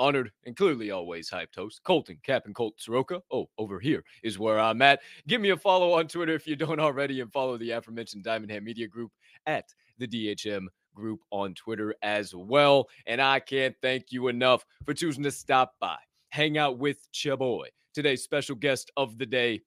[0.00, 3.20] Honored and clearly always hyped host, Colton, Captain Colt Soroka.
[3.30, 5.00] Oh, over here is where I'm at.
[5.28, 8.50] Give me a follow on Twitter if you don't already, and follow the aforementioned Diamond
[8.50, 9.12] Hand Media Group
[9.44, 9.66] at
[9.98, 12.88] the DHM Group on Twitter as well.
[13.04, 15.98] And I can't thank you enough for choosing to stop by,
[16.30, 17.66] hang out with Chaboy.
[17.92, 19.60] Today's special guest of the day,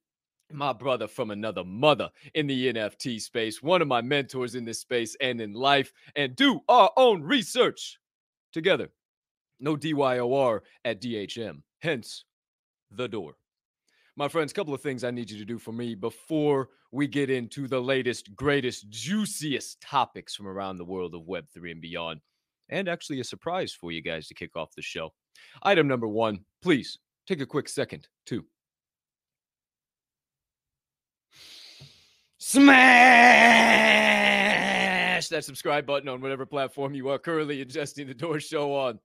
[0.52, 4.80] my brother from another mother in the NFT space, one of my mentors in this
[4.80, 8.00] space and in life, and do our own research
[8.52, 8.90] together.
[9.60, 12.26] No DYOR at DHM, hence
[12.92, 13.36] the door.
[14.16, 17.32] My friends, couple of things I need you to do for me before we get
[17.32, 22.22] into the latest, greatest, juiciest topics from around the world of Web3 and beyond.
[22.70, 25.14] And actually, a surprise for you guys to kick off the show.
[25.64, 28.46] Item number one, please take a quick second to
[32.38, 33.74] smash
[35.30, 39.00] that subscribe button on whatever platform you are currently ingesting the Door Show on.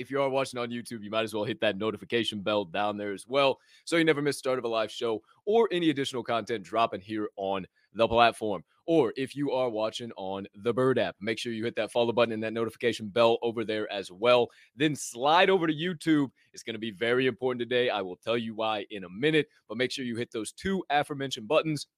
[0.00, 2.96] If you are watching on YouTube, you might as well hit that notification bell down
[2.96, 6.22] there as well so you never miss start of a live show or any additional
[6.22, 8.64] content dropping here on the platform.
[8.86, 12.12] Or if you are watching on the Bird app, make sure you hit that follow
[12.12, 14.48] button and that notification bell over there as well.
[14.74, 16.30] Then slide over to YouTube.
[16.54, 17.90] It's going to be very important today.
[17.90, 20.82] I will tell you why in a minute, but make sure you hit those two
[20.88, 21.88] aforementioned buttons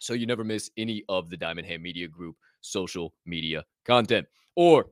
[0.00, 4.26] so you never miss any of the Diamond Hand Media Group social media content.
[4.56, 4.86] Or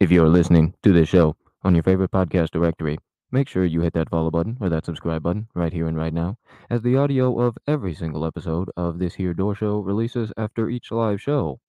[0.00, 2.98] if you're listening to this show on your favorite podcast directory,
[3.30, 6.12] make sure you hit that follow button or that subscribe button right here and right
[6.12, 6.36] now,
[6.68, 10.90] as the audio of every single episode of this here Door Show releases after each
[10.90, 11.60] live show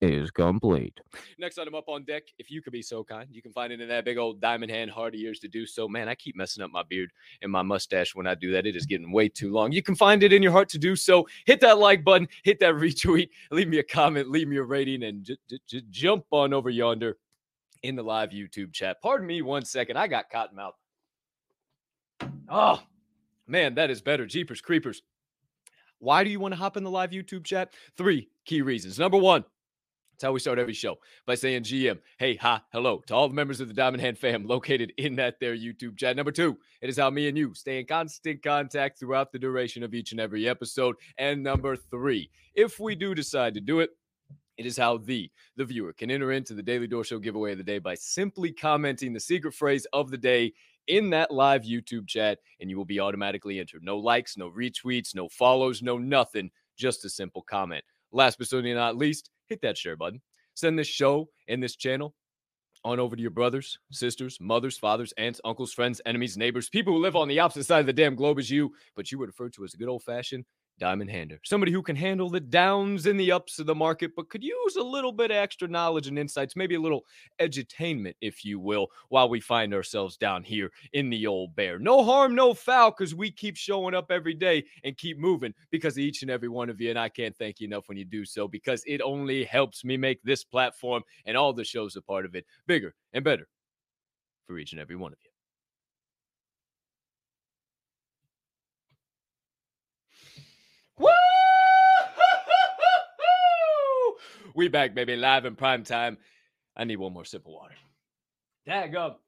[0.00, 0.98] is complete.
[1.38, 3.80] Next item up on deck, if you could be so kind, you can find it
[3.80, 5.88] in that big old diamond hand, hard ears to do so.
[5.88, 7.10] Man, I keep messing up my beard
[7.42, 8.66] and my mustache when I do that.
[8.66, 9.72] It is getting way too long.
[9.72, 11.26] You can find it in your heart to do so.
[11.46, 15.02] Hit that like button, hit that retweet, leave me a comment, leave me a rating,
[15.04, 17.18] and just, just jump on over yonder
[17.82, 19.00] in the live YouTube chat.
[19.02, 19.96] Pardon me one second.
[19.96, 20.74] I got cotton mouth.
[22.48, 22.82] Oh,
[23.46, 24.26] man, that is better.
[24.26, 25.02] Jeepers Creepers.
[25.98, 27.72] Why do you want to hop in the live YouTube chat?
[27.96, 28.98] Three key reasons.
[28.98, 29.44] Number one,
[30.20, 33.34] that's how we start every show by saying GM, hey, ha, hello to all the
[33.34, 36.14] members of the Diamond Hand fam located in that there YouTube chat.
[36.14, 39.82] Number two, it is how me and you stay in constant contact throughout the duration
[39.82, 40.96] of each and every episode.
[41.16, 43.88] And number three, if we do decide to do it,
[44.58, 47.58] it is how the the viewer can enter into the Daily Door Show giveaway of
[47.58, 50.52] the day by simply commenting the secret phrase of the day
[50.86, 53.82] in that live YouTube chat, and you will be automatically entered.
[53.82, 56.50] No likes, no retweets, no follows, no nothing.
[56.76, 57.84] Just a simple comment.
[58.12, 60.22] Last but certainly not least, hit that share button.
[60.54, 62.14] Send this show and this channel
[62.82, 67.00] on over to your brothers, sisters, mothers, fathers, aunts, uncles, friends, enemies, neighbors, people who
[67.00, 69.52] live on the opposite side of the damn globe as you, but you were referred
[69.52, 70.46] to as a good old fashioned
[70.80, 71.38] diamond hander.
[71.44, 74.76] Somebody who can handle the downs and the ups of the market, but could use
[74.76, 77.04] a little bit of extra knowledge and insights, maybe a little
[77.40, 81.78] edutainment, if you will, while we find ourselves down here in the old bear.
[81.78, 85.94] No harm, no foul, because we keep showing up every day and keep moving because
[85.94, 86.90] of each and every one of you.
[86.90, 89.96] And I can't thank you enough when you do so because it only helps me
[89.96, 93.46] make this platform and all the shows a part of it bigger and better
[94.46, 95.29] for each and every one of you.
[104.54, 106.18] We back, baby, live in prime time.
[106.76, 107.74] I need one more sip of water.
[108.66, 109.22] Tag up.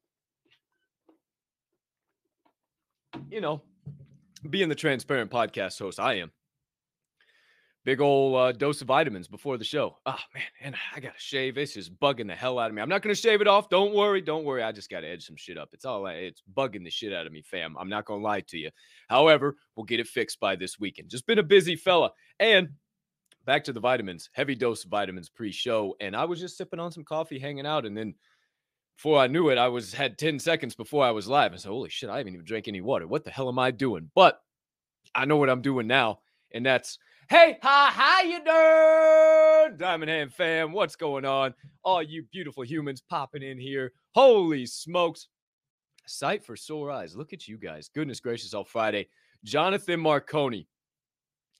[3.31, 3.63] You know,
[4.49, 6.33] being the transparent podcast host I am,
[7.85, 9.99] big old uh, dose of vitamins before the show.
[10.07, 11.59] Oh man, and I gotta shave.
[11.59, 12.81] It's just bugging the hell out of me.
[12.81, 13.69] I'm not gonna shave it off.
[13.69, 14.63] Don't worry, don't worry.
[14.63, 15.71] I just gotta edge some shit up.
[15.73, 17.77] It's all it's bugging the shit out of me, fam.
[17.79, 18.71] I'm not gonna lie to you.
[19.09, 21.11] However, we'll get it fixed by this weekend.
[21.11, 22.13] Just been a busy fella.
[22.39, 22.71] And
[23.45, 27.05] back to the vitamins, heavy dose vitamins pre-show, and I was just sipping on some
[27.05, 28.15] coffee, hanging out, and then
[28.97, 31.53] before I knew it, I was had 10 seconds before I was live.
[31.53, 33.07] I said, Holy shit, I haven't even drank any water.
[33.07, 34.11] What the hell am I doing?
[34.15, 34.41] But
[35.15, 36.21] I know what I'm doing now,
[36.53, 36.99] and that's
[37.29, 39.79] Hey, hi, how you doing?
[39.79, 41.55] Diamond Hand fam, what's going on?
[41.83, 43.93] All you beautiful humans popping in here.
[44.15, 45.29] Holy smokes.
[46.07, 47.17] Sight for sore eyes.
[47.17, 47.89] Look at you guys.
[47.95, 49.09] Goodness gracious, all Friday.
[49.45, 50.69] Jonathan Marconi,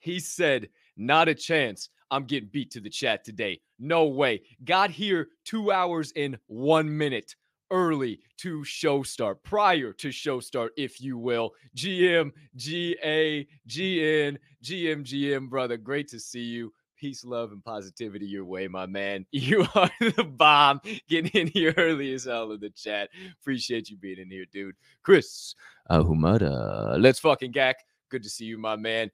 [0.01, 1.89] he said, not a chance.
[2.11, 3.61] I'm getting beat to the chat today.
[3.79, 4.43] No way.
[4.65, 7.35] Got here two hours and one minute
[7.73, 11.53] early to show start, prior to show start, if you will.
[11.77, 15.77] GM, GA, GN, GM, GM, brother.
[15.79, 16.73] Great to see you.
[16.97, 19.27] Peace, love, and positivity your way, my man.
[19.33, 20.81] You are the bomb.
[21.09, 23.09] Getting in here early as hell in the chat.
[23.41, 24.77] Appreciate you being in here, dude.
[25.03, 25.57] Chris
[25.91, 26.97] Ahumada.
[27.01, 27.79] Let's fucking gack.
[28.09, 29.11] Good to see you, my man.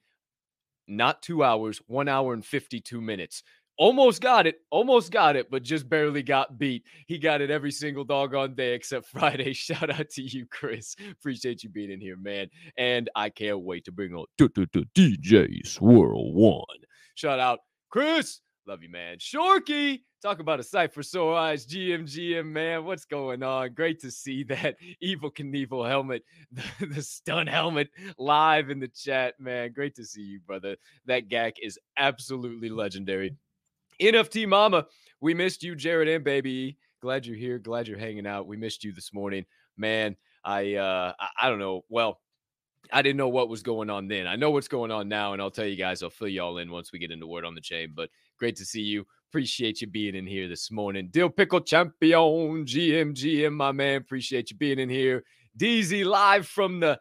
[0.89, 3.43] Not two hours, one hour and 52 minutes.
[3.77, 6.83] Almost got it, almost got it, but just barely got beat.
[7.07, 9.53] He got it every single doggone day except Friday.
[9.53, 10.97] Shout out to you, Chris.
[11.13, 12.49] Appreciate you being in here, man.
[12.77, 16.65] And I can't wait to bring on DJ Swirlone.
[17.15, 17.61] Shout out,
[17.91, 18.41] Chris.
[18.67, 19.19] Love you, man.
[19.19, 21.67] Shorky, talk about a sight for sore eyes.
[21.67, 22.85] GM, GM, man.
[22.85, 23.73] What's going on?
[23.75, 29.39] Great to see that Evel Knievel helmet, the, the stun helmet live in the chat,
[29.39, 29.73] man.
[29.73, 30.77] Great to see you, brother.
[31.07, 33.37] That gack is absolutely legendary.
[34.01, 34.87] NFT Mama,
[35.21, 36.79] we missed you, Jared and baby.
[37.01, 37.59] Glad you're here.
[37.59, 38.47] Glad you're hanging out.
[38.47, 39.45] We missed you this morning,
[39.77, 40.17] man.
[40.45, 41.85] I uh, I, I don't know.
[41.89, 42.21] Well,
[42.93, 44.27] I didn't know what was going on then.
[44.27, 46.03] I know what's going on now, and I'll tell you guys.
[46.03, 47.93] I'll fill y'all in once we get into word on the chain.
[47.95, 49.07] But great to see you.
[49.31, 51.09] Appreciate you being in here this morning.
[51.11, 53.97] Dill Pickle Champion, GM, GM, my man.
[53.97, 55.23] Appreciate you being in here.
[55.59, 56.99] DZ live from the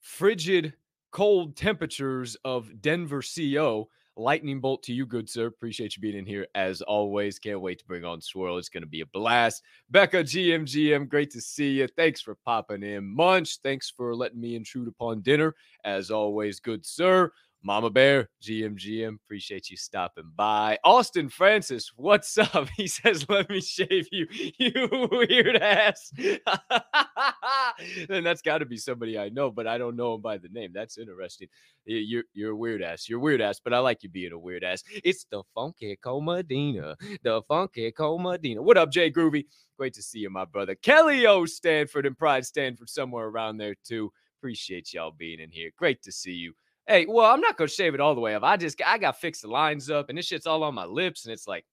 [0.00, 0.72] frigid,
[1.12, 3.88] cold temperatures of Denver, CO.
[4.16, 5.46] Lightning bolt to you, good sir.
[5.46, 7.38] Appreciate you being in here as always.
[7.38, 8.56] Can't wait to bring on Swirl.
[8.56, 9.62] It's going to be a blast.
[9.90, 11.88] Becca, GM, GM, great to see you.
[11.88, 13.04] Thanks for popping in.
[13.04, 15.54] Munch, thanks for letting me intrude upon dinner.
[15.84, 17.32] As always, good sir.
[17.66, 20.78] Mama Bear, GM, GM, appreciate you stopping by.
[20.84, 22.68] Austin Francis, what's up?
[22.76, 24.26] He says, Let me shave you,
[24.58, 26.12] you weird ass.
[28.08, 30.50] then that's got to be somebody I know, but I don't know him by the
[30.50, 30.72] name.
[30.74, 31.48] That's interesting.
[31.86, 33.08] You're, you're a weird ass.
[33.08, 34.84] You're a weird ass, but I like you being a weird ass.
[35.02, 38.60] It's the Funky Comadina, the Funky Comadina.
[38.60, 39.46] What up, Jay Groovy?
[39.78, 40.74] Great to see you, my brother.
[40.74, 41.46] Kelly O.
[41.46, 44.12] Stanford and Pride Stanford, somewhere around there, too.
[44.38, 45.70] Appreciate y'all being in here.
[45.78, 46.52] Great to see you.
[46.86, 48.42] Hey, well, I'm not gonna shave it all the way off.
[48.42, 51.24] I just I got fixed the lines up, and this shit's all on my lips,
[51.24, 51.64] and it's like,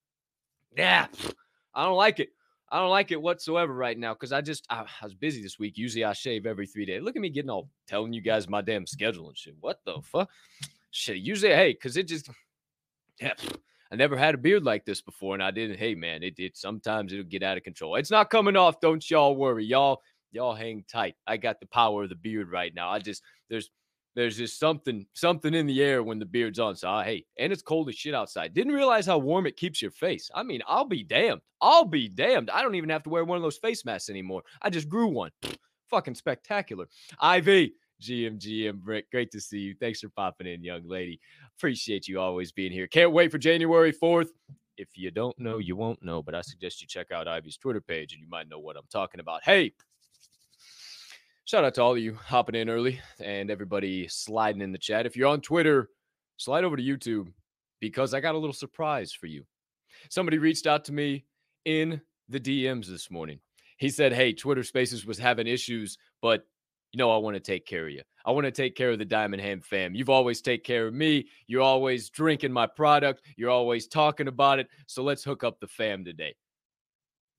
[0.76, 1.08] yeah,
[1.74, 2.30] I don't like it.
[2.70, 5.60] I don't like it whatsoever right now because I just I, I, was busy this
[5.60, 5.78] week.
[5.78, 7.02] Usually I shave every three days.
[7.02, 9.56] Look at me getting all telling you guys my damn schedule and shit.
[9.60, 10.30] What the fuck?
[10.92, 11.18] Shit.
[11.18, 12.30] Usually, hey, because it just
[13.20, 13.34] yeah.
[13.92, 15.78] I never had a beard like this before, and I didn't.
[15.78, 17.96] Hey, man, it, it sometimes it'll get out of control.
[17.96, 18.80] It's not coming off.
[18.80, 20.02] Don't y'all worry, y'all.
[20.32, 21.16] Y'all hang tight.
[21.28, 22.90] I got the power of the beard right now.
[22.90, 23.70] I just there's
[24.16, 26.76] there's just something something in the air when the beard's on.
[26.76, 28.54] So uh, hey, and it's cold as shit outside.
[28.54, 30.30] Didn't realize how warm it keeps your face.
[30.34, 31.42] I mean, I'll be damned.
[31.62, 32.50] I'll be damned.
[32.50, 34.44] I don't even have to wear one of those face masks anymore.
[34.62, 35.32] I just grew one.
[35.90, 36.88] Fucking spectacular.
[37.22, 37.72] IV.
[38.02, 39.12] GM, GM, Brick.
[39.12, 39.76] Great to see you.
[39.80, 41.20] Thanks for popping in, young lady.
[41.58, 42.88] Appreciate you always being here.
[42.88, 44.30] Can't wait for January 4th.
[44.78, 47.82] If you don't know, you won't know, but I suggest you check out Ivy's Twitter
[47.82, 49.44] page and you might know what I'm talking about.
[49.44, 49.74] Hey,
[51.52, 55.06] shout out to all of you hopping in early and everybody sliding in the chat.
[55.06, 55.90] If you're on Twitter,
[56.38, 57.28] slide over to YouTube
[57.82, 59.44] because I got a little surprise for you.
[60.10, 61.26] Somebody reached out to me
[61.66, 63.38] in the DMs this morning.
[63.76, 66.46] He said, Hey, Twitter Spaces was having issues, but
[66.94, 68.04] you know, I want to take care of you.
[68.26, 69.94] I want to take care of the Diamond Ham fam.
[69.94, 71.28] You've always take care of me.
[71.48, 73.24] You're always drinking my product.
[73.36, 74.70] You're always talking about it.
[74.88, 76.34] So let's hook up the fam today.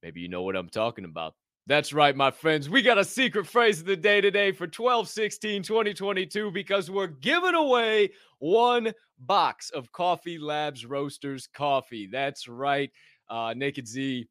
[0.03, 1.33] Maybe you know what I'm talking about.
[1.69, 2.69] That's right, my friends.
[2.69, 7.07] We got a secret phrase of the day today for 12 16 2022 because we're
[7.07, 12.09] giving away one box of Coffee Labs Roasters coffee.
[12.11, 12.91] That's right.
[13.31, 14.27] Uh, Naked Z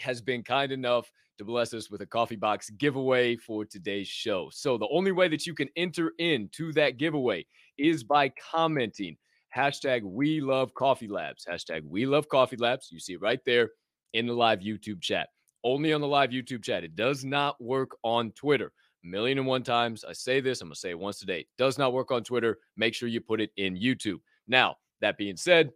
[0.00, 4.48] has been kind enough to bless us with a coffee box giveaway for today's show.
[4.50, 7.44] So, the only way that you can enter into that giveaway
[7.76, 9.18] is by commenting
[9.54, 12.88] hashtag we love coffee labs, hashtag we love coffee labs.
[12.90, 13.68] You see it right there
[14.14, 15.28] in the live YouTube chat
[15.66, 16.84] only on the live YouTube chat.
[16.84, 18.72] It does not work on Twitter.
[19.04, 21.44] A million and one times I say this, I'm going to say it once today.
[21.58, 22.58] Does not work on Twitter.
[22.76, 24.20] Make sure you put it in YouTube.
[24.46, 25.72] Now, that being said,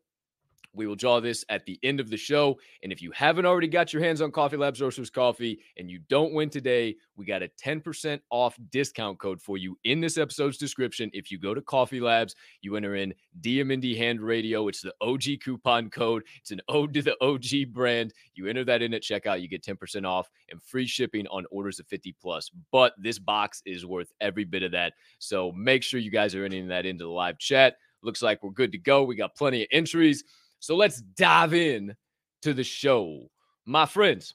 [0.73, 2.59] we will draw this at the end of the show.
[2.83, 5.99] And if you haven't already got your hands on Coffee Labs Roasters coffee and you
[6.09, 10.59] don't win today, we got a 10% off discount code for you in this episode's
[10.59, 11.11] description.
[11.13, 14.69] If you go to Coffee Labs, you enter in DMND Hand Radio.
[14.69, 16.23] It's the OG coupon code.
[16.41, 18.13] It's an ode to the OG brand.
[18.35, 21.81] You enter that in at checkout, you get 10% off and free shipping on orders
[21.81, 22.51] of 50 plus.
[22.71, 24.95] But this box is worth every bit of that.
[25.19, 27.77] So make sure you guys are entering that into the live chat.
[28.03, 29.03] Looks like we're good to go.
[29.05, 30.25] We got plenty of entries.
[30.61, 31.97] So let's dive in
[32.43, 33.31] to the show.
[33.67, 34.35] My friends,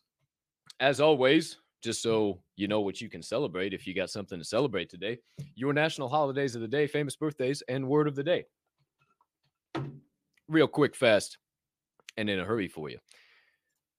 [0.80, 4.44] as always, just so you know what you can celebrate if you got something to
[4.44, 5.20] celebrate today,
[5.56, 8.46] your national holidays of the day, famous birthdays, and word of the day.
[10.48, 11.38] Real quick, fast,
[12.18, 12.98] and in a hurry for you.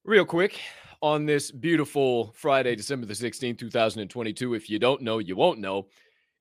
[0.04, 0.58] Real quick
[1.02, 4.54] on this beautiful Friday, December the 16th, 2022.
[4.54, 5.86] If you don't know, you won't know.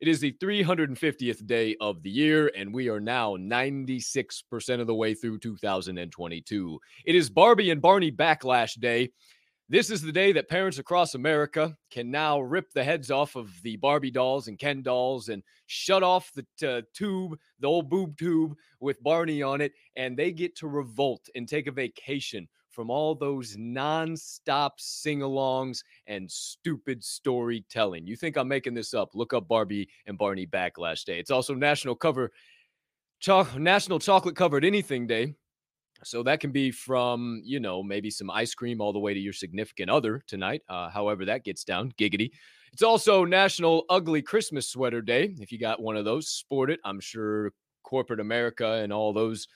[0.01, 4.93] It is the 350th day of the year, and we are now 96% of the
[4.93, 6.79] way through 2022.
[7.05, 9.11] It is Barbie and Barney Backlash Day.
[9.69, 13.49] This is the day that parents across America can now rip the heads off of
[13.63, 17.89] the Barbie dolls and Ken dolls and shut off the t- uh, tube, the old
[17.89, 22.49] boob tube with Barney on it, and they get to revolt and take a vacation
[22.75, 28.05] from all those nonstop sing alongs and stupid storytelling.
[28.05, 29.15] You think I'm making this up?
[29.15, 31.17] Look up Barbie and Barney Backlash Day.
[31.17, 32.31] It's also National Cover
[33.21, 35.33] Cho- National Chocolate Covered Anything Day.
[36.03, 39.19] So that can be from, you know, maybe some ice cream all the way to
[39.19, 41.93] your significant other tonight, uh, however that gets down.
[41.97, 42.31] Giggity.
[42.73, 45.33] It's also National Ugly Christmas Sweater Day.
[45.39, 46.81] If you got one of those, sport it.
[46.83, 47.53] I'm sure
[47.83, 49.47] corporate America and all those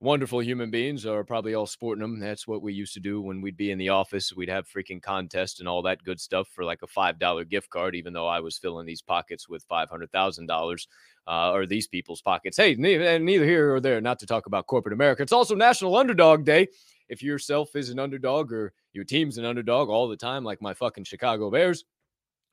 [0.00, 2.20] wonderful human beings are probably all sporting them.
[2.20, 4.32] That's what we used to do when we'd be in the office.
[4.32, 7.70] We'd have freaking contests and all that good stuff for like a five dollar gift
[7.70, 10.88] card, even though I was filling these pockets with five hundred thousand uh, dollars,
[11.26, 12.56] or these people's pockets.
[12.56, 14.00] Hey, neither, neither here or there.
[14.00, 15.22] Not to talk about corporate America.
[15.22, 16.68] It's also National Underdog Day.
[17.08, 20.74] If yourself is an underdog or your team's an underdog all the time, like my
[20.74, 21.84] fucking Chicago Bears,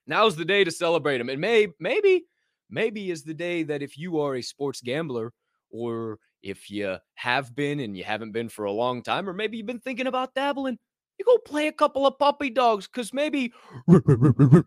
[0.08, 1.30] now's the day to celebrate them.
[1.30, 2.26] And may maybe
[2.70, 5.34] maybe is the day that if you are a sports gambler
[5.70, 9.58] or if you have been and you haven't been for a long time, or maybe
[9.58, 10.78] you've been thinking about dabbling,
[11.18, 13.52] you go play a couple of puppy dogs because maybe
[13.88, 14.64] the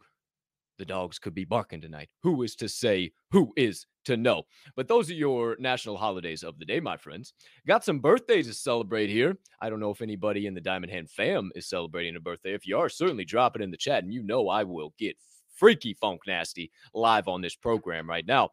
[0.85, 2.08] dogs could be barking tonight.
[2.25, 3.12] Who is to say?
[3.30, 4.42] Who is to know?
[4.75, 7.32] But those are your national holidays of the day, my friends.
[7.64, 9.38] Got some birthdays to celebrate here.
[9.62, 12.54] I don't know if anybody in the Diamond Hand fam is celebrating a birthday.
[12.54, 15.16] If you are, certainly drop it in the chat, and you know I will get
[15.54, 18.50] freaky funk nasty live on this program right now.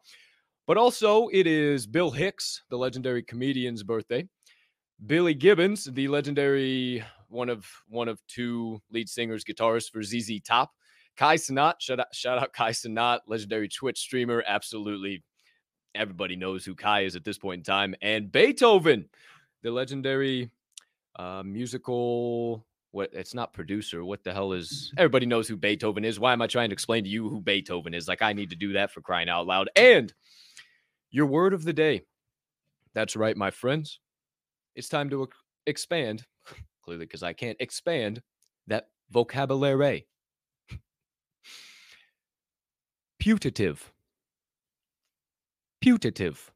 [0.66, 4.28] But also, it is Bill Hicks, the legendary comedian's birthday.
[5.04, 10.72] Billy Gibbons, the legendary one of one of two lead singers, guitarists for ZZ Top.
[11.16, 14.42] Kai Cenat, shout out, shout out Kai Cenat, legendary Twitch streamer.
[14.46, 15.22] Absolutely,
[15.94, 17.94] everybody knows who Kai is at this point in time.
[18.02, 19.08] And Beethoven,
[19.62, 20.50] the legendary
[21.16, 22.64] uh, musical.
[22.92, 24.04] What it's not producer.
[24.04, 24.92] What the hell is?
[24.96, 26.18] Everybody knows who Beethoven is.
[26.18, 28.08] Why am I trying to explain to you who Beethoven is?
[28.08, 29.68] Like I need to do that for crying out loud.
[29.76, 30.14] And
[31.16, 32.02] your word of the day.
[32.94, 34.00] That's right, my friends.
[34.74, 35.26] It's time to
[35.66, 36.26] expand,
[36.84, 38.20] clearly, because I can't expand
[38.66, 40.06] that vocabulary.
[43.18, 43.90] Putative.
[45.80, 46.52] Putative.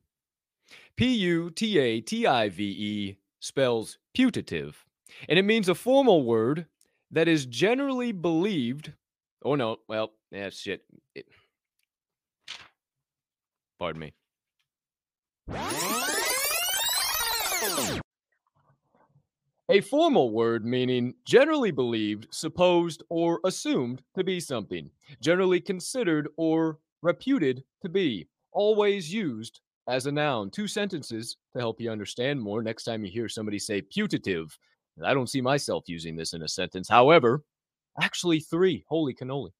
[0.94, 4.84] P U T A T I V E spells putative,
[5.30, 6.66] and it means a formal word
[7.10, 8.92] that is generally believed.
[9.42, 9.78] Oh, no.
[9.88, 10.82] Well, yeah, shit.
[11.14, 11.24] It,
[13.78, 14.12] pardon me.
[19.70, 24.90] A formal word meaning generally believed, supposed, or assumed to be something,
[25.20, 30.50] generally considered or reputed to be, always used as a noun.
[30.50, 34.58] Two sentences to help you understand more next time you hear somebody say putative.
[35.04, 36.88] I don't see myself using this in a sentence.
[36.88, 37.44] However,
[38.02, 38.84] actually, three.
[38.88, 39.50] Holy cannoli.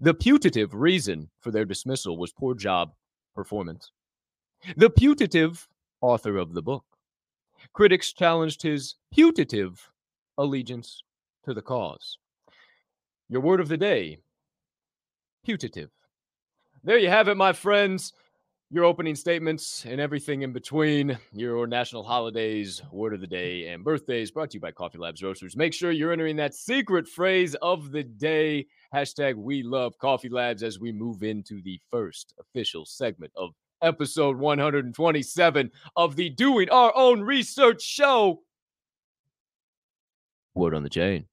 [0.00, 2.92] The putative reason for their dismissal was poor job
[3.34, 3.92] performance.
[4.76, 5.68] The putative
[6.00, 6.84] author of the book.
[7.72, 9.90] Critics challenged his putative
[10.38, 11.02] allegiance
[11.44, 12.18] to the cause.
[13.28, 14.18] Your word of the day
[15.44, 15.90] putative.
[16.84, 18.12] There you have it, my friends.
[18.72, 23.82] Your opening statements and everything in between, your national holidays, word of the day, and
[23.82, 25.56] birthdays brought to you by Coffee Labs Roasters.
[25.56, 28.66] Make sure you're entering that secret phrase of the day.
[28.94, 33.50] Hashtag we love Coffee Labs as we move into the first official segment of
[33.82, 38.42] episode 127 of the Doing Our Own Research Show.
[40.54, 41.26] Word on the chain.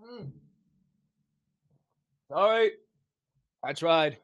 [0.00, 0.30] Mm.
[2.30, 2.72] All right.
[3.64, 4.18] I tried.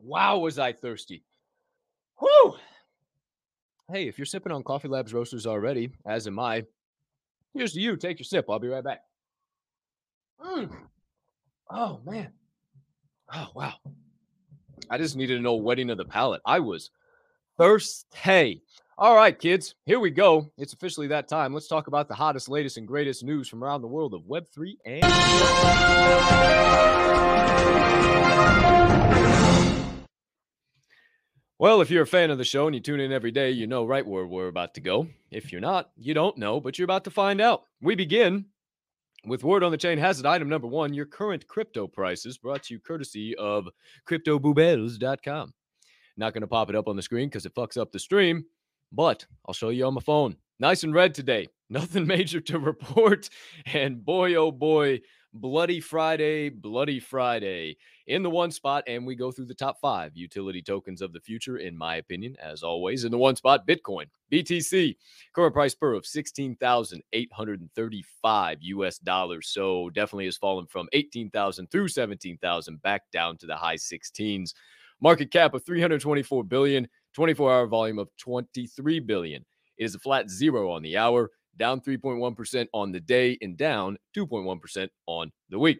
[0.00, 1.24] Wow, was I thirsty.
[2.18, 2.56] Whew.
[3.90, 6.64] Hey, if you're sipping on Coffee Labs Roasters already, as am I,
[7.54, 7.96] here's to you.
[7.96, 8.46] Take your sip.
[8.48, 9.00] I'll be right back.
[10.40, 10.70] Mm.
[11.68, 12.30] Oh, man.
[13.34, 13.74] Oh, wow.
[14.88, 16.40] I just needed an old wetting of the palate.
[16.46, 16.90] I was
[17.58, 18.62] thirsty.
[18.96, 20.52] All right, kids, here we go.
[20.56, 21.52] It's officially that time.
[21.52, 24.76] Let's talk about the hottest, latest, and greatest news from around the world of Web3
[24.84, 25.02] and.
[31.60, 33.66] Well, if you're a fan of the show and you tune in every day, you
[33.66, 35.06] know right where we're about to go.
[35.30, 37.64] If you're not, you don't know, but you're about to find out.
[37.82, 38.46] We begin
[39.26, 42.62] With word on the chain has it item number one, your current crypto prices brought
[42.62, 43.68] to you courtesy of
[44.08, 45.52] cryptobubbles.com.
[46.16, 48.46] Not going to pop it up on the screen because it fucks up the stream,
[48.90, 50.36] but I'll show you on my phone.
[50.60, 51.46] Nice and red today.
[51.68, 53.28] Nothing major to report.
[53.66, 55.00] And boy, oh boy,
[55.32, 58.84] Bloody Friday, Bloody Friday in the one spot.
[58.86, 62.36] And we go through the top five utility tokens of the future, in my opinion,
[62.42, 63.04] as always.
[63.04, 64.96] In the one spot, Bitcoin, BTC,
[65.34, 69.48] current price per of 16,835 US dollars.
[69.48, 74.52] So definitely has fallen from 18,000 through 17,000 back down to the high 16s.
[75.00, 79.42] Market cap of 324 billion, 24 hour volume of 23 billion.
[79.78, 83.96] It is a flat zero on the hour down 3.1% on the day and down
[84.16, 85.78] 2.1% on the week.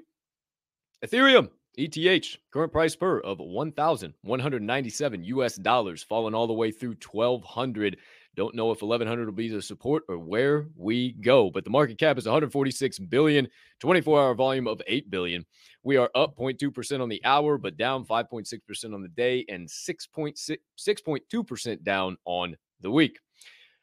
[1.05, 7.97] Ethereum, ETH, current price per of 1,197 US dollars, falling all the way through 1,200.
[8.37, 11.99] Don't know if 1,100 will be the support or where we go, but the market
[11.99, 13.49] cap is 146 billion,
[13.81, 15.45] 24 hour volume of 8 billion.
[15.83, 20.57] We are up 0.2% on the hour, but down 5.6% on the day and 6.6,
[20.79, 23.19] 6.2% down on the week.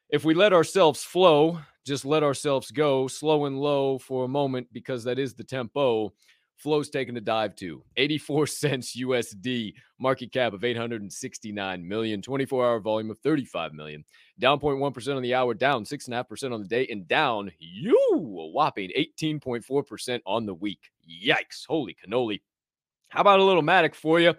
[0.09, 4.67] If we let ourselves flow, just let ourselves go slow and low for a moment
[4.73, 6.13] because that is the tempo.
[6.57, 12.79] Flow's taking a dive to 84 cents USD, market cap of 869 million, 24 hour
[12.79, 14.03] volume of 35 million,
[14.39, 18.91] down 0.1% on the hour, down 6.5% on the day, and down you a whopping
[18.97, 20.91] 18.4% on the week.
[21.07, 21.65] Yikes.
[21.67, 22.41] Holy cannoli.
[23.09, 24.33] How about a little Matic for you,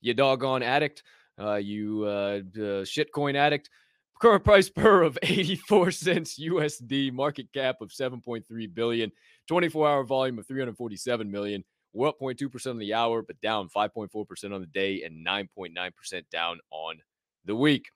[0.00, 1.04] you doggone addict,
[1.40, 3.70] uh, you uh, uh, shitcoin addict?
[4.20, 9.12] Current price per of 84 cents USD, market cap of 7.3 billion,
[9.46, 11.64] 24 hour volume of 347 million.
[11.92, 16.58] We're up 0.2% on the hour, but down 5.4% on the day and 9.9% down
[16.70, 16.96] on
[17.44, 17.86] the week.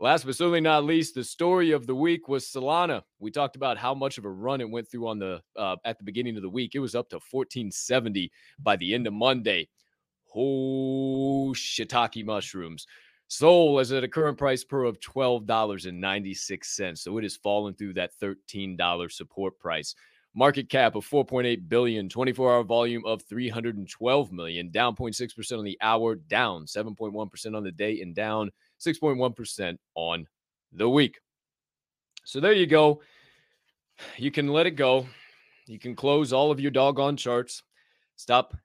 [0.00, 3.02] Last but certainly not least, the story of the week was Solana.
[3.20, 5.98] We talked about how much of a run it went through on the uh, at
[5.98, 6.74] the beginning of the week.
[6.74, 9.68] It was up to 1470 by the end of Monday.
[10.34, 12.86] Oh, shiitake mushrooms.
[13.28, 16.98] Sol is at a current price per of $12.96.
[16.98, 19.94] So it has fallen through that $13 support price.
[20.36, 26.16] Market cap of 4.8 billion, 24-hour volume of 312 million, down 0.6% on the hour,
[26.16, 30.26] down 7.1% on the day, and down 6.1% on
[30.72, 31.20] the week.
[32.24, 33.00] So there you go.
[34.16, 35.06] You can let it go.
[35.66, 37.62] You can close all of your doggone charts.
[38.16, 38.56] Stop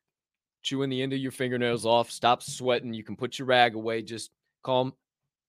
[0.63, 2.09] chewing the end of your fingernails off.
[2.09, 2.95] Stop sweating.
[2.95, 4.01] You can put your rag away.
[4.01, 4.31] Just
[4.69, 4.93] calm,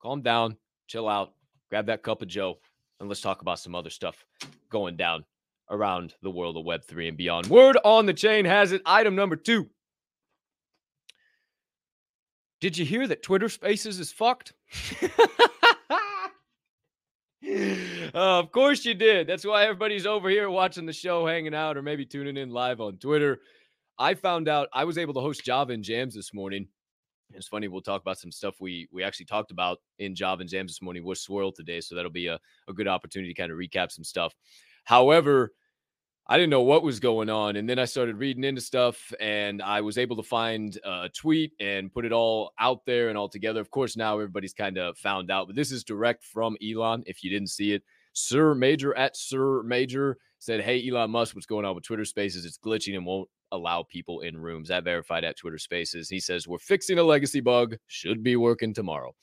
[0.01, 0.57] calm down,
[0.87, 1.35] chill out,
[1.69, 2.59] grab that cup of Joe,
[2.99, 4.25] and let's talk about some other stuff
[4.71, 5.27] going down
[5.71, 7.47] around the world of Web3 and beyond.
[7.49, 8.81] Word on the chain has it.
[8.87, 9.69] Item number two.
[12.63, 14.55] Did you hear that Twitter Spaces is fucked?
[17.43, 19.27] uh, of course you did.
[19.27, 22.81] That's why everybody's over here watching the show, hanging out, or maybe tuning in live
[22.81, 23.41] on Twitter.
[23.99, 26.69] I found out I was able to host Java and Jams this morning
[27.35, 27.69] it's funny.
[27.69, 30.83] We'll talk about some stuff we we actually talked about in Java and Jams this
[30.83, 31.81] morning with Swirl today.
[31.81, 32.39] So that'll be a,
[32.69, 34.35] a good opportunity to kind of recap some stuff.
[34.85, 35.53] However,
[36.27, 37.57] I didn't know what was going on.
[37.57, 41.53] And then I started reading into stuff and I was able to find a tweet
[41.59, 43.61] and put it all out there and all together.
[43.61, 47.03] Of course, now everybody's kind of found out, but this is direct from Elon.
[47.07, 51.47] If you didn't see it, Sir Major at Sir Major said, Hey, Elon Musk, what's
[51.47, 52.45] going on with Twitter Spaces?
[52.45, 54.69] It's glitching and won't allow people in rooms.
[54.69, 56.09] That verified at Twitter Spaces.
[56.09, 59.15] He says, We're fixing a legacy bug, should be working tomorrow.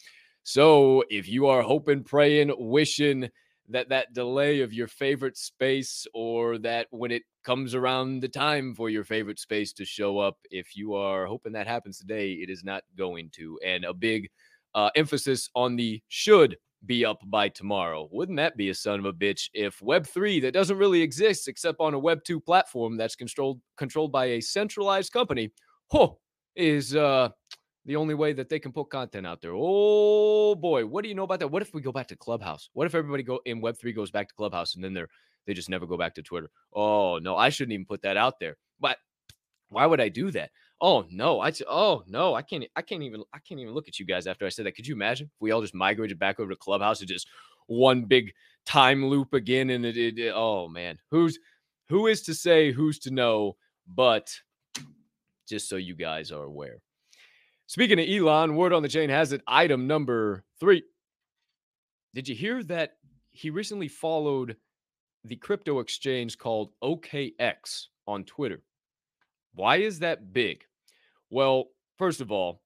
[0.43, 3.29] So if you are hoping, praying, wishing
[3.69, 8.73] that that delay of your favorite space or that when it comes around the time
[8.73, 12.49] for your favorite space to show up, if you are hoping that happens today, it
[12.49, 13.59] is not going to.
[13.65, 14.29] And a big
[14.73, 18.07] uh, emphasis on the should be up by tomorrow.
[18.11, 21.79] Wouldn't that be a son of a bitch if Web3 that doesn't really exist except
[21.79, 25.51] on a Web2 platform that's controlled controlled by a centralized company,
[25.91, 26.09] huh,
[26.55, 27.29] is uh
[27.85, 29.53] the only way that they can put content out there.
[29.55, 31.47] Oh boy, what do you know about that?
[31.47, 32.69] What if we go back to Clubhouse?
[32.73, 35.09] What if everybody go in Web3 goes back to Clubhouse and then they're
[35.45, 36.49] they just never go back to Twitter?
[36.73, 38.57] Oh no, I shouldn't even put that out there.
[38.79, 38.97] But
[39.69, 40.51] why would I do that?
[40.79, 43.99] Oh no, I oh no, I can't I can't even I can't even look at
[43.99, 44.75] you guys after I said that.
[44.75, 47.27] Could you imagine if we all just migrated back over to Clubhouse and just
[47.65, 48.31] one big
[48.65, 49.71] time loop again?
[49.71, 51.39] And it, it, it oh man, who's
[51.89, 53.55] who is to say, who's to know?
[53.87, 54.31] But
[55.47, 56.79] just so you guys are aware.
[57.65, 59.41] Speaking of Elon, word on the chain has it.
[59.47, 60.83] Item number three.
[62.13, 62.93] Did you hear that
[63.31, 64.55] he recently followed
[65.23, 68.61] the crypto exchange called OKX on Twitter?
[69.53, 70.63] Why is that big?
[71.29, 71.65] Well,
[71.97, 72.61] first of all,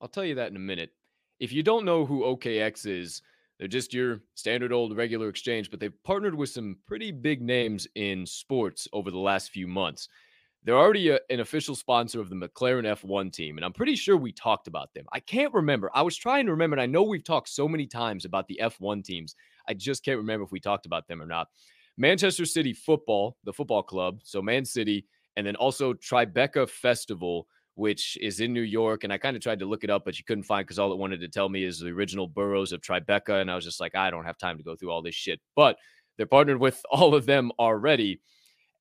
[0.00, 0.90] I'll tell you that in a minute.
[1.40, 3.22] If you don't know who OKX is,
[3.58, 7.86] They're just your standard old regular exchange, but they've partnered with some pretty big names
[7.94, 10.08] in sports over the last few months.
[10.64, 14.16] They're already a, an official sponsor of the McLaren F1 team, and I'm pretty sure
[14.16, 15.06] we talked about them.
[15.12, 15.90] I can't remember.
[15.94, 18.60] I was trying to remember, and I know we've talked so many times about the
[18.62, 19.34] F1 teams.
[19.68, 21.48] I just can't remember if we talked about them or not.
[21.96, 28.16] Manchester City Football, the football club, so Man City, and then also Tribeca Festival, which
[28.20, 29.04] is in New York.
[29.04, 30.92] And I kind of tried to look it up, but you couldn't find because all
[30.92, 33.40] it wanted to tell me is the original boroughs of Tribeca.
[33.40, 35.40] And I was just like, I don't have time to go through all this shit.
[35.54, 35.76] But
[36.16, 38.20] they're partnered with all of them already.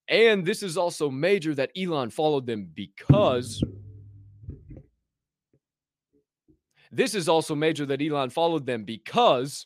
[0.07, 3.63] And this is also major that Elon followed them because
[6.91, 9.65] this is also major that Elon followed them because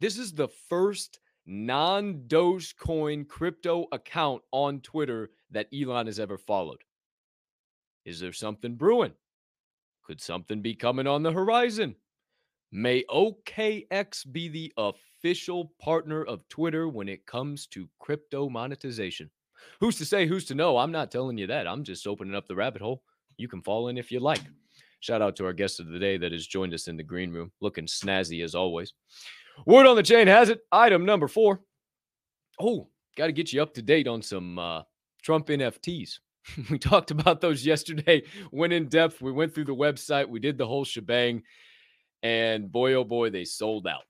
[0.00, 6.80] this is the first non Dogecoin crypto account on Twitter that Elon has ever followed.
[8.04, 9.12] Is there something brewing?
[10.04, 11.94] Could something be coming on the horizon?
[12.72, 19.30] May OKX be the official partner of Twitter when it comes to crypto monetization.
[19.78, 20.78] Who's to say, who's to know?
[20.78, 21.68] I'm not telling you that.
[21.68, 23.02] I'm just opening up the rabbit hole.
[23.36, 24.40] You can fall in if you like.
[25.00, 27.30] Shout out to our guest of the day that has joined us in the green
[27.30, 28.94] room, looking snazzy as always.
[29.66, 30.60] Word on the chain has it.
[30.72, 31.60] Item number four.
[32.60, 34.82] Oh, got to get you up to date on some uh,
[35.22, 36.18] Trump NFTs.
[36.70, 39.20] we talked about those yesterday, went in depth.
[39.20, 41.42] We went through the website, we did the whole shebang.
[42.22, 44.04] And boy, oh boy, they sold out.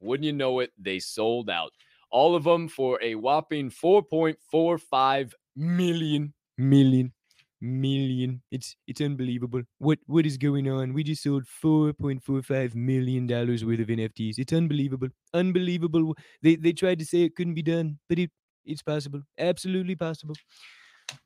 [0.00, 0.72] Wouldn't you know it?
[0.78, 1.72] They sold out.
[2.10, 7.12] All of them for a whopping 4.45 million, million,
[7.60, 8.42] million.
[8.50, 9.62] It's it's unbelievable.
[9.78, 10.92] What what is going on?
[10.94, 14.38] We just sold 4.45 million dollars worth of NFTs.
[14.38, 15.08] It's unbelievable.
[15.32, 16.14] Unbelievable.
[16.42, 18.30] They they tried to say it couldn't be done, but it
[18.64, 19.22] it's possible.
[19.38, 20.34] Absolutely possible.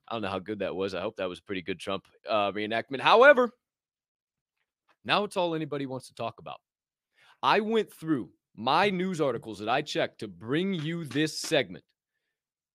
[0.08, 0.94] I don't know how good that was.
[0.94, 3.00] I hope that was a pretty good Trump uh, reenactment.
[3.00, 3.50] However,
[5.04, 6.60] now it's all anybody wants to talk about.
[7.42, 11.84] I went through my news articles that I checked to bring you this segment.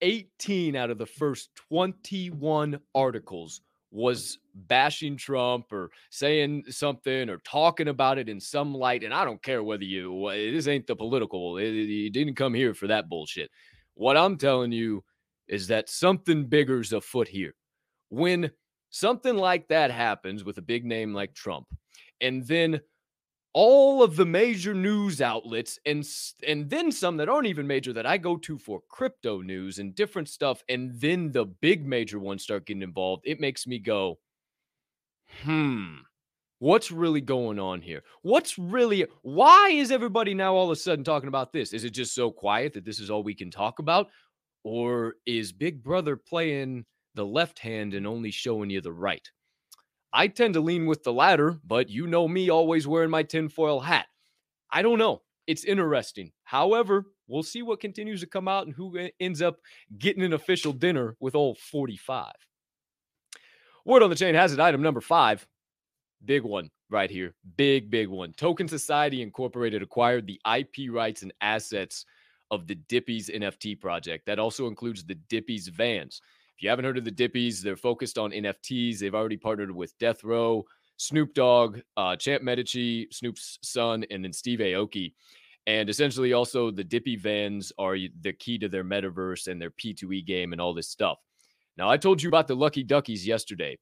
[0.02, 7.90] 18 out of the first 21 articles was bashing Trump or saying something or talking
[7.90, 9.04] about it in some light.
[9.04, 12.88] And I don't care whether you, this ain't the political, you didn't come here for
[12.88, 13.52] that bullshit.
[13.96, 15.04] What I'm telling you
[15.48, 17.54] is that something bigger's afoot here.
[18.10, 18.52] When
[18.90, 21.68] something like that happens with a big name like Trump,
[22.22, 22.82] and then
[23.54, 26.04] all of the major news outlets and
[26.48, 29.94] and then some that aren't even major that I go to for crypto news and
[29.94, 34.20] different stuff and then the big major ones start getting involved it makes me go
[35.44, 36.06] hmm
[36.64, 41.04] what's really going on here what's really why is everybody now all of a sudden
[41.04, 43.80] talking about this is it just so quiet that this is all we can talk
[43.80, 44.08] about
[44.64, 49.30] or is Big Brother playing the left hand and only showing you the right?
[50.12, 53.80] I tend to lean with the latter, but you know me always wearing my tinfoil
[53.80, 54.06] hat.
[54.72, 55.22] I don't know.
[55.48, 56.32] It's interesting.
[56.44, 59.58] However, we'll see what continues to come out and who ends up
[59.98, 62.32] getting an official dinner with old 45.
[63.86, 64.60] Word on the chain has it.
[64.60, 65.46] Item number five.
[66.26, 67.36] Big one right here.
[67.58, 68.34] Big, big one.
[68.34, 72.06] Token Society Incorporated acquired the IP rights and assets
[72.52, 74.26] of the Dippies NFT project.
[74.26, 76.22] That also includes the Dippies vans.
[76.56, 79.00] If you haven't heard of the Dippies, they're focused on NFTs.
[79.00, 80.64] They've already partnered with Death Row,
[80.98, 85.14] Snoop Dogg, uh, Champ Medici, Snoop's son, and then Steve Aoki.
[85.66, 90.26] And essentially, also the Dippy vans are the key to their metaverse and their P2E
[90.26, 91.20] game and all this stuff.
[91.78, 93.80] Now, I told you about the Lucky Duckies yesterday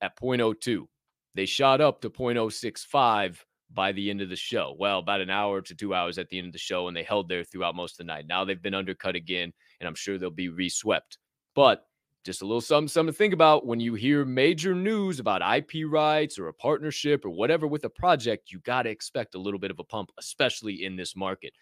[0.00, 0.86] at 0.02.
[1.34, 3.38] They shot up to 0.065
[3.72, 4.76] by the end of the show.
[4.78, 7.02] Well, about an hour to two hours at the end of the show, and they
[7.02, 8.26] held there throughout most of the night.
[8.26, 11.18] Now they've been undercut again, and I'm sure they'll be reswept.
[11.54, 11.86] But
[12.24, 15.90] just a little something, something to think about when you hear major news about IP
[15.90, 19.58] rights or a partnership or whatever with a project, you got to expect a little
[19.58, 21.52] bit of a pump, especially in this market.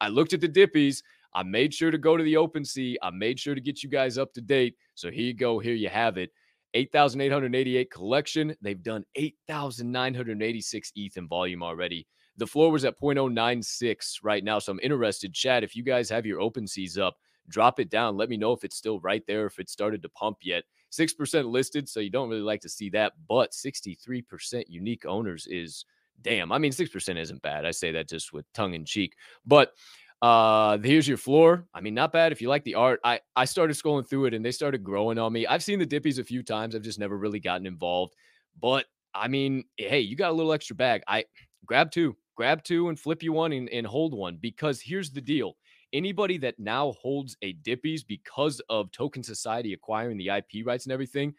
[0.00, 1.02] I looked at the Dippies.
[1.34, 2.96] I made sure to go to the OpenSea.
[3.02, 4.76] I made sure to get you guys up to date.
[4.94, 5.58] So here you go.
[5.58, 6.30] Here you have it.
[6.74, 8.54] 8,888 collection.
[8.60, 12.06] They've done 8,986 ETH in volume already.
[12.36, 14.58] The floor was at 0.096 right now.
[14.58, 17.16] So I'm interested, Chad, if you guys have your OpenSeas up,
[17.48, 18.16] drop it down.
[18.16, 20.64] Let me know if it's still right there, if it started to pump yet.
[20.92, 25.84] 6% listed, so you don't really like to see that, but 63% unique owners is
[26.22, 26.52] damn.
[26.52, 27.64] I mean, 6% isn't bad.
[27.64, 29.14] I say that just with tongue in cheek.
[29.46, 29.72] But
[30.20, 31.66] uh, here's your floor.
[31.72, 33.00] I mean, not bad if you like the art.
[33.04, 35.46] I I started scrolling through it and they started growing on me.
[35.46, 36.74] I've seen the dippies a few times.
[36.74, 38.14] I've just never really gotten involved.
[38.60, 41.02] But I mean, hey, you got a little extra bag.
[41.06, 41.24] I
[41.66, 45.20] grab two, grab two and flip you one and, and hold one because here's the
[45.20, 45.56] deal.
[45.92, 50.92] Anybody that now holds a dippies because of Token Society acquiring the IP rights and
[50.92, 51.32] everything,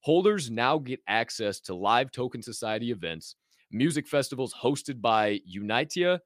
[0.00, 3.36] holders now get access to live Token Society events,
[3.70, 6.18] music festivals hosted by Unitia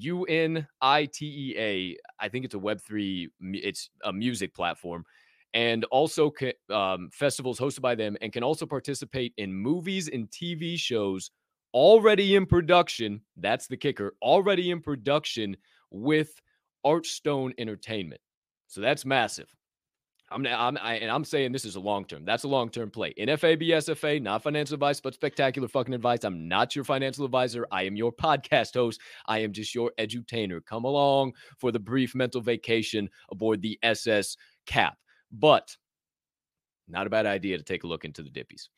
[0.00, 1.96] U N I T E A.
[2.24, 5.04] I think it's a Web3, it's a music platform.
[5.54, 6.32] And also
[6.70, 11.30] um, festivals hosted by them, and can also participate in movies and TV shows
[11.72, 13.22] already in production.
[13.36, 15.56] That's the kicker, already in production
[15.90, 16.30] with
[16.84, 18.20] Archstone Entertainment.
[18.66, 19.55] So that's massive.
[20.30, 22.24] I'm, I'm I, and I'm saying this is a long term.
[22.24, 23.14] That's a long term play.
[23.14, 26.24] NFA, BSFA, not financial advice, but spectacular fucking advice.
[26.24, 27.66] I'm not your financial advisor.
[27.70, 29.00] I am your podcast host.
[29.26, 30.64] I am just your edutainer.
[30.64, 34.36] Come along for the brief mental vacation aboard the SS
[34.66, 34.98] Cap.
[35.30, 35.76] But
[36.88, 38.68] not a bad idea to take a look into the dippies.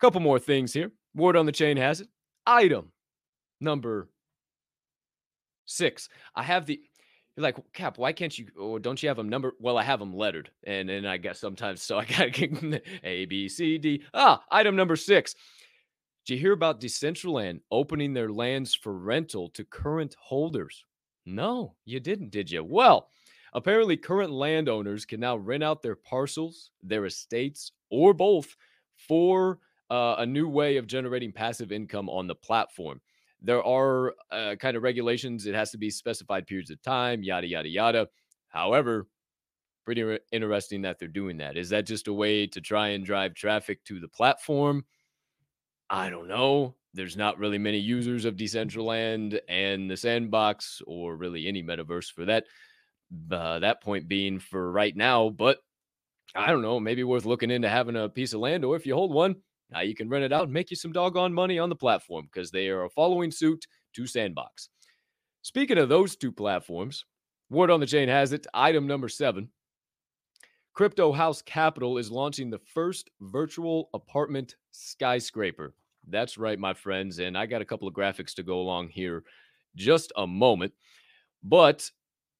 [0.00, 0.92] Couple more things here.
[1.14, 2.08] Word on the chain has it.
[2.46, 2.92] Item
[3.60, 4.08] number
[5.66, 6.08] six.
[6.34, 6.80] I have the
[7.38, 9.52] you're like, Cap, why can't you, or don't you have them number?
[9.60, 10.50] Well, I have them lettered.
[10.66, 14.02] And then I guess sometimes, so I got to get A, B, C, D.
[14.12, 15.36] Ah, item number six.
[16.26, 20.84] Did you hear about Decentraland opening their lands for rental to current holders?
[21.26, 22.64] No, you didn't, did you?
[22.64, 23.08] Well,
[23.52, 28.56] apparently, current landowners can now rent out their parcels, their estates, or both
[28.96, 33.00] for uh, a new way of generating passive income on the platform.
[33.40, 35.46] There are uh, kind of regulations.
[35.46, 38.08] It has to be specified periods of time, yada, yada, yada.
[38.48, 39.06] However,
[39.84, 41.56] pretty re- interesting that they're doing that.
[41.56, 44.84] Is that just a way to try and drive traffic to the platform?
[45.88, 46.74] I don't know.
[46.94, 52.24] There's not really many users of Decentraland and the sandbox, or really any metaverse for
[52.26, 52.44] that.
[53.30, 55.58] Uh, that point being for right now, but
[56.34, 56.78] I don't know.
[56.78, 59.36] Maybe worth looking into having a piece of land, or if you hold one,
[59.70, 62.28] now you can rent it out and make you some doggone money on the platform
[62.32, 64.68] because they are following suit to Sandbox.
[65.42, 67.04] Speaking of those two platforms,
[67.50, 69.50] word on the chain has it, item number seven.
[70.74, 75.74] Crypto House Capital is launching the first virtual apartment skyscraper.
[76.06, 77.18] That's right, my friends.
[77.18, 79.24] And I got a couple of graphics to go along here
[79.74, 80.72] just a moment.
[81.42, 81.90] But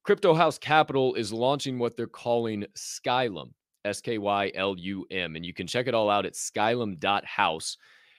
[0.04, 3.50] Crypto House Capital is launching what they're calling Skylum.
[3.84, 5.36] S K Y L U M.
[5.36, 7.76] And you can check it all out at skylum.house.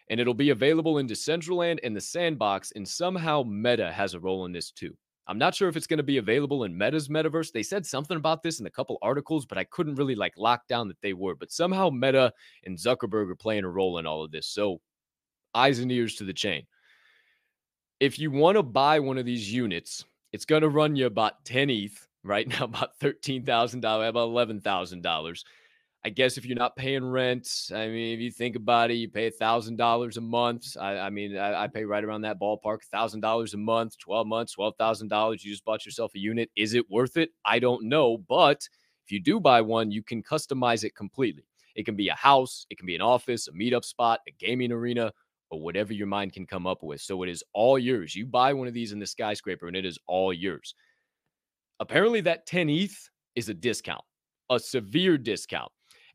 [0.10, 2.72] And it'll be available in Decentraland and the Sandbox.
[2.76, 4.96] And somehow Meta has a role in this too.
[5.28, 7.52] I'm not sure if it's going to be available in Meta's metaverse.
[7.52, 10.68] They said something about this in a couple articles, but I couldn't really like lock
[10.68, 11.36] down that they were.
[11.36, 12.34] But somehow Meta
[12.66, 14.48] and Zuckerberg are playing a role in all of this.
[14.48, 14.82] So
[15.54, 16.66] eyes and ears to the chain.
[18.00, 21.46] If you want to buy one of these units, it's going to run you about
[21.46, 25.44] 10 ETH right now, about $13,000, about $11,000.
[26.06, 29.10] I guess if you're not paying rent, I mean, if you think about it, you
[29.10, 30.78] pay a thousand dollars a month.
[30.80, 34.26] I, I mean, I, I, pay right around that ballpark, thousand dollars a month, 12
[34.26, 35.44] months, twelve thousand dollars.
[35.44, 36.52] You just bought yourself a unit.
[36.56, 37.32] Is it worth it?
[37.44, 38.18] I don't know.
[38.18, 38.66] But
[39.06, 41.44] if you do buy one, you can customize it completely.
[41.76, 44.72] It can be a house, it can be an office, a meetup spot, a gaming
[44.72, 45.12] arena,
[45.50, 47.02] or whatever your mind can come up with.
[47.02, 48.16] So it is all yours.
[48.16, 50.76] You buy one of these in the skyscraper, and it is all yours.
[51.80, 54.04] Apparently, that 10 ETH is a discount,
[54.50, 55.72] a severe discount.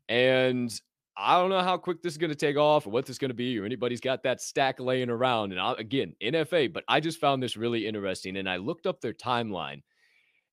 [0.09, 0.71] And
[1.17, 3.19] I don't know how quick this is going to take off or what this is
[3.19, 5.51] going to be, or anybody's got that stack laying around.
[5.51, 8.37] And I, again, NFA, but I just found this really interesting.
[8.37, 9.81] And I looked up their timeline,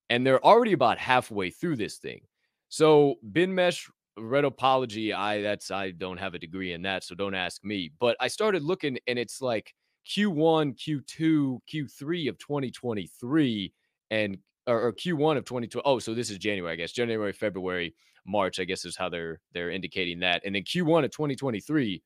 [0.08, 2.20] and they're already about halfway through this thing.
[2.68, 7.64] So, BinMesh Retopology, I that's I don't have a degree in that, so don't ask
[7.64, 7.90] me.
[7.98, 9.74] But I started looking, and it's like
[10.08, 13.72] Q1, Q2, Q3 of 2023,
[14.10, 15.82] and or, or Q1 of 2020.
[15.84, 16.92] Oh, so this is January, I guess.
[16.92, 17.94] January, February,
[18.26, 20.42] March, I guess is how they're they're indicating that.
[20.44, 22.02] And then Q1 of 2023,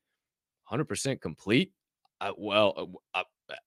[0.71, 1.73] 100% complete.
[2.21, 3.23] Uh, well, uh,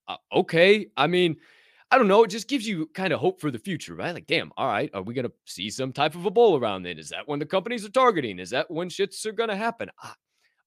[0.08, 0.88] uh, okay.
[0.97, 1.38] I mean,
[1.91, 2.23] I don't know.
[2.23, 4.13] It just gives you kind of hope for the future, right?
[4.13, 6.84] Like, damn, all right, are we going to see some type of a bull around
[6.84, 6.99] then?
[6.99, 8.39] Is that when the companies are targeting?
[8.39, 9.89] Is that when shits are going to happen?
[10.02, 10.13] I,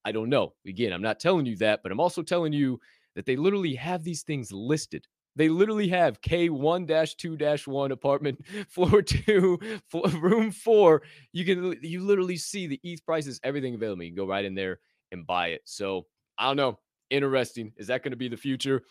[0.05, 0.55] I don't know.
[0.67, 2.81] Again, I'm not telling you that, but I'm also telling you
[3.15, 9.03] that they literally have these things listed they literally have K1 2 1 apartment, floor
[9.03, 11.03] two, floor, room four.
[11.33, 14.03] You can, you literally see the ETH prices, everything available.
[14.03, 15.63] You can go right in there and buy it.
[15.65, 16.07] So
[16.39, 16.79] I don't know.
[17.11, 17.73] Interesting.
[17.77, 18.83] Is that going to be the future?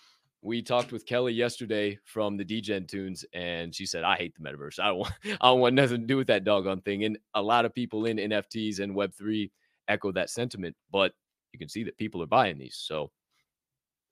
[0.44, 4.44] We talked with Kelly yesterday from the DGen tunes, and she said, I hate the
[4.44, 4.80] metaverse.
[4.80, 7.04] I don't want, I don't want nothing to do with that doggone thing.
[7.04, 9.52] And a lot of people in NFTs and Web3
[9.88, 11.14] echo that sentiment, but
[11.54, 12.76] you can see that people are buying these.
[12.76, 13.12] So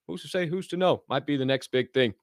[0.10, 1.04] who's to say, who's to know?
[1.08, 2.14] Might be the next big thing.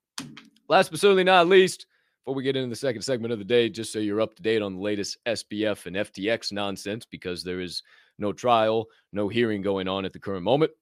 [0.69, 1.87] Last but certainly not least,
[2.25, 4.43] before we get into the second segment of the day, just so you're up to
[4.43, 7.83] date on the latest SBF and FTX nonsense, because there is
[8.19, 10.73] no trial, no hearing going on at the current moment.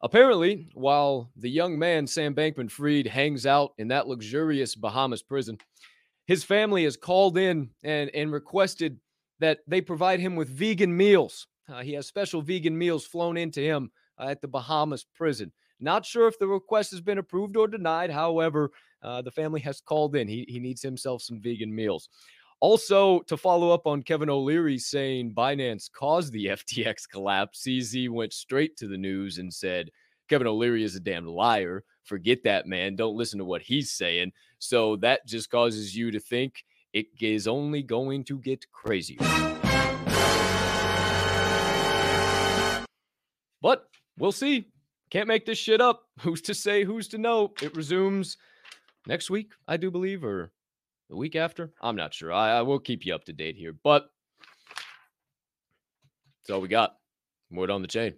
[0.00, 5.58] Apparently, while the young man, Sam Bankman Fried, hangs out in that luxurious Bahamas prison,
[6.26, 8.98] his family has called in and, and requested
[9.40, 11.46] that they provide him with vegan meals.
[11.68, 15.52] Uh, he has special vegan meals flown into him uh, at the Bahamas prison.
[15.82, 18.10] Not sure if the request has been approved or denied.
[18.10, 18.70] However,
[19.02, 20.28] uh, the family has called in.
[20.28, 22.08] He, he needs himself some vegan meals.
[22.60, 28.32] Also, to follow up on Kevin O'Leary saying Binance caused the FTX collapse, CZ went
[28.32, 29.90] straight to the news and said,
[30.28, 31.82] Kevin O'Leary is a damn liar.
[32.04, 32.94] Forget that, man.
[32.94, 34.32] Don't listen to what he's saying.
[34.60, 39.18] So that just causes you to think it is only going to get crazier.
[43.60, 44.71] But we'll see.
[45.12, 46.04] Can't make this shit up.
[46.20, 46.84] Who's to say?
[46.84, 47.52] Who's to know?
[47.60, 48.38] It resumes
[49.06, 50.52] next week, I do believe, or
[51.10, 51.70] the week after.
[51.82, 52.32] I'm not sure.
[52.32, 54.08] I, I will keep you up to date here, but
[56.40, 56.96] that's all we got.
[57.50, 58.14] Word on the chain.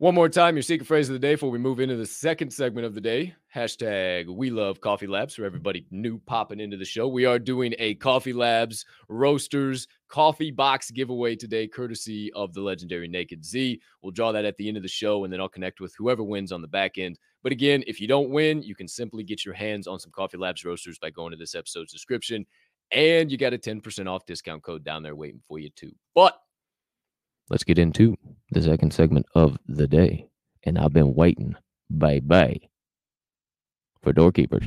[0.00, 2.50] One more time, your secret phrase of the day before we move into the second
[2.54, 3.34] segment of the day.
[3.54, 7.06] Hashtag we love coffee labs for everybody new popping into the show.
[7.06, 13.08] We are doing a coffee labs roasters coffee box giveaway today, courtesy of the legendary
[13.08, 13.78] Naked Z.
[14.00, 16.22] We'll draw that at the end of the show and then I'll connect with whoever
[16.22, 17.18] wins on the back end.
[17.42, 20.38] But again, if you don't win, you can simply get your hands on some coffee
[20.38, 22.46] labs roasters by going to this episode's description.
[22.90, 25.92] And you got a 10% off discount code down there waiting for you too.
[26.14, 26.40] But
[27.50, 28.16] let's get into
[28.50, 30.28] the second segment of the day.
[30.62, 31.56] And I've been waiting,
[31.90, 32.60] bye bye,
[34.02, 34.66] for doorkeepers.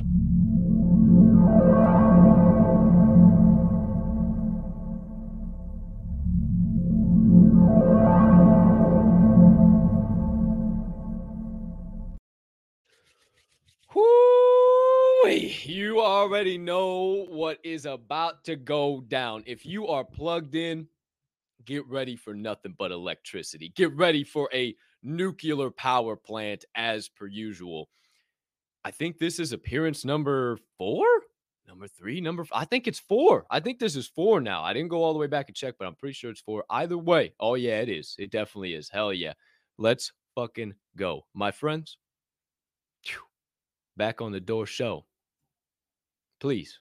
[15.65, 19.43] You already know what is about to go down.
[19.46, 20.88] If you are plugged in,
[21.65, 23.69] get ready for nothing but electricity.
[23.76, 27.89] Get ready for a nuclear power plant as per usual.
[28.86, 31.06] I think this is appearance number four,
[31.67, 32.45] number three, number.
[32.52, 33.45] I think it's four.
[33.49, 34.63] I think this is four now.
[34.63, 36.65] I didn't go all the way back and check, but I'm pretty sure it's four.
[36.69, 38.15] Either way, oh yeah, it is.
[38.19, 38.89] It definitely is.
[38.89, 39.34] Hell yeah.
[39.78, 41.97] Let's fucking go, my friends.
[43.95, 45.06] Back on the door show.
[46.39, 46.80] Please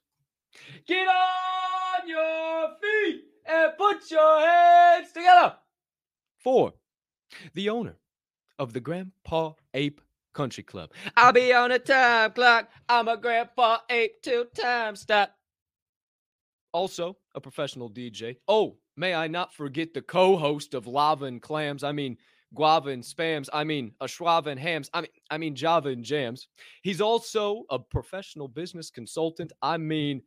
[0.87, 5.57] get on your feet and put your hands together
[6.43, 6.73] Four,
[7.55, 7.97] the owner
[8.59, 10.01] of the Grandpa Ape
[10.35, 10.91] Country Club.
[11.17, 12.69] I'll be on a time clock.
[12.89, 15.31] I'm a Grandpa Ape till time stop.
[16.73, 18.39] Also, a professional DJ.
[18.49, 21.85] Oh, may I not forget the co host of Lava and Clams.
[21.85, 22.17] I mean,
[22.55, 23.49] guava and spams.
[23.53, 24.91] I mean, Ashwava and hams.
[24.93, 26.49] I mean, I mean Java and jams.
[26.83, 29.53] He's also a professional business consultant.
[29.63, 30.23] I mean,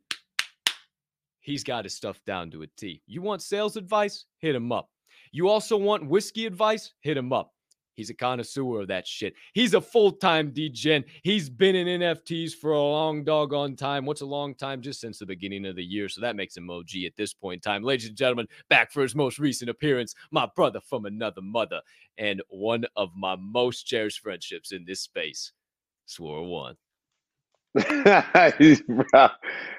[1.46, 3.00] he's got his stuff down to a T.
[3.06, 4.24] You want sales advice?
[4.38, 4.90] Hit him up.
[5.30, 6.92] You also want whiskey advice?
[7.00, 7.52] Hit him up.
[7.94, 9.32] He's a connoisseur of that shit.
[9.54, 11.04] He's a full time degen.
[11.22, 14.04] He's been in NFTs for a long doggone time.
[14.04, 14.82] What's a long time?
[14.82, 16.08] Just since the beginning of the year.
[16.08, 17.84] So that makes him OG at this point in time.
[17.84, 21.80] Ladies and gentlemen, back for his most recent appearance, my brother from another mother
[22.18, 25.52] and one of my most cherished friendships in this space.
[26.06, 26.76] Swirlone.
[28.88, 29.28] Bro,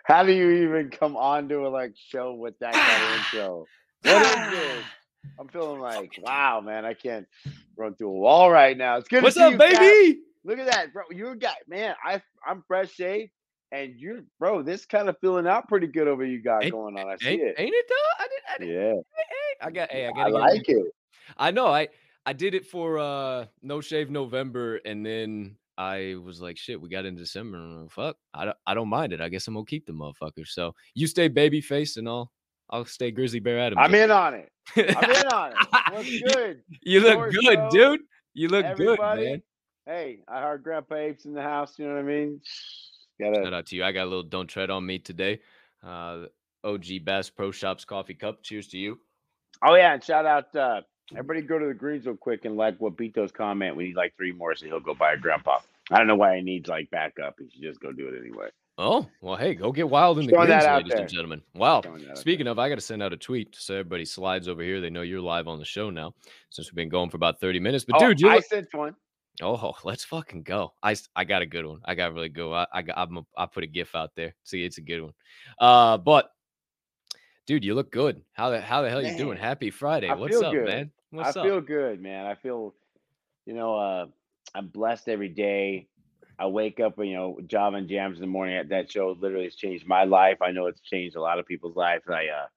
[0.03, 3.65] how do you even come on to a like show with that kind of intro?
[4.03, 4.83] What is this?
[5.39, 7.27] I'm feeling like, wow, man, I can't
[7.75, 8.95] run through a wall right now.
[8.97, 9.23] It's good.
[9.23, 10.19] What's up, you, baby?
[10.45, 11.03] Look at that, bro.
[11.11, 11.95] You're a guy, man.
[12.05, 13.31] I I'm fresh shaved,
[13.73, 14.61] and you're, bro.
[14.61, 17.09] This kind of filling out pretty good over you got Ain't- going on.
[17.09, 17.55] I see Ain't, it.
[17.57, 18.23] ain't it though?
[18.23, 18.41] I did.
[18.49, 18.95] I did.
[18.95, 19.01] Yeah,
[19.67, 19.91] I got.
[19.91, 20.85] Hey, I I gotta get like it.
[21.37, 21.67] I know.
[21.67, 21.89] I
[22.25, 26.89] I did it for uh No Shave November, and then I was like, shit, we
[26.89, 27.57] got in December.
[27.59, 29.21] Like, fuck, I don't, I don't mind it.
[29.21, 30.47] I guess I'm gonna keep the motherfucker.
[30.47, 32.31] So you stay baby face, and I'll
[32.69, 33.79] I'll stay Grizzly Bear Adams.
[33.81, 34.51] I'm in on it.
[34.75, 35.57] I'm in on it.
[35.93, 36.61] What's good?
[36.81, 38.01] you look good, show, dude.
[38.33, 39.41] You look good, man.
[39.85, 41.79] Hey, I heard Grandpa Apes in the house.
[41.79, 42.41] You know what I mean?
[43.21, 43.55] Shout Gotta.
[43.55, 43.83] out to you.
[43.83, 45.39] I got a little don't tread on me today.
[45.83, 46.25] Uh,
[46.63, 48.43] OG Bass Pro Shops coffee cup.
[48.43, 48.99] Cheers to you.
[49.65, 50.53] Oh yeah, and shout out.
[50.55, 53.75] uh Everybody go to the greens real quick and like what Bito's comment.
[53.75, 55.59] We need like three more, so he'll go buy a grandpa.
[55.89, 57.35] I don't know why he needs like backup.
[57.39, 58.49] He should just go do it anyway.
[58.77, 60.99] Oh well, hey, go get wild in the Throwing greens, ladies there.
[61.01, 61.41] and gentlemen.
[61.55, 61.81] Wow.
[61.81, 64.47] Throwing that out Speaking of, I got to send out a tweet so everybody slides
[64.47, 64.81] over here.
[64.81, 66.13] They know you're live on the show now,
[66.51, 67.85] since we've been going for about 30 minutes.
[67.85, 68.95] But Oh, dude, you I look, sent one.
[69.41, 70.73] oh, let's fucking go.
[70.83, 71.79] I, I got a good one.
[71.85, 72.51] I got really good.
[72.53, 74.35] I I got I'm a, I put a gif out there.
[74.43, 75.13] See, it's a good one.
[75.57, 76.29] Uh, but
[77.47, 78.21] dude, you look good.
[78.33, 79.37] How the how the hell you doing?
[79.37, 80.09] Happy Friday.
[80.09, 80.65] I What's up, good.
[80.65, 80.91] man?
[81.11, 81.47] What's I up?
[81.47, 82.25] feel good, man.
[82.25, 82.75] I feel,
[83.45, 84.07] you know, uh,
[84.55, 85.89] I'm blessed every day.
[86.39, 88.69] I wake up, you know, Java and Jams in the morning.
[88.69, 90.37] That show literally has changed my life.
[90.41, 92.05] I know it's changed a lot of people's lives.
[92.09, 92.47] I, uh,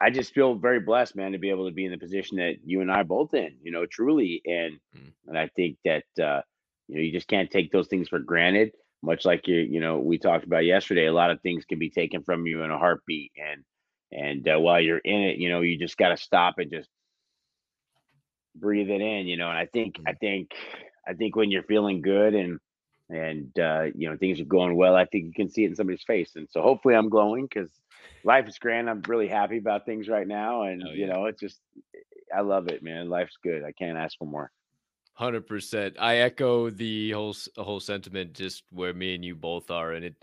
[0.00, 2.56] I just feel very blessed, man, to be able to be in the position that
[2.64, 3.58] you and I are both in.
[3.62, 5.12] You know, truly, and Mm.
[5.26, 6.42] and I think that uh,
[6.88, 8.72] you know you just can't take those things for granted.
[9.02, 11.06] Much like you, you know, we talked about yesterday.
[11.06, 13.64] A lot of things can be taken from you in a heartbeat, and
[14.12, 16.90] and uh, while you're in it, you know, you just got to stop and just
[18.60, 19.48] breathe it in, you know.
[19.48, 20.50] And I think I think
[21.06, 22.58] I think when you're feeling good and
[23.08, 25.76] and uh, you know things are going well, I think you can see it in
[25.76, 26.32] somebody's face.
[26.36, 27.70] And so hopefully I'm glowing because
[28.24, 28.90] life is grand.
[28.90, 31.60] I'm really happy about things right now, and Oh, you know it's just
[32.34, 33.08] I love it, man.
[33.08, 33.62] Life's good.
[33.64, 34.50] I can't ask for more.
[35.14, 35.96] Hundred percent.
[35.98, 40.14] I echo the whole whole sentiment, just where me and you both are, and it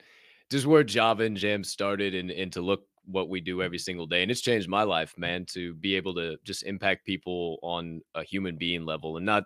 [0.52, 4.08] just where Java and Jam started, and and to look what we do every single
[4.08, 5.46] day, and it's changed my life, man.
[5.54, 9.44] To be able to just impact people on a human being level, and not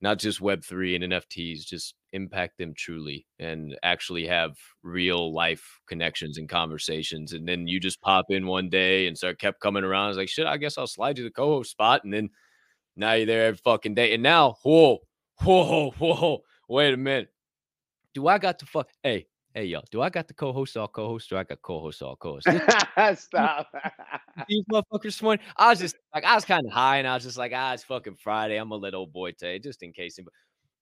[0.00, 5.80] not just Web three and NFTs, just impact them truly, and actually have real life
[5.86, 7.32] connections and conversations.
[7.32, 10.06] And then you just pop in one day and start kept coming around.
[10.06, 12.30] I was like, shit, I guess I'll slide you the co-host spot, and then
[12.96, 14.14] now you're there every fucking day.
[14.14, 14.98] And now, whoa,
[15.42, 17.28] whoa, whoa, wait a minute.
[18.14, 18.88] Do I got to fuck?
[19.02, 19.84] Hey, hey, y'all.
[19.90, 22.46] Do I got the co-host all co-host or I got co-host all co-host?
[22.50, 22.62] This-
[23.16, 23.68] Stop.
[24.48, 25.44] These motherfuckers this morning.
[25.56, 27.72] I was just like, I was kind of high, and I was just like, ah,
[27.72, 28.56] it's fucking Friday.
[28.56, 30.18] I'm gonna let old boy you just in case.
[30.22, 30.32] But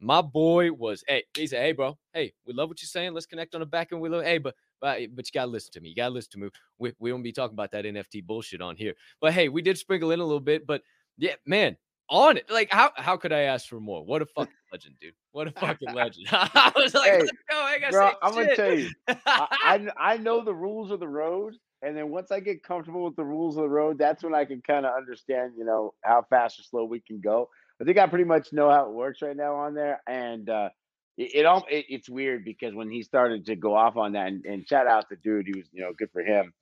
[0.00, 3.14] my boy was, hey, he said, hey, bro, hey, we love what you're saying.
[3.14, 4.00] Let's connect on the back end.
[4.00, 5.90] We love, hey, but but but you gotta listen to me.
[5.90, 6.48] You gotta listen to me.
[6.78, 8.94] We we don't be talking about that NFT bullshit on here.
[9.20, 10.66] But hey, we did sprinkle in a little bit.
[10.66, 10.82] But
[11.18, 11.76] yeah, man,
[12.12, 12.48] on it.
[12.50, 14.04] Like, how how could I ask for more?
[14.04, 15.14] What a fucking legend, dude.
[15.32, 16.28] What a fucking legend.
[16.30, 17.56] I was like, Hey, let's go.
[17.58, 21.08] I gotta Bro, I'm gonna tell you, I, I I know the rules of the
[21.08, 24.34] road, and then once I get comfortable with the rules of the road, that's when
[24.34, 27.48] I can kind of understand, you know, how fast or slow we can go.
[27.80, 30.68] I think I pretty much know how it works right now on there, and uh,
[31.16, 34.28] it, it all it, it's weird because when he started to go off on that,
[34.28, 36.52] and, and shout out the dude, he was you know good for him,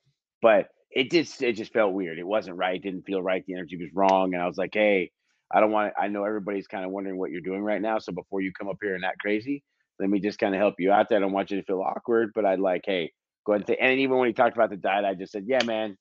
[0.40, 2.18] but it just it just felt weird.
[2.18, 2.76] It wasn't right.
[2.76, 3.44] It didn't feel right.
[3.46, 5.10] The energy was wrong, and I was like, hey,
[5.52, 5.92] I don't want.
[6.00, 8.68] I know everybody's kind of wondering what you're doing right now, so before you come
[8.68, 9.62] up here and act crazy,
[9.98, 11.18] let me just kind of help you out there.
[11.18, 13.12] I don't want you to feel awkward, but I'd like, hey,
[13.44, 13.76] go ahead and say.
[13.80, 15.96] And even when he talked about the diet, I just said, yeah, man,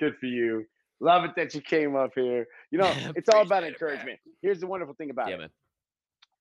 [0.00, 0.64] good for you.
[1.00, 2.46] Love it that you came up here.
[2.70, 4.18] You know, it's all about encouragement.
[4.42, 5.38] Here's the wonderful thing about Yeah, it.
[5.38, 5.50] man.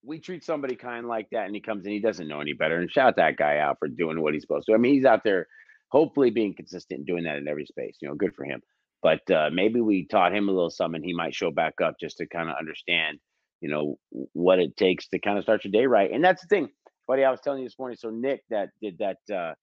[0.03, 2.77] We treat somebody kind like that, and he comes in, he doesn't know any better.
[2.77, 4.73] And shout that guy out for doing what he's supposed to.
[4.73, 5.47] I mean, he's out there,
[5.89, 7.97] hopefully being consistent and doing that in every space.
[8.01, 8.61] You know, good for him.
[9.05, 11.03] But uh, maybe we taught him a little something.
[11.03, 13.19] He might show back up just to kind of understand,
[13.61, 13.99] you know,
[14.33, 16.09] what it takes to kind of start your day right.
[16.11, 16.69] And that's the thing,
[17.07, 17.23] buddy.
[17.23, 17.99] I was telling you this morning.
[18.01, 19.53] So Nick, that did that, uh,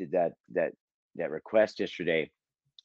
[0.00, 0.72] did that that
[1.14, 2.28] that request yesterday.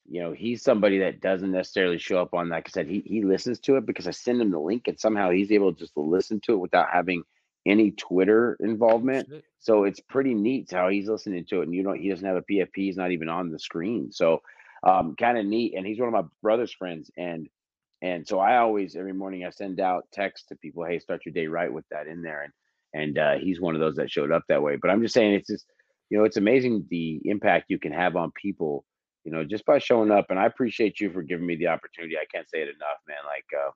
[0.08, 3.24] You know, he's somebody that doesn't necessarily show up on like I said, he he
[3.24, 5.96] listens to it because I send him the link and somehow he's able to just
[5.96, 7.24] to listen to it without having
[7.66, 9.34] any Twitter involvement.
[9.58, 12.38] So it's pretty neat how he's listening to it, and you know he doesn't have
[12.38, 12.70] a PFP.
[12.76, 14.12] He's not even on the screen.
[14.12, 14.44] So
[14.84, 15.76] um, kind of neat.
[15.76, 17.48] And he's one of my brother's friends, and
[18.02, 21.34] and so I always every morning I send out text to people, hey, start your
[21.34, 22.44] day right with that in there.
[22.44, 22.54] And
[22.94, 24.78] and uh, he's one of those that showed up that way.
[24.82, 25.66] But I'm just saying, it's just
[26.10, 28.84] you know, it's amazing the impact you can have on people,
[29.24, 30.26] you know, just by showing up.
[30.30, 32.18] And I appreciate you for giving me the opportunity.
[32.18, 33.18] I can't say it enough, man.
[33.26, 33.72] Like, uh,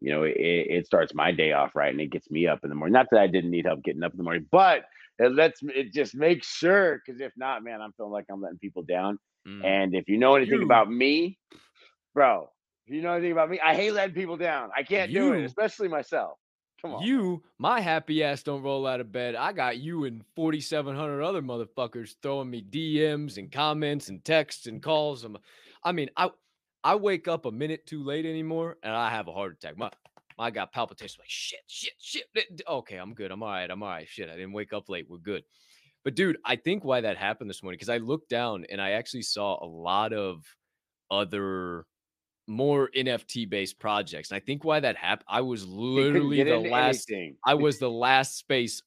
[0.00, 2.70] you know, it, it starts my day off right, and it gets me up in
[2.70, 2.92] the morning.
[2.92, 4.82] Not that I didn't need help getting up in the morning, but
[5.18, 5.60] it lets.
[5.62, 9.18] It just makes sure, because if not, man, I'm feeling like I'm letting people down.
[9.46, 9.64] Mm.
[9.64, 11.38] And if you know anything You- about me,
[12.14, 12.50] bro,
[12.86, 14.70] if you know anything about me, I hate letting people down.
[14.76, 16.38] I can't do it, especially myself.
[16.82, 17.02] Come on.
[17.02, 19.34] You, my happy ass don't roll out of bed.
[19.34, 24.82] I got you and 4,700 other motherfuckers throwing me DMs and comments and texts and
[24.82, 25.22] calls.
[25.24, 25.36] I'm-
[25.84, 26.30] I mean, I
[26.82, 29.76] I wake up a minute too late anymore and I have a heart attack.
[29.76, 29.90] My
[30.38, 32.24] I got palpitations like shit, shit, shit.
[32.66, 33.30] Okay, I'm good.
[33.30, 33.70] I'm all right.
[33.70, 34.08] I'm all right.
[34.08, 35.04] Shit, I didn't wake up late.
[35.08, 35.44] We're good.
[36.04, 38.92] But dude, I think why that happened this morning because I looked down and I
[38.92, 40.44] actually saw a lot of
[41.10, 41.84] other
[42.46, 44.30] more NFT based projects.
[44.30, 47.36] And I think why that happened, I was literally the last anything.
[47.44, 48.82] I was the last space.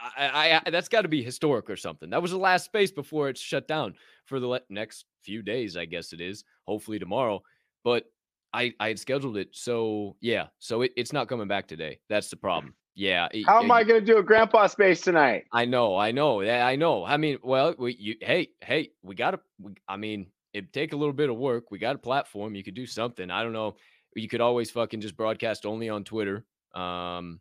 [0.00, 2.10] I, I, that's got to be historic or something.
[2.10, 3.94] That was the last space before it's shut down
[4.26, 5.76] for the le- next few days.
[5.76, 6.44] I guess it is.
[6.66, 7.42] Hopefully tomorrow.
[7.84, 8.04] But
[8.52, 9.48] I I had scheduled it.
[9.52, 10.48] So yeah.
[10.58, 12.00] So it, it's not coming back today.
[12.08, 12.74] That's the problem.
[12.94, 13.28] Yeah.
[13.46, 15.44] How am I going to do a grandpa space tonight?
[15.52, 17.04] I know, I know, I know.
[17.04, 19.40] I mean, well, we, you, hey, hey, we got to.
[19.88, 21.70] I mean, it'd take a little bit of work.
[21.70, 22.54] We got a platform.
[22.54, 23.30] You could do something.
[23.30, 23.76] I don't know.
[24.14, 26.44] You could always fucking just broadcast only on Twitter.
[26.74, 27.40] Um,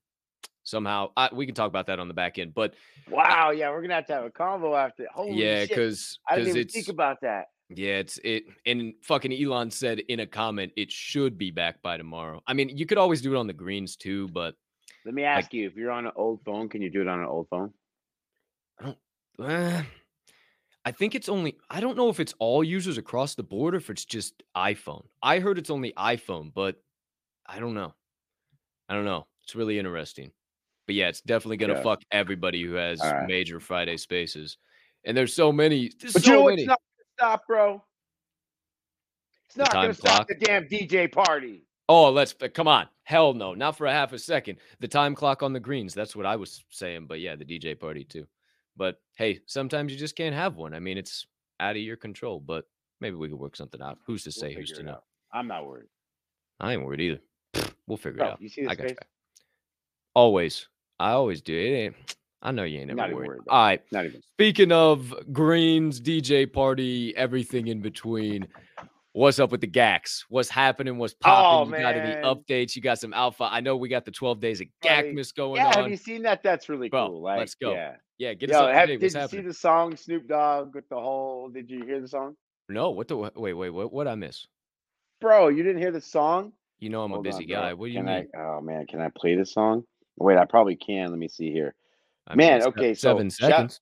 [0.63, 2.53] somehow I, we can talk about that on the back end.
[2.53, 2.75] But
[3.09, 5.07] Wow, yeah, we're gonna have to have a convo after.
[5.13, 5.39] Holy shit.
[5.39, 7.47] yeah, because I didn't even think about that.
[7.69, 8.43] yeah, it's it.
[8.67, 12.41] And fucking Elon said in a comment it should be back by tomorrow.
[12.45, 14.53] I mean, you could always do it on the greens too, but
[15.05, 17.19] Let me ask you: If you're on an old phone, can you do it on
[17.19, 17.73] an old phone?
[18.79, 18.97] I don't.
[19.39, 19.83] Uh,
[20.85, 23.77] I think it's only I don't know if it's all users across the board or
[23.77, 25.05] if it's just iPhone.
[25.21, 26.81] I heard it's only iPhone, but
[27.45, 27.93] I don't know.
[28.87, 29.27] I don't know.
[29.43, 30.31] It's really interesting.
[30.85, 31.83] But yeah, it's definitely gonna Yeah.
[31.83, 33.27] fuck everybody who has right.
[33.27, 34.57] major Friday spaces.
[35.05, 35.91] And there's so many.
[35.99, 36.65] There's But so you know many.
[36.65, 37.83] not gonna stop, bro?
[39.47, 41.67] It's not gonna stop the damn DJ party.
[41.89, 42.87] Oh, let's come on.
[43.01, 44.59] Hell no, not for a half a second.
[44.79, 45.95] The time clock on the greens.
[45.95, 47.07] That's what I was saying.
[47.07, 48.27] But yeah, the DJ party too.
[48.77, 50.75] But hey, sometimes you just can't have one.
[50.75, 51.25] I mean, it's
[51.59, 52.39] out of your control.
[52.39, 52.65] But
[53.01, 53.97] maybe we could work something out.
[54.05, 54.53] Who's to We'll say?
[54.53, 54.91] Who's to know?
[54.91, 55.03] out.
[55.33, 55.89] I'm not worried.
[56.59, 57.19] I ain't worried either.
[57.87, 58.41] We'll figure Bro, it out.
[58.41, 58.97] you see this I got face?
[60.13, 60.67] Always.
[60.99, 61.57] I always do.
[61.57, 61.95] It ain't.
[62.43, 63.29] I know you ain't Not worried.
[63.29, 63.81] worried All right.
[63.91, 64.21] Not even.
[64.33, 68.47] Speaking of greens, DJ party, everything in between.
[69.19, 70.23] What's up with the GAX?
[70.29, 70.97] What's happening?
[70.97, 71.73] What's oh, popping?
[71.73, 72.73] Oh, you got any updates?
[72.73, 73.49] You got some alpha.
[73.51, 75.73] I know we got the 12 days of GACmas going on.
[75.73, 76.41] Yeah, have you seen that?
[76.41, 77.21] That's really Bro, cool.
[77.23, 77.73] Like, let's go.
[77.73, 77.97] Yeah.
[78.17, 79.41] Yeah, get us Yo, up have, did What's you happening?
[79.41, 81.49] see the song Snoop Dogg with the whole?
[81.49, 82.37] Did you hear the song,
[82.69, 84.47] No, what the wait, wait, what what I miss?
[85.19, 85.49] bro?
[85.49, 86.53] You didn't hear the song?
[86.79, 87.73] You know I'm Hold a busy on, guy.
[87.73, 88.27] What do you can mean?
[88.33, 89.83] I, oh man, can I play the song?
[90.15, 91.09] Wait, I probably can.
[91.09, 91.75] Let me see here.
[92.25, 93.81] I Man, se- okay, so seven shout- seconds.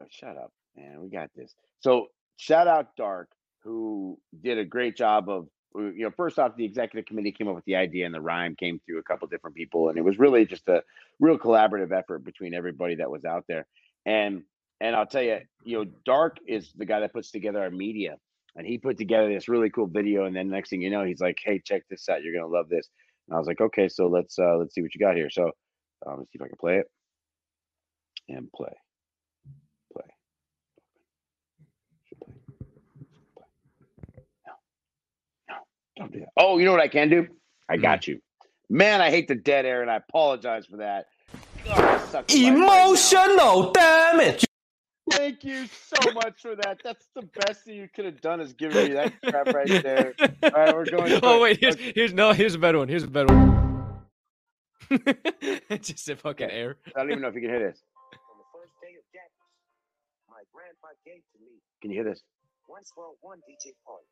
[0.00, 1.02] Oh, shut up, man.
[1.02, 1.54] We got this.
[1.80, 2.06] So
[2.38, 3.28] shout out Dark,
[3.64, 7.48] who did a great job of uh, you know, first off, the executive committee came
[7.48, 10.02] up with the idea and the rhyme came through a couple different people, and it
[10.04, 10.82] was really just a
[11.20, 13.66] real collaborative effort between everybody that was out there.
[14.06, 14.42] And
[14.80, 18.16] and I'll tell you, you know, Dark is the guy that puts together our media,
[18.56, 20.26] and he put together this really cool video.
[20.26, 22.22] And then next thing you know, he's like, "Hey, check this out.
[22.22, 22.88] You're gonna love this."
[23.28, 25.52] And I was like, "Okay, so let's uh let's see what you got here." So
[26.06, 26.86] um, let's see if I can play it
[28.28, 28.74] and play,
[29.92, 30.04] play,
[32.08, 32.34] Should play.
[33.36, 33.46] Play.
[34.46, 34.52] No,
[35.48, 35.56] no,
[36.02, 36.28] don't do that.
[36.36, 37.26] Oh, you know what I can do?
[37.68, 37.82] I Mm.
[37.82, 38.20] got you.
[38.68, 41.06] Man, I hate the dead air, and I apologize for that.
[41.64, 42.36] God, I suck right.
[42.36, 44.44] Emotional damage.
[45.10, 46.78] Thank you so much for that.
[46.82, 50.14] That's the best thing you could have done is giving me that crap right there.
[50.44, 51.20] All right, we're going.
[51.22, 52.88] oh wait, here's here's no here's a better one.
[52.88, 53.52] Here's a better one.
[55.80, 56.54] Just a fucking Okay.
[56.56, 56.76] air.
[56.96, 57.82] I don't even know if you can hear this.
[58.30, 59.52] On the first day of Jackmas,
[60.30, 62.22] my grandpa gave to me Can you hear this?
[62.66, 64.06] one twelve one DJ party.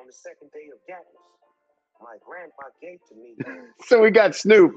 [0.00, 3.34] On the second day of Jackmas, my grandpa gave to me
[3.86, 4.76] So we got Snoop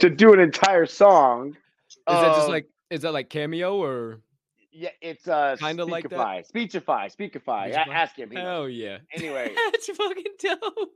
[0.00, 1.50] to do an entire song.
[1.90, 4.20] Is that just like is that like cameo or
[4.72, 6.18] Yeah, it's uh Kinda like that?
[6.18, 7.70] Speakify, Speechify, Speakify.
[7.72, 8.30] A- Ask him.
[8.30, 8.44] he knows.
[8.44, 8.98] hell yeah?
[9.14, 10.90] Anyway, That's fucking dope.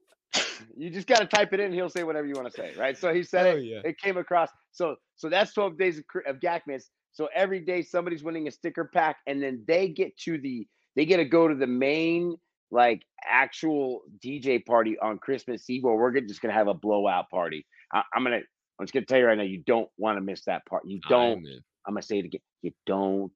[0.77, 1.73] you just gotta type it in.
[1.73, 2.97] He'll say whatever you want to say, right?
[2.99, 3.63] So he said Hell it.
[3.65, 3.81] yeah.
[3.85, 4.49] It came across.
[4.73, 6.85] So so that's twelve days of, cr- of GACmas.
[7.13, 10.67] So every day somebody's winning a sticker pack, and then they get to the
[10.97, 12.37] they get to go to the main
[12.71, 17.67] like actual DJ party on Christmas Eve, where we're just gonna have a blowout party.
[17.93, 18.41] I, I'm gonna
[18.79, 20.83] I'm just gonna tell you right now, you don't want to miss that part.
[20.87, 21.45] You don't.
[21.87, 22.41] I'm gonna say it again.
[22.63, 23.33] You don't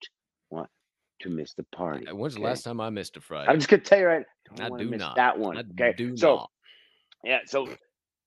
[0.50, 0.68] want
[1.20, 2.06] to miss the party.
[2.10, 3.50] When's the last time I missed a Friday?
[3.50, 4.24] I'm just gonna tell you right.
[4.56, 5.16] Don't I do miss not.
[5.16, 5.58] that one.
[5.58, 5.94] I okay.
[6.16, 6.50] so not.
[7.24, 7.38] yeah.
[7.46, 7.68] So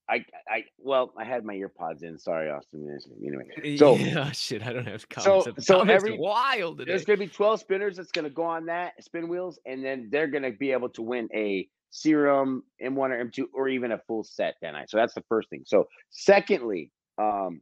[0.09, 2.17] I I well I had my AirPods in.
[2.17, 2.87] Sorry, Austin.
[3.25, 5.07] Anyway, so yeah, shit, I don't have so-
[5.41, 5.55] comments.
[5.55, 6.91] The so comments every- wild today.
[6.91, 10.27] there's gonna be 12 spinners that's gonna go on that spin wheels, and then they're
[10.27, 14.55] gonna be able to win a serum M1 or M2 or even a full set
[14.61, 14.89] that night.
[14.89, 15.63] So that's the first thing.
[15.65, 17.61] So secondly, um,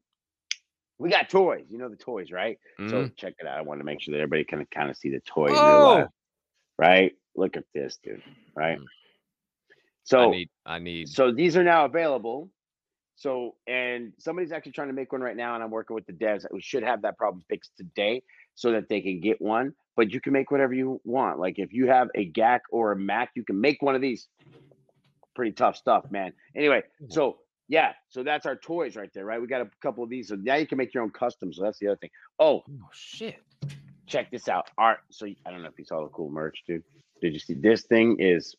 [0.98, 1.66] we got toys.
[1.70, 2.58] You know the toys, right?
[2.80, 2.90] Mhm.
[2.90, 3.58] So check it out.
[3.58, 5.62] I want to make sure that everybody can kind of see the toy in real
[5.62, 5.94] Oh!
[5.96, 6.08] life,
[6.78, 7.14] right?
[7.36, 8.22] Look at this, dude.
[8.56, 8.80] Right.
[10.12, 10.18] Mm.
[10.18, 12.50] I So need I need so these are now available.
[13.16, 16.14] So and somebody's actually trying to make one right now, and I'm working with the
[16.14, 16.46] devs.
[16.52, 18.24] We should have that problem fixed today
[18.56, 19.74] so that they can get one.
[19.96, 21.40] But you can make whatever you want.
[21.40, 24.28] Like if you have a GAC or a Mac, you can make one of these.
[25.36, 26.34] Pretty tough stuff, man.
[26.56, 27.38] Anyway, so
[27.68, 29.42] yeah, so that's our toys right there, right?
[29.42, 30.30] We got a couple of these.
[30.30, 31.52] So now you can make your own custom.
[31.54, 32.10] So that's the other thing.
[32.40, 33.36] Oh, Oh shit.
[34.08, 34.70] check this out.
[34.78, 35.00] Art.
[35.12, 36.84] So I don't know if you saw the cool merch, dude.
[37.22, 38.56] Did you see this thing is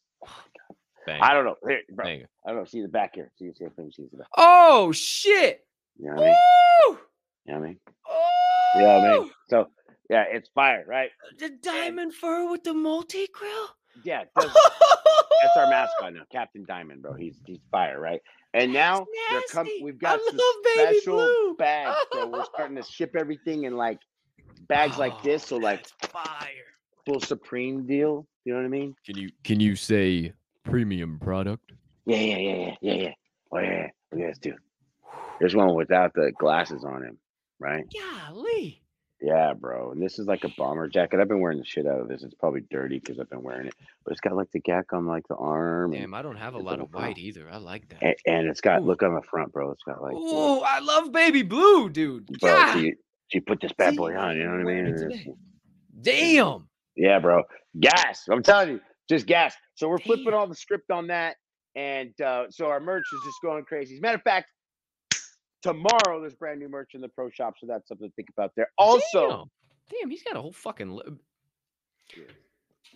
[1.07, 1.21] Bang.
[1.23, 1.57] I don't know.
[1.67, 2.65] Here, bro, I don't know.
[2.65, 3.31] See the back here.
[3.39, 4.27] See, see if you see the back.
[4.37, 5.61] Oh shit.
[5.99, 6.37] You know what I mean?
[7.47, 7.79] You know what I mean?
[8.09, 9.31] Oh, Yeah, man.
[9.49, 9.67] So
[10.11, 11.11] yeah, it's fire, right?
[11.39, 13.69] The diamond fur with the multi grill.
[14.05, 17.15] Yeah, that's, that's our mascot now, Captain Diamond, bro.
[17.15, 18.21] He's he's fire, right?
[18.53, 20.39] And now they're com- we've got I some
[20.75, 21.57] special blue.
[21.57, 22.27] bags, bro.
[22.29, 23.99] We're starting to ship everything in like
[24.69, 26.49] bags like this, so Oh, like fire.
[27.07, 28.27] full Supreme deal.
[28.45, 28.95] You know what I mean?
[29.05, 30.33] Can you can you say
[30.71, 31.73] premium product?
[32.07, 33.13] Yeah, yeah, yeah, yeah, yeah, yeah.
[33.53, 34.55] Oh yeah, look at this dude.
[35.41, 37.19] There's one without the glasses on him,
[37.59, 37.85] right?
[38.29, 38.83] Golly.
[39.21, 39.93] Yeah, bro.
[39.93, 41.21] And this is like a bomber jacket.
[41.21, 42.23] I've been wearing the shit out of this.
[42.23, 45.07] It's probably dirty because I've been wearing it, but it's got like the gack on
[45.07, 47.07] like the arm, Damn, I don't have a lot of the front.
[47.07, 47.49] white either.
[47.51, 48.03] I like that.
[48.03, 48.85] and, and it's got Ooh.
[48.85, 49.71] look on the front, bro.
[49.71, 52.27] It's got like, Oh, I love baby blue, dude.
[52.41, 52.51] bro.
[52.51, 52.97] God So you, so
[53.33, 54.37] you put this bad boy on.
[54.37, 54.77] You know what I mean?
[54.77, 55.35] it And it's- today.
[56.03, 56.69] damn.
[56.95, 57.43] Yeah, bro.
[57.81, 58.25] Gas.
[58.31, 59.55] I'm telling you, just gas.
[59.75, 61.37] So we're flipping all the script on that,
[61.75, 63.95] and uh, so our merch is just going crazy.
[63.95, 64.51] As a matter of fact,
[65.63, 68.53] tomorrow there's brand new merch in the pro shop, so that's something to think about
[68.57, 68.69] there.
[68.79, 69.29] Also,
[69.91, 70.91] damn, damn he's got a whole fucking.
[70.91, 71.19] Li-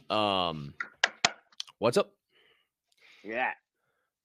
[0.09, 0.75] um,
[1.79, 2.13] what's up?
[3.25, 3.51] Yeah.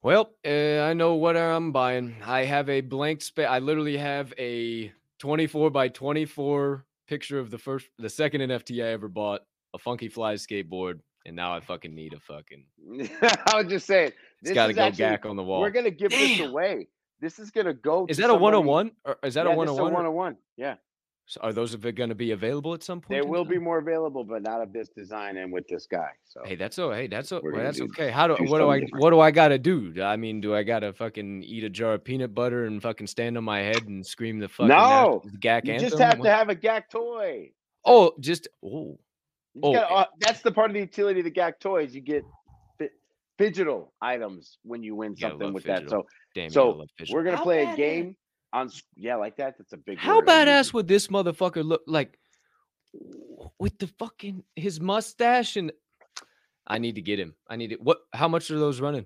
[0.02, 2.16] Well, uh, I know what I'm buying.
[2.24, 3.48] I have a blank space.
[3.50, 8.90] I literally have a 24 by 24 picture of the first, the second NFT I
[8.90, 9.42] ever bought,
[9.74, 12.66] a Funky Fly skateboard, and now I fucking need a fucking.
[13.22, 14.12] I was just saying.
[14.42, 15.62] It's This got to go actually, gack on the wall.
[15.62, 16.88] We're gonna give this away.
[17.22, 18.06] This is gonna go.
[18.10, 18.92] Is to that a somebody- 101?
[19.06, 20.06] Or is that yeah, a this is 101?
[20.06, 20.38] or- 101.
[20.58, 20.76] Yeah.
[21.28, 23.10] So are those going to be available at some point?
[23.10, 26.12] There will be more available, but not of this design and with this guy.
[26.24, 28.12] So Hey, that's oh, hey, that's oh, We're well, that's do- okay.
[28.12, 29.02] How do do what do I different.
[29.02, 29.92] what do I gotta do?
[29.92, 33.08] Do- I mean, do I gotta fucking eat a jar of peanut butter and fucking
[33.08, 35.90] stand on my head and scream the fucking No, national- GAC you anthem?
[35.90, 37.52] just have What- to have a GAC toy.
[37.86, 39.00] Oh, just oh,
[39.64, 41.94] Oh, gotta- uh, that's the part of the utility of the GAC toys.
[41.96, 42.24] You get
[42.78, 42.90] fi-
[43.38, 45.80] digital items when you win something with phygital.
[45.84, 45.90] that.
[45.90, 46.50] So damn.
[46.50, 47.10] So, gotta love fish.
[47.12, 48.16] we're gonna How play a badass- game
[48.54, 48.70] on.
[48.96, 49.58] Yeah, like that.
[49.58, 49.98] That's a big.
[49.98, 52.18] How badass would this motherfucker look like
[53.60, 55.72] with the fucking his mustache and?
[56.68, 57.36] I need to get him.
[57.48, 57.82] I need it.
[57.82, 58.00] What?
[58.12, 59.06] How much are those running?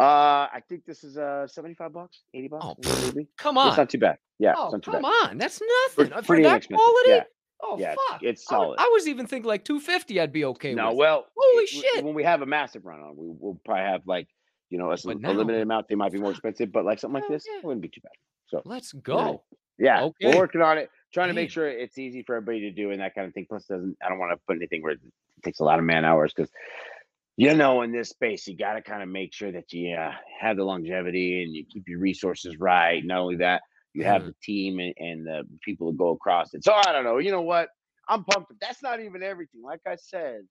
[0.00, 2.64] Uh, I think this is uh 75 bucks, 80 bucks.
[2.66, 2.76] Oh,
[3.06, 3.26] maybe.
[3.36, 4.16] Come on, It's not too bad.
[4.38, 5.28] Yeah, oh, it's not too come bad.
[5.30, 5.38] on.
[5.38, 5.60] That's
[5.96, 6.14] nothing.
[6.14, 7.10] For pretty that quality?
[7.10, 7.24] Yeah,
[7.62, 8.22] Oh yeah, fuck.
[8.22, 8.76] it's solid.
[8.78, 10.76] I, was even thinking like 250 I'd be okay with.
[10.76, 10.98] No, with.
[10.98, 12.04] well, Holy it- shit.
[12.04, 14.28] When we have a massive run on, we will probably have like
[14.70, 15.88] you know a, But a limited amount.
[15.88, 17.58] They might be more expensive, but like something like this, yeah.
[17.58, 18.12] it wouldn't be too bad.
[18.48, 19.42] So Let's go.
[19.78, 20.30] yeah, Okay.
[20.30, 23.00] we're working on it, trying to make sure it's easy for everybody to do and
[23.00, 23.46] that kind of thing.
[23.48, 25.00] Plus, doesn't I don't want to put anything where it
[25.44, 26.50] takes a lot of man hours because
[27.36, 30.12] you know in this space you got to kind of make sure that you uh,
[30.40, 33.04] have the longevity and you keep your resources right.
[33.04, 33.62] Not only that,
[33.94, 34.26] you have Mhm.
[34.26, 36.64] the team and, and the people that go across it.
[36.64, 37.18] So I don't know.
[37.18, 37.70] You know what?
[38.08, 38.52] I'm pumped.
[38.60, 39.62] That's not even everything.
[39.62, 40.42] Like I said,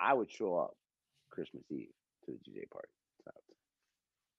[0.00, 0.74] I would show up
[1.30, 1.88] Christmas Eve
[2.26, 2.88] to the DJ party.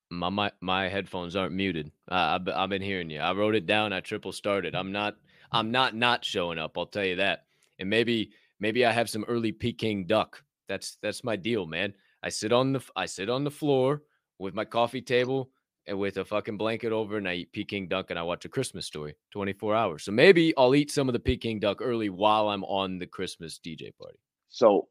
[0.10, 1.92] My my, my headphones aren't muted.
[2.10, 3.20] Uh, I've, I've been hearing you.
[3.20, 3.94] I wrote it down.
[3.94, 4.76] I triple started.
[4.76, 5.16] I'm not
[5.52, 6.78] I'm not not showing up.
[6.78, 7.46] I'll tell you that.
[7.80, 10.44] And maybe maybe I have some early Peking duck.
[10.68, 11.94] That's that's my deal, man.
[12.22, 14.04] I sit on the I sit on the floor
[14.38, 15.50] with my coffee table
[15.88, 18.50] and with a fucking blanket over, and I eat Peking duck and I watch a
[18.50, 19.16] Christmas story.
[19.32, 20.04] 24 hours.
[20.04, 23.60] So maybe I'll eat some of the Peking duck early while I'm on the Christmas
[23.66, 24.20] DJ party.
[24.50, 24.88] so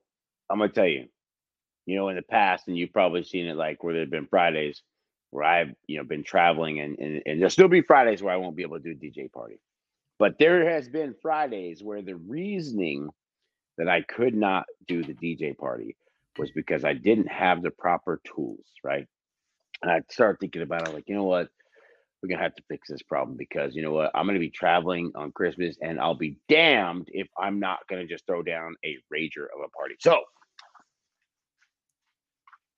[0.51, 1.07] I'm gonna tell you,
[1.87, 4.83] you know, in the past, and you've probably seen it like where there've been Fridays
[5.31, 8.37] where I've you know been traveling and and, and there'll still be Fridays where I
[8.37, 9.59] won't be able to do DJ party.
[10.19, 13.09] But there has been Fridays where the reasoning
[13.79, 15.97] that I could not do the DJ party
[16.39, 19.07] was because I didn't have the proper tools, right?
[19.83, 21.49] And I started thinking about it, like, you know what?
[22.23, 24.13] We're gonna have to fix this problem because you know what?
[24.15, 28.25] I'm gonna be traveling on Christmas, and I'll be damned if I'm not gonna just
[28.27, 29.97] throw down a rager of a party.
[29.99, 30.21] So,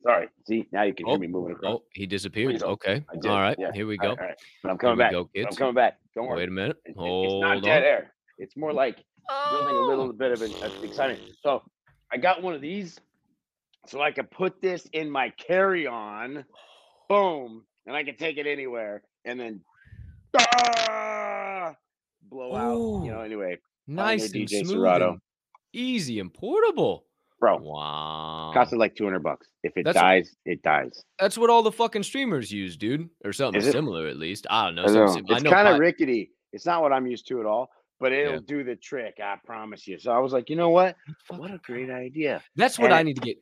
[0.03, 0.29] sorry.
[0.49, 1.75] See, now you can hear me moving across.
[1.75, 2.63] oh, he disappeared.
[2.63, 3.05] Okay.
[3.27, 3.57] All right.
[3.59, 3.71] yeah.
[3.75, 4.11] Here we go.
[4.11, 4.37] right, all right.
[4.63, 5.13] But I'm coming back.
[5.13, 5.99] go, I'm coming back.
[6.15, 6.39] Don't worry.
[6.39, 6.77] Wait a minute.
[6.97, 7.63] Hold it's not on.
[7.63, 8.15] dead air.
[8.39, 8.97] It's more like
[9.51, 9.87] building a Oh.
[9.89, 11.21] little bit of an uh, excitement.
[11.43, 11.63] So
[12.11, 12.99] I got one of these,
[13.87, 16.45] so I can put this in my carry-on.
[17.15, 19.61] Boom, and I can take it anywhere, and then
[20.37, 21.75] ah,
[22.29, 23.05] blow out.
[23.05, 23.21] You know.
[23.21, 25.19] Anyway, Nice and DJ smooth Serato.
[25.73, 27.05] easy and portable.
[27.41, 28.53] bro, Wow.
[28.55, 29.49] costed like two hundred bucks.
[29.63, 31.05] If it That's- dies, it dies.
[31.19, 34.47] That's what all the fucking streamers use, dude, or something similar at least.
[34.51, 34.85] I don't know.
[34.85, 35.23] I know.
[35.29, 36.31] It's kind of rickety.
[36.53, 37.69] It's not what I'm used to at all,
[38.01, 38.41] but it'll Yeah.
[38.47, 39.17] do the trick.
[39.23, 39.99] I promise you.
[39.99, 40.97] So I was like, you know what?
[41.29, 42.43] What a great idea.
[42.57, 43.37] That's what I need to get.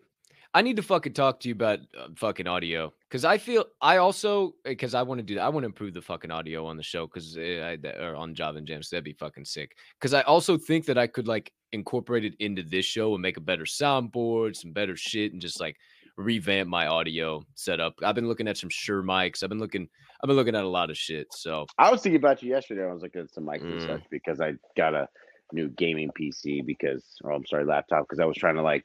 [0.55, 3.96] I need to fucking talk to you about uh, fucking audio because I feel I
[3.96, 5.42] also because I want to do that.
[5.44, 8.59] I want to improve the fucking audio on the show because I, or on Java
[8.59, 8.90] and Jams.
[8.90, 9.74] That'd be fucking sick.
[9.98, 13.38] Because I also think that I could like incorporate it into this show and make
[13.38, 15.76] a better soundboard, some better shit, and just like
[16.18, 17.94] revamp my audio setup.
[18.05, 19.42] I've been looking at some Shure mics.
[19.42, 19.88] I've been looking.
[20.22, 21.28] I've been looking at a lot of shit.
[21.32, 22.84] So I was thinking about you yesterday.
[22.84, 23.86] I was looking at some mics and Mm.
[23.86, 25.09] such because I got a
[25.53, 28.84] new gaming PC because, or I'm sorry, laptop because I was trying to like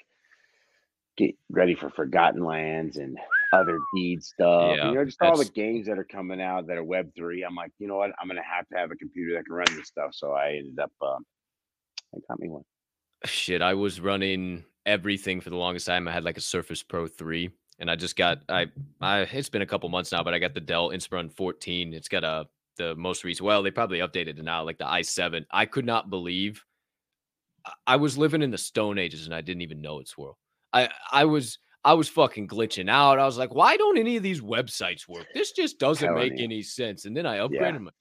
[1.18, 3.18] get ready for Forgotten Lands and
[3.54, 4.76] other deed stuff.
[4.78, 7.44] Yeah, you know, just all the games that are coming out that are Web three.
[7.44, 8.12] I'm like, you know what?
[8.20, 10.12] I'm gonna have to have a computer that can run this stuff.
[10.14, 11.26] So I ended up, um,
[12.16, 12.64] I got me one.
[13.26, 17.08] shit i was running everything for the longest time i had like a surface pro
[17.08, 17.50] 3
[17.80, 18.68] and i just got i
[19.02, 22.08] i it's been a couple months now but i got the dell inspiron 14 it's
[22.08, 22.46] got a
[22.78, 26.10] the most recent well they probably updated it now like the i7 i could not
[26.12, 26.64] believe
[27.66, 30.38] I- i was living in the stone ages and i didn't even know it swirl
[30.74, 34.24] i i was i was fucking glitching out i was like why don't any of
[34.24, 36.44] these websites work this just doesn't make you.
[36.46, 37.48] any sense and then i Yeah.
[37.48, 37.92] upgraded my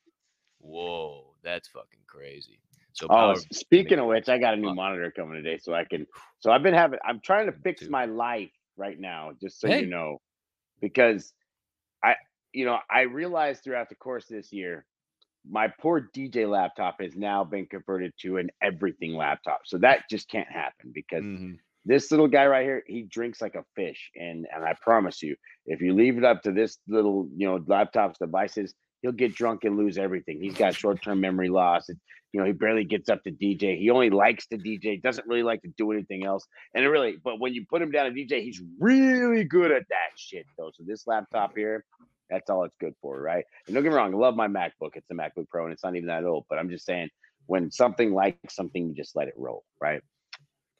[0.59, 2.61] whoa that's fucking crazy
[2.93, 6.07] so Oh, speaking of which, I got a new monitor coming today, so I can.
[6.39, 6.99] So I've been having.
[7.05, 9.83] I'm trying to fix my life right now, just so Hey.
[9.83, 10.17] you know,
[10.81, 11.35] because
[12.03, 12.17] I,
[12.55, 14.87] you know, I realized throughout the course of this year,
[15.49, 19.61] my poor DJ laptop has now been converted to an everything laptop.
[19.67, 21.59] So that just can't happen because Mhm.
[21.87, 25.37] This little guy right here, he drinks like a fish, and and I promise you,
[25.67, 29.65] if you leave it up to this little, you know, laptops devices, he'll get drunk
[29.65, 30.41] and lose everything.
[30.41, 31.89] He's got short term memory loss.
[31.89, 31.97] It,
[32.33, 33.79] you know, he barely gets up to DJ.
[33.79, 36.45] He only likes to DJ, doesn't really like to do anything else.
[36.75, 39.85] And it really, but when you put him down to DJ, he's really good at
[39.89, 40.71] that shit, though.
[40.75, 41.85] So this laptop here,
[42.29, 43.45] that's all it's good for, right?
[43.67, 44.97] And don't get me wrong, I love my MacBook.
[44.97, 46.45] It's a MacBook Pro, and it's not even that old.
[46.51, 47.09] But I'm just saying,
[47.47, 50.03] when something like something, you just let it roll, right?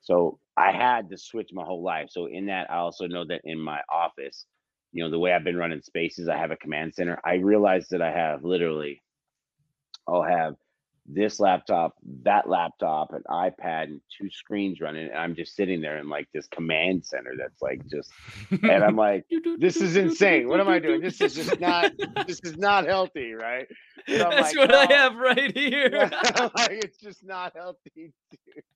[0.07, 2.11] So I had to switch my whole life.
[2.11, 4.47] So in that, I also know that in my office,
[4.93, 7.21] you know, the way I've been running spaces, I have a command center.
[7.25, 9.03] I realized that I have literally,
[10.07, 10.55] I'll have
[11.09, 15.09] this laptop, that laptop, an iPad, and two screens running.
[15.09, 18.13] And I'm just sitting there in like this command center that's like just,
[18.51, 19.27] and I'm like,
[19.57, 20.49] this is insane.
[20.49, 21.01] What am I doing?
[21.01, 21.93] This is just not,
[22.27, 23.67] this is not healthy, right?
[24.21, 26.11] I'm That's like, what I "Oh." have right here.
[26.57, 28.13] like, it's just not healthy.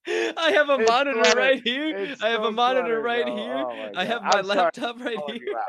[0.08, 1.34] I have a It's monitor cluttered.
[1.34, 1.96] right here.
[1.96, 3.34] It's I have a monitor cluttered, right bro.
[3.34, 3.66] here.
[3.68, 5.64] Oh I have my I'm laptop right here.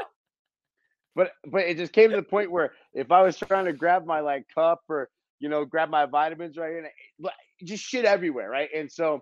[1.15, 4.05] But but it just came to the point where if I was trying to grab
[4.05, 5.09] my like cup or
[5.41, 6.87] you know grab my vitamins right here, and
[7.25, 7.29] eh,
[7.65, 8.69] just shit everywhere, right?
[8.73, 9.21] And so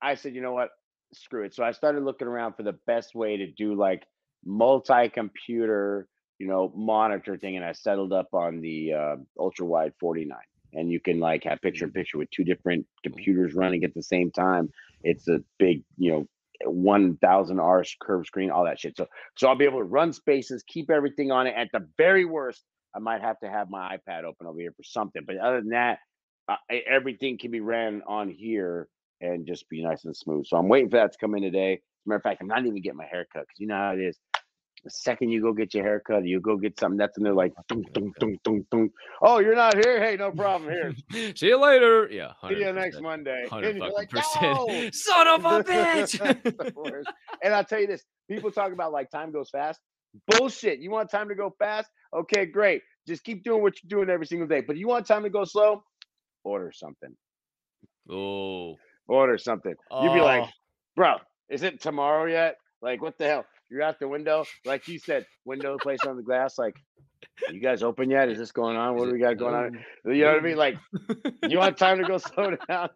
[0.00, 0.68] I said, you know what,
[1.14, 1.54] screw it.
[1.54, 4.04] So I started looking around for the best way to do like
[4.44, 6.06] multi-computer,
[6.38, 10.36] you know, monitor thing, and I settled up on the uh, ultra wide 49.
[10.74, 11.98] And you can like have picture in mm-hmm.
[11.98, 13.10] picture with two different mm-hmm.
[13.10, 14.68] computers running at the same time.
[15.02, 16.26] It's a big, you know,
[16.62, 18.96] eh, 1000 R curved screen, all that shit.
[18.96, 19.06] So
[19.38, 21.54] so I'll be able to run spaces, keep everything on it.
[21.56, 22.62] At the very worst,
[22.98, 25.22] I might have to have my iPad open over here for something.
[25.24, 26.00] But other than that,
[26.48, 26.56] uh,
[26.90, 28.88] everything can be ran on here
[29.20, 30.46] and just be nice and smooth.
[30.46, 31.74] So I'm waiting for that to come in today.
[31.74, 33.76] As a matter of fact, I'm not even getting my hair cut because you know
[33.76, 34.18] how it is.
[34.82, 37.34] The second you go get your hair cut, you go get something that's and they're
[37.34, 37.52] like,
[39.22, 40.00] oh, you're not here?
[40.00, 40.70] Hey, no problem.
[40.70, 40.94] Here,
[41.36, 42.08] See you later.
[42.10, 42.32] Yeah.
[42.48, 43.02] see you next 100%.
[43.02, 43.40] Monday.
[43.42, 44.56] And Hundred you're like, percent.
[44.56, 44.88] no.
[44.92, 47.04] Son of a bitch.
[47.42, 49.80] and I'll tell you this: people talk about like time goes fast.
[50.28, 50.78] Bullshit.
[50.78, 51.90] You want time to go fast?
[52.14, 52.82] Okay, great.
[53.06, 54.60] Just keep doing what you're doing every single day.
[54.60, 55.82] But you want time to go slow?
[56.44, 57.14] Order something.
[58.10, 58.76] oh.
[59.06, 59.74] Order something.
[60.02, 60.48] You'd be like, Oh.
[60.94, 61.14] bro,
[61.48, 62.56] is it tomorrow yet?
[62.82, 63.46] Like, what the hell?
[63.70, 66.58] You're out the window, like you said, window placed on the glass.
[66.58, 66.76] Like,
[67.50, 68.28] you guys open yet?
[68.28, 68.96] Is this going on?
[68.96, 69.78] What do we got going on?
[70.04, 70.56] You know what I mean?
[70.56, 70.76] Like,
[71.48, 72.90] you want time to go slow down?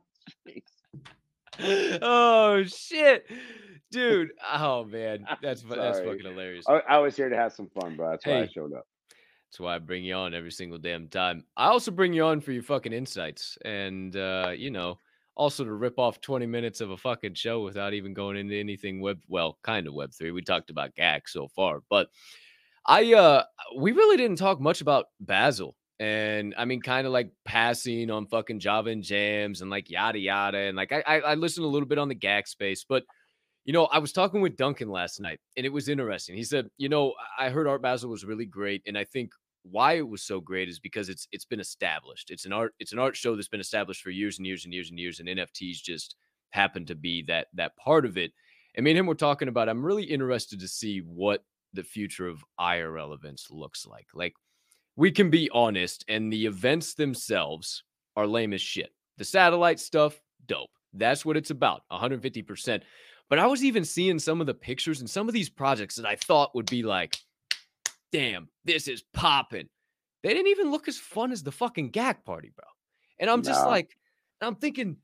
[0.47, 1.99] Jeez.
[2.03, 3.27] oh shit,
[3.91, 4.31] dude.
[4.55, 6.65] Oh man, that's that's fucking hilarious.
[6.69, 8.11] I, I was here to have some fun, bro.
[8.11, 8.87] That's why I showed up.
[9.53, 11.45] That's why I bring you on every single damn time.
[11.59, 14.97] I also bring you on for your fucking insights and uh, you know,
[15.35, 19.03] also to rip off 20 minutes of a fucking show without even going into anything
[19.03, 20.31] web well, kind of web 3.
[20.31, 22.09] We talked about GAC so far, but
[22.87, 23.45] I uh
[23.77, 25.77] we really didn't talk much about Basel.
[26.01, 30.19] And I mean, kind of like passing on fucking Java and jams and like yada
[30.19, 30.57] yada.
[30.61, 33.05] And like I, I I listened a little bit on the GAC space, but
[33.67, 36.37] you know, I was talking with Duncan last night and it was interesting.
[36.37, 38.83] He said, you know, I heard Art Basel was really great.
[38.87, 39.31] And I think
[39.63, 42.31] why it was so great is because it's it's been established.
[42.31, 44.75] It's an art, it's an art show that's been established for years and years and
[44.75, 45.21] years and years.
[45.21, 46.17] And NFTs just
[46.51, 48.33] happen to be that that part of it.
[48.75, 52.27] And me and him were talking about I'm really interested to see what the future
[52.27, 54.07] of IRL events looks like.
[54.15, 54.35] Like
[54.97, 57.85] we can be honest, and the events themselves
[58.17, 58.91] are lame as shit.
[59.19, 60.71] The satellite stuff, dope.
[60.93, 62.83] That's what it's about, 150%.
[63.31, 66.05] But I was even seeing some of the pictures and some of these projects that
[66.05, 67.17] I thought would be like,
[68.13, 69.69] damn, this is popping.
[70.23, 72.65] They didn't even look as fun as the fucking GAC party, bro.
[73.19, 73.71] And I'm just No.
[73.71, 73.97] like,
[74.41, 74.97] I'm thinking,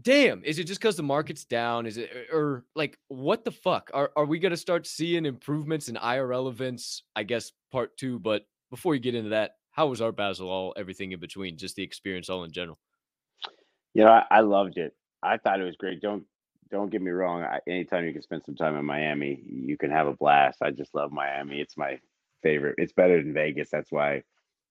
[0.00, 1.86] damn, is it just because the market's down?
[1.86, 3.90] Is it or, or, like what the fuck?
[3.92, 7.02] Are are we gonna start seeing improvements in IRL events?
[7.16, 8.18] I guess part two.
[8.18, 11.56] But before you get into that, how was Art Basel all everything in between?
[11.56, 12.78] Just the experience all in general.
[13.94, 14.94] You know, I, I loved it.
[15.22, 16.00] I thought it was great.
[16.00, 16.24] Don't
[16.70, 17.42] don't get me wrong.
[17.42, 20.62] I, anytime you can spend some time in Miami, you can have a blast.
[20.62, 21.60] I just love Miami.
[21.60, 21.98] It's my
[22.42, 22.76] favorite.
[22.78, 23.68] It's better than Vegas.
[23.70, 24.22] That's why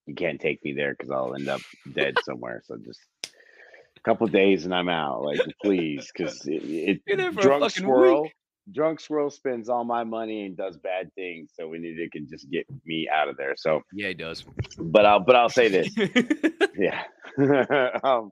[0.06, 1.62] you can't take me there because I'll end up
[1.94, 2.62] dead somewhere.
[2.66, 5.24] So just a couple days and I'm out.
[5.24, 8.24] Like please, because it, it drunk squirrel.
[8.24, 8.34] week.
[8.74, 11.52] Drunk squirrel spends all my money and does bad things.
[11.56, 13.56] So we need to can just get me out of there.
[13.58, 14.46] So, Yeah, he does.
[14.78, 15.90] but I'll but I'll say this
[16.78, 17.04] yeah.
[18.04, 18.32] um,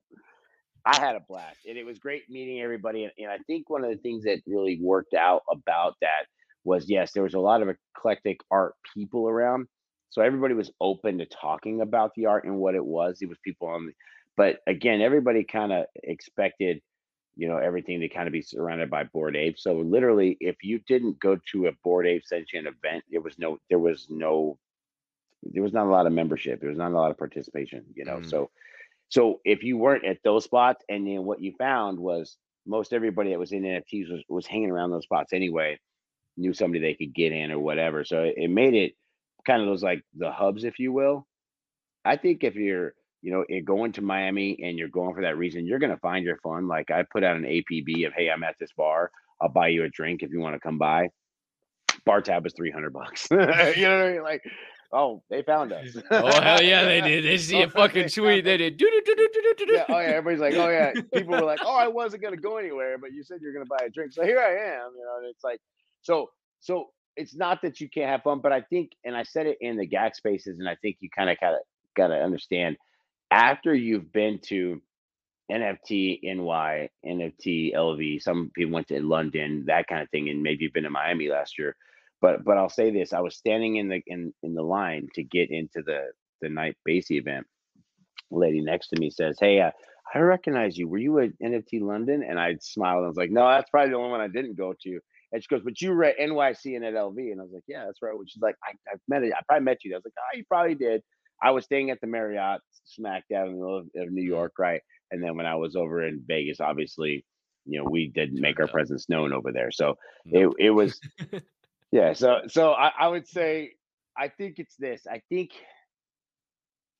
[0.85, 3.03] I had a blast, and it was great meeting everybody.
[3.03, 6.25] And, and I think one of the things that really worked out about that
[6.63, 9.67] was yes, there was a lot of eclectic art people around,
[10.09, 13.21] so everybody was open to talking about the art and what it was.
[13.21, 13.93] It was people on, the,
[14.35, 16.81] but again, everybody kind of expected,
[17.35, 19.63] you know, everything to kind of be surrounded by Bored Apes.
[19.63, 23.59] So literally, if you didn't go to a Bored Ape sentient event, there was no,
[23.69, 24.57] there was no
[25.43, 26.59] there was not a lot of membership.
[26.59, 28.17] There was not a lot of participation, you know.
[28.17, 28.29] Mm.
[28.29, 28.49] So,
[29.09, 32.37] so if you weren't at those spots, and then what you found was
[32.67, 35.79] most everybody that was in NFTs was was hanging around those spots anyway,
[36.39, 38.03] knew somebody they could get in or whatever.
[38.03, 38.93] So it, it made it
[39.45, 41.27] kind of those like the hubs, if you will.
[42.05, 45.37] I think if you're you know it going to Miami and you're going for that
[45.37, 46.67] reason, you're gonna find your fun.
[46.67, 49.11] Like I put out an APB of hey, I'm at this bar.
[49.41, 51.09] I'll buy you a drink if you want to come by.
[52.05, 53.27] Bar tab is three hundred bucks.
[53.31, 54.23] you know what I mean?
[54.23, 54.41] Like,
[54.93, 55.97] oh, they found us.
[56.11, 57.25] Oh hell yeah, they did.
[57.25, 58.45] They see a fucking tweet.
[58.45, 58.81] They did.
[58.81, 60.93] Yeah, oh yeah, everybody's like, oh yeah.
[61.13, 63.85] People were like, oh, I wasn't gonna go anywhere, but you said you're gonna buy
[63.85, 64.91] a drink, so here I am.
[64.97, 65.59] You know, and it's like,
[66.01, 66.29] so,
[66.59, 69.57] so it's not that you can't have fun, but I think, and I said it
[69.61, 71.59] in the GAC spaces, and I think you kind of gotta
[71.95, 72.77] gotta understand
[73.31, 74.81] after you've been to
[75.51, 78.21] NFT NY, NFT LV.
[78.21, 81.29] Some people went to London, that kind of thing, and maybe you've been to Miami
[81.29, 81.75] last year.
[82.21, 85.23] But but I'll say this: I was standing in the in in the line to
[85.23, 87.47] get into the the night BAYC event.
[88.31, 89.71] Lady next to me says, "Hey, uh,
[90.13, 90.87] I recognize you.
[90.87, 92.97] Were you at NFT London?" And I smiled.
[92.97, 94.99] And I was like, "No, that's probably the only one I didn't go to."
[95.31, 97.63] And she goes, "But you were at NYC and at LV." And I was like,
[97.67, 99.33] "Yeah, that's right." She's like, I, "I've met it.
[99.33, 101.03] I probably met you." I was like, "Oh, you probably did."
[101.41, 104.29] I was staying at the Marriott, smack dab in the middle of, of New mm-hmm.
[104.29, 104.81] York, right?
[105.11, 107.25] And then when I was over in Vegas, obviously,
[107.65, 109.71] you know, we didn't make our presence known over there.
[109.71, 110.55] So Nope.
[110.59, 110.99] it it was
[111.91, 112.13] yeah.
[112.13, 113.73] So so I, I would say
[114.17, 115.03] I think it's this.
[115.09, 115.51] I think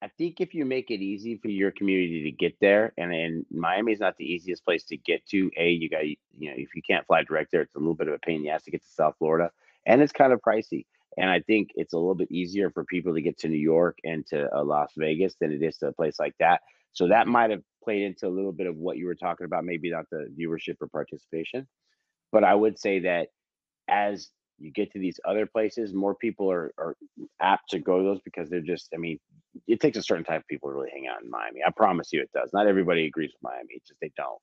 [0.02, 3.46] I think if you make it easy for your community to get there, and and
[3.52, 5.52] Miami is not the easiest place to get to.
[5.58, 8.08] A, you got you know if you can't fly direct there, it's a little bit
[8.08, 9.52] of a pain in the ass to get to South Florida,
[9.86, 10.86] and it's kind of pricey.
[11.18, 13.98] And I think it's a little bit easier for people to get to New York
[14.06, 16.62] and to uh, Las Vegas than it is to a place like that.
[16.94, 19.66] So that might have played into a little bit of what you were talking about,
[19.66, 21.68] maybe not the viewership or participation.
[22.32, 23.30] But I would say that
[23.90, 24.30] as
[24.60, 26.96] you get to these other places, more people are, are
[27.42, 29.20] apt to go to those because they're just, I mean,
[29.68, 31.62] it takes a certain type of people to really hang out in Miami.
[31.66, 32.50] I promise you it does.
[32.54, 34.40] Not everybody agrees with Miami, it's just they don't.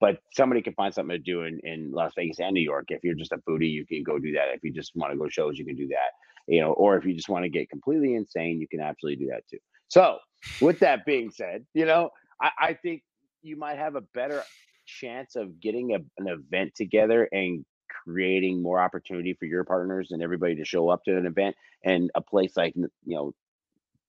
[0.00, 2.86] But somebody can find something to do in, in Las Vegas and New York.
[2.88, 4.48] If you're just a booty, you can go do that.
[4.52, 6.10] If you just want to go shows, you can do that.
[6.46, 9.30] You know, or if you just want to get completely insane, you can absolutely do
[9.30, 9.58] that too.
[9.88, 10.18] So,
[10.60, 12.10] with that being said, you know,
[12.42, 13.02] I, I think
[13.42, 14.42] you might have a better
[14.86, 17.64] chance of getting a, an event together and
[18.04, 22.10] creating more opportunity for your partners and everybody to show up to an event and
[22.14, 23.32] a place like you know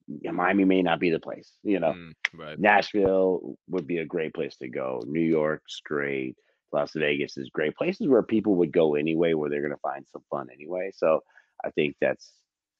[0.07, 1.51] yeah, Miami may not be the place.
[1.63, 2.59] You know, Mm, right.
[2.59, 5.01] Nashville would be a great place to go.
[5.05, 6.35] New York's great.
[6.71, 7.75] Las Vegas is great.
[7.75, 10.91] Places where people would go anyway, where they're going to find some fun anyway.
[10.93, 11.21] So
[11.63, 12.33] I think that's,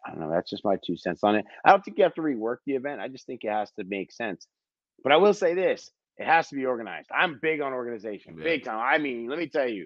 [0.06, 1.46] I don't know, that's just my two cents on it.
[1.64, 3.00] I don't think you have to rework the event.
[3.02, 4.48] I just think it has to make sense.
[5.04, 7.10] But I will say this it has to be organized.
[7.14, 8.44] I'm big on organization, Yeah.
[8.44, 8.80] big time.
[8.80, 9.86] I mean, let me tell you,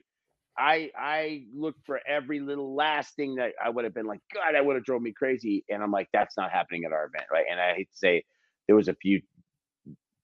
[0.59, 4.53] I I looked for every little last thing that I would have been like, God,
[4.53, 5.63] that would have drove me crazy.
[5.69, 7.45] And I'm like, that's not happening at our event, right?
[7.49, 8.25] And I hate to say
[8.67, 9.21] there was a few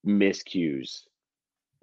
[0.05, 1.01] miscues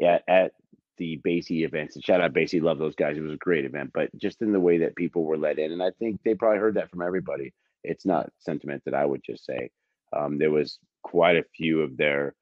[0.04, 0.52] at, at
[0.98, 1.96] the BAYC events.
[1.96, 3.16] And shout out BAYC, love those guys.
[3.16, 5.72] It was a great event, but just in the way that people were let in,
[5.72, 7.52] and I think they probably heard that from everybody.
[7.84, 9.70] It's not sentiment that I would just say.
[10.14, 12.34] Um, there was quite a few of their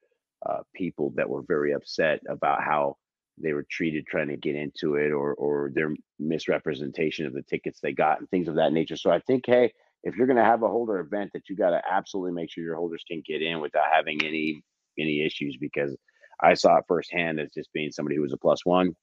[0.47, 2.97] uh, people that were very upset about how
[3.37, 7.79] they were treated trying to get into it or or their misrepresentation of the tickets
[7.79, 8.97] they got and things of that nature.
[8.97, 9.73] So I think, hey,
[10.03, 12.63] if you're going to have a holder event, that you got to absolutely make sure
[12.63, 14.63] your holders can get in without having any
[14.99, 15.95] any issues because
[16.41, 18.95] I saw it firsthand as just being somebody who was a plus one.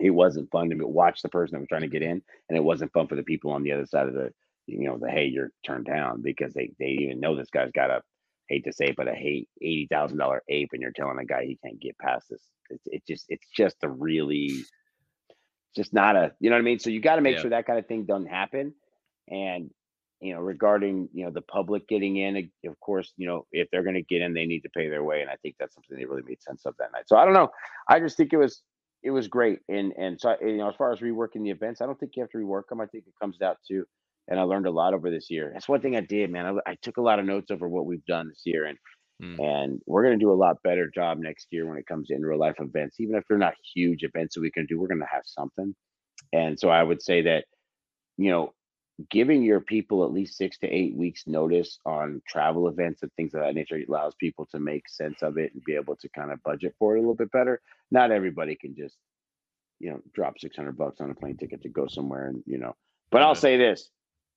[0.00, 2.64] It wasn't fun to watch the person that was trying to get in, and it
[2.64, 4.30] wasn't fun for the people on the other side of the,
[4.66, 7.90] you know, the hey, you're turned down because they they even know this guy's got
[7.90, 8.02] a
[8.48, 11.24] hate to say it, but a hate eighty thousand dollar ape, and you're telling a
[11.24, 12.42] guy he can't get past this.
[12.70, 14.64] It's it just it's just a really
[15.76, 16.78] just not a you know what I mean.
[16.78, 17.42] So you got to make Yeah.
[17.42, 18.74] sure that kind of thing doesn't happen.
[19.28, 19.70] And
[20.20, 23.82] you know, regarding you know the public getting in, of course, you know if they're
[23.82, 25.96] going to get in, they need to pay their way, and I think that's something
[25.98, 27.04] they really made sense of that night.
[27.08, 27.50] So I don't know.
[27.88, 28.62] I just think it was
[29.02, 31.86] it was great, and and so you know as far as reworking the events, I
[31.86, 32.80] don't think you have to rework them.
[32.80, 33.84] I think it comes out to,
[34.28, 35.50] and I learned a lot over this year.
[35.52, 36.46] That's one thing I did, man.
[36.66, 38.78] I, I took a lot of notes over what we've done this year, and
[39.22, 39.38] Mm.
[39.40, 42.14] and we're going to do a lot better job next year when it comes to
[42.14, 42.98] in real life events.
[42.98, 45.74] Even if they're not huge events that we can do, we're going to have something.
[46.32, 47.44] And so I would say that,
[48.16, 48.52] you know,
[49.10, 53.34] giving your people at least six to eight weeks notice on travel events and things
[53.34, 56.32] of that nature allows people to make sense of it and be able to kind
[56.32, 57.60] of budget for it a little bit better.
[57.90, 58.96] Not everybody can just,
[59.78, 62.74] you know, drop 600 bucks on a plane ticket to go somewhere and, you know,
[63.10, 63.90] but I'll say this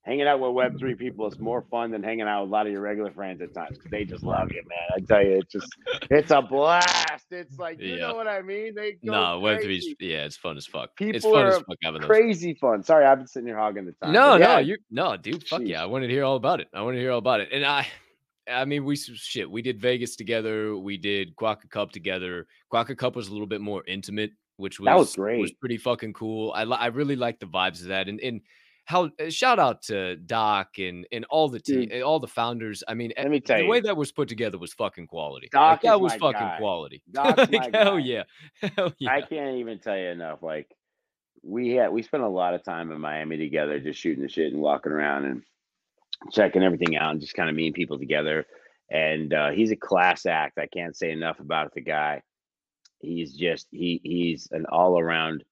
[0.07, 2.71] hanging out with Web3 people is more fun than hanging out with a lot of
[2.71, 4.79] your regular friends at times because they just love you, man.
[4.95, 5.67] I tell you, it's just,
[6.09, 7.25] it's a blast.
[7.29, 8.07] It's like, you Yeah.
[8.07, 8.73] know what I mean?
[8.73, 9.95] They go No, Web crazy.
[9.99, 10.91] yeah, it's fun as fuck.
[10.99, 12.07] it's People fun as are fuck having those.
[12.07, 12.83] crazy fun.
[12.83, 14.13] Sorry, I've been sitting here hogging the time.
[14.13, 15.45] No, but no, yeah, you no, dude.
[15.47, 16.69] Fuck yeah, I wanted to hear all about it.
[16.73, 17.49] I want to hear all about it.
[17.51, 17.85] And I,
[18.49, 19.51] I mean, we shit.
[19.51, 20.77] We did Vegas together.
[20.77, 22.47] We did Quaka Cup together.
[22.69, 25.39] Quaka Cup was a little bit more intimate which was That was great.
[25.39, 26.51] was pretty fucking cool.
[26.55, 28.41] I I really like the vibes of that, and and
[28.87, 32.01] how uh, shout out to Doc and and all the team, Dude.
[32.03, 32.85] all the founders.
[32.87, 33.69] I mean, Let me tell the you.
[33.69, 35.49] way that was put together was fucking quality.
[35.51, 36.57] Doc like, that was fucking guy.
[36.57, 37.03] quality.
[37.11, 38.23] Doc's Like, my hell yeah,
[38.77, 39.11] hell yeah.
[39.11, 40.41] I can't even tell you enough.
[40.41, 40.73] Like
[41.43, 44.53] we had, we spent a lot of time in Miami together, just shooting the shit
[44.53, 45.41] and walking around and
[46.31, 48.45] checking everything out, and just kind of meeting people together.
[48.89, 50.57] And uh, he's a class act.
[50.57, 52.21] I can't say enough about the guy.
[52.99, 55.43] He's just he he's an all around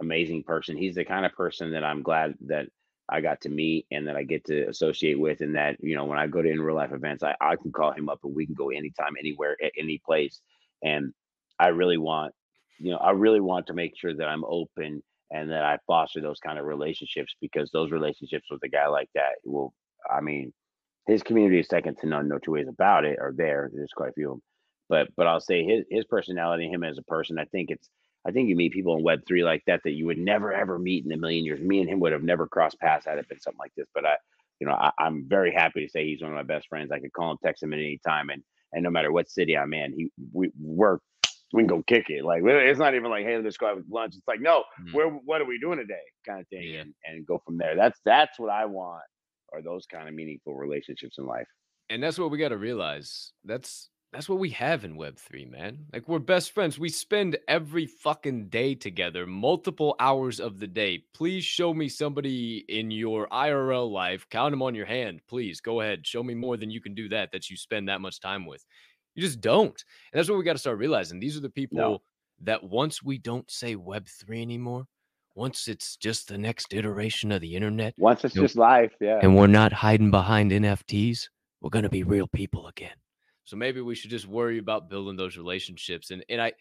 [0.00, 0.76] amazing person.
[0.76, 2.68] He's the kind of person that I'm glad that
[3.08, 6.04] I got to meet and that I get to associate with, and that you know
[6.04, 8.34] when I go to in real life events, I, I can call him up and
[8.34, 10.40] we can go anytime, anywhere, at any place.
[10.82, 11.12] And
[11.58, 12.34] I really want,
[12.78, 16.20] you know, I really want to make sure that I'm open and that I foster
[16.20, 19.74] those kind of relationships because those relationships with a guy like that will,
[20.10, 20.52] I mean,
[21.06, 23.18] his community is second to none, no two ways about it.
[23.18, 23.70] Are there?
[23.74, 24.42] There's quite a few of them,
[24.88, 27.88] but but I'll say his his personality, him as a person, I think it's.
[28.26, 30.78] I think you meet people in Web three like that that you would never ever
[30.78, 31.60] meet in a million years.
[31.60, 33.86] Me and him would have never crossed paths had it been something like this.
[33.94, 34.16] But I,
[34.60, 36.90] you know, I, I'm very happy to say he's one of my best friends.
[36.92, 39.56] I could call him, text him at any time, and and no matter what city
[39.56, 40.98] I'm in, he we we're
[41.52, 42.24] we can go kick it.
[42.24, 44.14] Like it's not even like, hey, let's go have lunch.
[44.16, 44.94] It's like, no, Mm.
[44.94, 45.94] where what are we doing today?
[46.26, 46.80] Kind of thing, Yeah.
[46.80, 47.76] and and go from there.
[47.76, 49.04] That's that's what I want,
[49.52, 51.46] are those kind of meaningful relationships in life.
[51.90, 53.32] and that's what we got to realize.
[53.44, 55.86] That's that's what we have in Web three, man.
[55.92, 56.78] Like we're best friends.
[56.78, 61.04] We spend every fucking day together, multiple hours of the day.
[61.12, 64.24] Please show me somebody in your IRL life.
[64.30, 65.60] Count them on your hand, please.
[65.60, 67.32] Go ahead, show me more than you can do that.
[67.32, 68.64] That you spend that much time with.
[69.16, 69.84] You just don't.
[70.12, 71.18] And that's what we got to start realizing.
[71.18, 72.02] These are the people
[72.42, 74.86] that once we don't say Web three anymore,
[75.34, 78.44] once it's just the next iteration of the internet, Once it's Nope.
[78.44, 79.18] just life, yeah.
[79.22, 81.28] and we're not hiding behind NFTs,
[81.60, 82.94] we're gonna be real people again.
[83.44, 86.10] So maybe we should just worry about building those relationships.
[86.10, 86.52] And and I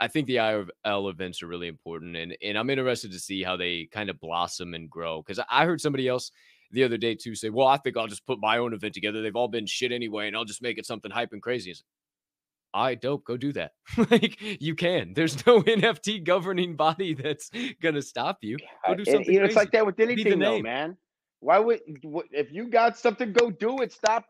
[0.00, 2.16] I think the IRL events are really important.
[2.16, 5.22] And and I'm interested to see how they kind of blossom and grow.
[5.22, 6.30] Because I heard somebody else
[6.72, 9.22] the other day too say, Well, I think I'll just put my own event together.
[9.22, 11.74] They've all been shit anyway, and I'll just make it something hype and crazy.
[12.74, 13.24] All right, dope.
[13.24, 13.72] Go do that.
[14.10, 15.12] like you can.
[15.14, 18.56] There's no NFT governing body that's gonna stop you.
[18.86, 19.66] Go do something you know, it's crazy.
[19.66, 20.96] like that with anything, though, man.
[21.40, 21.80] Why would
[22.30, 23.92] if you got something, go do it.
[23.92, 24.26] Stop.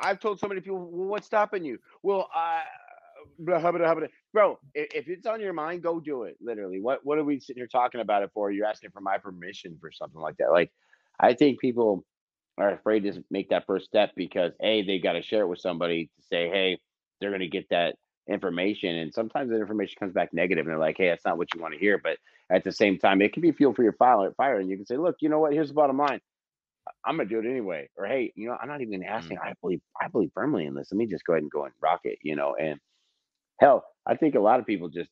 [0.00, 1.78] I've told so many people, well, what's stopping you?
[2.02, 2.28] Well,
[3.38, 3.94] blah.
[4.32, 6.36] bro, if it's on your mind, go do it.
[6.40, 8.50] Literally, what what are we sitting here talking about it for?
[8.50, 10.50] You're asking for my permission for something like that.
[10.50, 10.70] Like,
[11.18, 12.04] I think people
[12.58, 15.60] are afraid to make that first step because a they got to share it with
[15.60, 16.78] somebody to say, hey,
[17.20, 17.96] they're going to get that
[18.28, 21.54] information, and sometimes that information comes back negative, and they're like, hey, that's not what
[21.54, 22.18] you want to hear, but
[22.50, 24.96] at the same time, it can be fuel for your fire, and you can say,
[24.96, 25.52] look, you know what?
[25.52, 26.20] Here's the bottom line.
[27.04, 27.88] I'm gonna do it anyway.
[27.96, 29.38] Or hey, you know, I'm not even asking.
[29.38, 30.88] I believe I believe firmly in this.
[30.92, 32.54] Let me just go ahead and go and rock it, you know.
[32.60, 32.78] And
[33.60, 35.10] hell, I think a lot of people just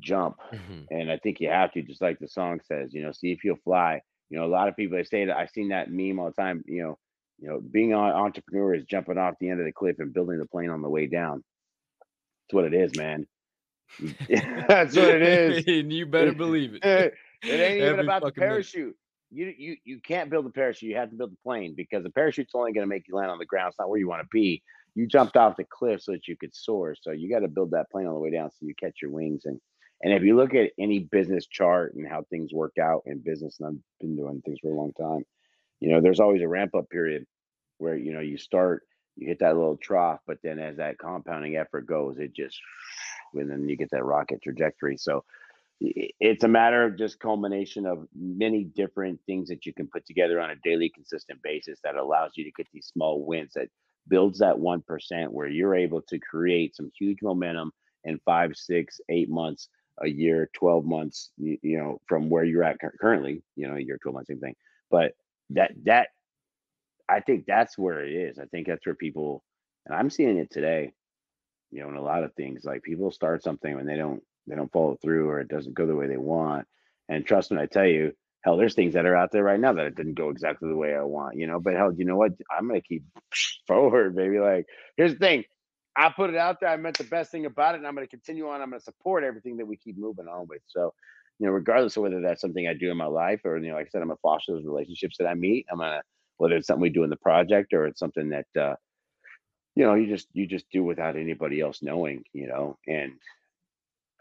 [0.00, 0.36] jump.
[0.52, 0.88] Mhm.
[0.90, 3.44] And I think you have to, just like the song says, you know, see if
[3.44, 4.00] you'll fly.
[4.30, 6.42] You know, a lot of people they say that I've seen that meme all the
[6.42, 6.98] time, you know,
[7.38, 10.38] you know, being an entrepreneur is jumping off the end of the cliff and building
[10.38, 11.42] the plane on the way down.
[12.48, 13.26] That's what it is, man.
[14.68, 15.64] That's what it is.
[15.66, 16.84] and you better believe it.
[17.46, 18.96] it ain't even Every about the parachute.
[18.96, 19.03] minute.
[19.34, 20.90] You you you can't build a parachute.
[20.90, 23.30] You have to build a plane because the parachute's only going to make you land
[23.30, 23.70] on the ground.
[23.70, 24.62] It's not where you want to be.
[24.94, 26.94] You jumped off the cliff so that you could soar.
[27.00, 29.10] So you got to build that plane all the way down so you catch your
[29.10, 29.42] wings.
[29.44, 29.60] And
[30.02, 33.58] and if you look at any business chart and how things work out in business,
[33.58, 35.24] and I've been doing things for a long time,
[35.80, 37.26] you know, there's always a ramp up period
[37.78, 38.82] where you know you start,
[39.16, 42.60] you hit that little trough, but then as that compounding effort goes, it just
[43.34, 44.96] and then you get that rocket trajectory.
[44.96, 45.24] So
[46.20, 50.40] it's a matter of just culmination of many different things that you can put together
[50.40, 53.68] on a daily consistent basis that allows you to get these small wins that
[54.08, 57.72] builds that 1% where you're able to create some huge momentum
[58.04, 59.68] in five six eight months
[60.02, 63.98] a year 12 months you, you know from where you're at currently you know year
[64.02, 64.54] 12 months same thing.
[64.90, 65.12] But
[65.50, 66.08] that that
[67.08, 68.38] i think that's where it is.
[68.38, 69.44] I think that's where people
[69.86, 70.92] and i'm seeing it today
[71.70, 74.56] you know in a lot of things like people start something and they don't they
[74.56, 76.66] don't follow through or it doesn't go the way they want.
[77.08, 79.72] And trust me i tell you hell there's things that are out there right now
[79.72, 82.16] that it didn't go exactly the way i want you know but hell you know
[82.16, 82.32] what?
[82.56, 83.04] I'm gonna keep
[83.66, 84.66] forward baby like
[84.96, 85.44] here's the thing.
[85.96, 88.06] I put it out there i meant the best thing about it and i'm gonna
[88.06, 90.62] continue on i'm gonna support everything that we keep moving on with.
[90.66, 90.94] So
[91.38, 93.76] you know regardless of whether that's something i do in my life or you know
[93.76, 95.66] like i said i'm gonna foster those relationships that i meet.
[95.70, 96.02] I'm gonna
[96.38, 98.76] whether it's something we do in the project or it's something that uh
[99.74, 103.12] you know you just you just do without anybody else knowing you know and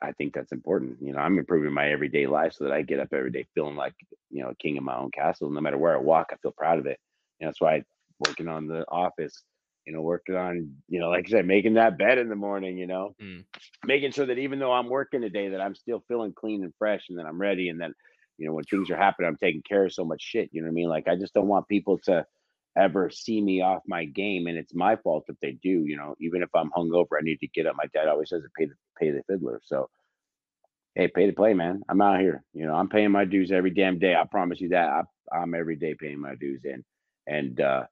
[0.04, 3.00] i think that's important you know i'm improving my everyday life so that i get
[3.00, 3.94] up every day feeling like
[4.30, 6.52] you know a king of my own castle no matter where i walk i feel
[6.52, 7.00] proud of it
[7.40, 7.82] you know that's why
[8.28, 9.44] working on the office
[9.86, 12.78] you know, working on, you know, like I said, making that bed in the morning,
[12.78, 13.46] you know, Mm.
[13.86, 17.10] making sure that even though I'm working today, that I'm still feeling clean and fresh
[17.10, 17.70] and that I'm ready.
[17.70, 17.94] And then,
[18.38, 20.50] you know, when things are happening, I'm taking care of so much shit.
[20.52, 20.90] You know what I mean?
[20.90, 22.26] Like, I just don't want people to
[22.78, 24.48] ever see me off my game.
[24.48, 27.40] And it's my fault if they do, you know, even if I'm hungover, I need
[27.40, 27.76] to get up.
[27.76, 29.62] My dad always says pay the, pay the fiddler.
[29.64, 29.90] So,
[30.96, 31.82] hey, pay to play, man.
[31.90, 32.44] I'm out here.
[32.54, 34.16] You know, I'm paying my dues every damn day.
[34.16, 34.90] I promise you that.
[34.90, 35.04] I,
[35.36, 36.62] I'm every day paying my dues.
[36.66, 36.84] And,
[37.28, 37.84] and, uh,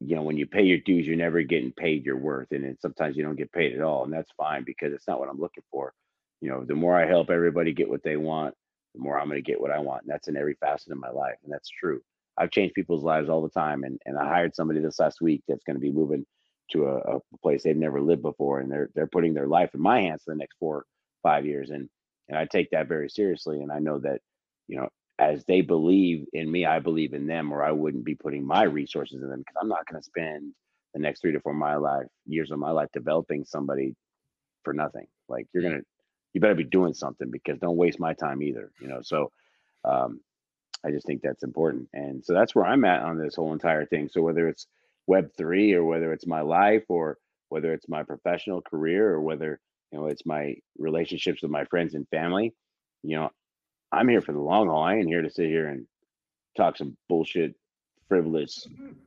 [0.00, 2.48] you know, when you pay your dues, you're never getting paid your worth.
[2.50, 4.04] And then sometimes you don't get paid at all.
[4.04, 5.92] And that's fine because it's not what I'm looking for.
[6.40, 8.54] You know, the more I help everybody get what they want,
[8.94, 10.02] the more I'm going to get what I want.
[10.02, 11.36] And that's in every facet of my life.
[11.44, 12.02] And that's true.
[12.38, 13.84] I've changed people's lives all the time.
[13.84, 16.24] And, and I hired somebody this last week that's going to be moving
[16.72, 18.60] to a, a place they've never lived before.
[18.60, 20.84] And they're, they're putting their life in my hands for the next four,
[21.22, 21.70] five years.
[21.70, 21.88] And,
[22.28, 23.60] and I take that very seriously.
[23.60, 24.20] And I know that,
[24.68, 28.14] you know, as they believe in me, I believe in them, or I wouldn't be
[28.14, 30.52] putting my resources in them because I'm not going to spend
[30.94, 33.94] the next three to four my life years of my life developing somebody
[34.64, 35.06] for nothing.
[35.28, 35.82] Like you're gonna,
[36.32, 38.70] you better be doing something because don't waste my time either.
[38.80, 39.30] You know, so
[39.84, 40.20] um,
[40.84, 43.86] I just think that's important, and so that's where I'm at on this whole entire
[43.86, 44.08] thing.
[44.08, 44.66] So whether it's
[45.06, 47.18] Web three or whether it's my life or
[47.48, 49.60] whether it's my professional career or whether
[49.92, 52.54] you know it's my relationships with my friends and family,
[53.02, 53.30] you know,
[53.92, 54.82] I'm here for the long haul.
[54.82, 55.86] I ain't here to sit here and
[56.56, 57.54] talk some bullshit,
[58.08, 58.66] frivolous,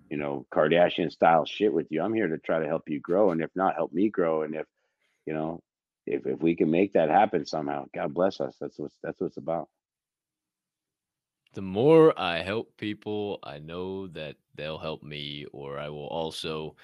[0.10, 2.02] you know, Kardashian style shit with you.
[2.02, 4.44] I'm here to try to help you grow, and if not, help me grow.
[4.44, 4.66] And if
[5.26, 5.62] you know,
[6.06, 8.56] if if we can make that happen somehow, God bless us.
[8.62, 9.70] That's what that's what it's about.
[11.56, 16.76] The more I help people, I know that they'll help me, or I will also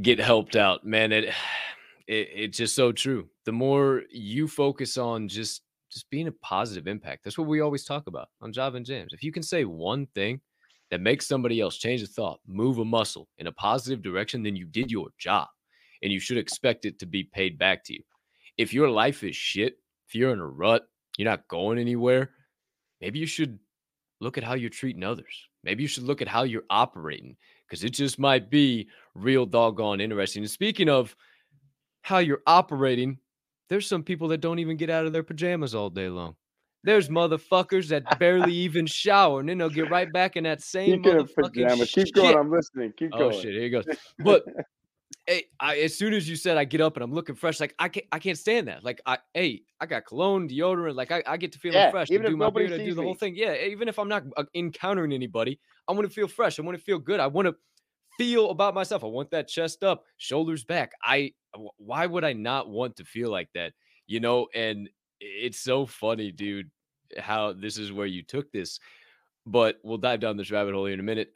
[0.00, 0.86] get helped out.
[0.86, 1.24] Man, it,
[2.06, 3.28] it it's just so true.
[3.44, 7.84] The more you focus on just just being a positive impact, that's what we always
[7.84, 9.12] talk about on Java and Jams.
[9.12, 10.40] If you can say one thing
[10.92, 14.54] that makes somebody else change a thought, move a muscle in a positive direction, then
[14.54, 15.48] you did your job,
[16.04, 18.04] and you should expect it to be paid back to you.
[18.56, 20.86] If your life is shit, if you're in a rut,
[21.18, 22.30] you're not going anywhere,
[23.00, 23.58] maybe you should
[24.20, 25.48] look at how you're treating others.
[25.64, 27.36] Maybe you should look at how you're operating
[27.68, 30.42] because it just might be real doggone interesting.
[30.42, 31.14] And speaking of
[32.02, 33.18] how you're operating,
[33.68, 36.34] there's some people that don't even get out of their pajamas all day long.
[36.82, 40.94] There's motherfuckers that barely even shower and then they'll get right back in that same
[40.94, 42.06] of motherfucking pajamas, shit.
[42.06, 42.36] keep going.
[42.38, 42.92] I'm listening.
[42.96, 43.40] Keep Oh going.
[43.40, 43.84] shit, here he goes.
[44.18, 44.44] But
[45.26, 47.74] hey, I, as soon as you said I get up and I'm looking fresh, like
[47.78, 48.84] I can't, I can't stand that.
[48.84, 52.08] Like I, hey, I got cologne, deodorant, like I, I get to feeling Yeah, fresh.
[52.08, 53.14] even I if do my nobody beard, I do the whole me.
[53.14, 53.36] thing.
[53.36, 56.58] Yeah, even if I'm not uh, encountering anybody, I want to feel fresh.
[56.58, 57.20] I want to feel good.
[57.20, 57.54] I want to
[58.18, 59.04] feel about myself.
[59.04, 60.92] I want that chest up, shoulders back.
[61.02, 61.34] I,
[61.76, 63.74] why would I not want to feel like that?
[64.06, 64.90] You know, and
[65.20, 66.70] it's so funny, dude,
[67.18, 68.80] how this is where you took this.
[69.46, 71.32] But we'll dive down this rabbit hole here in a minute.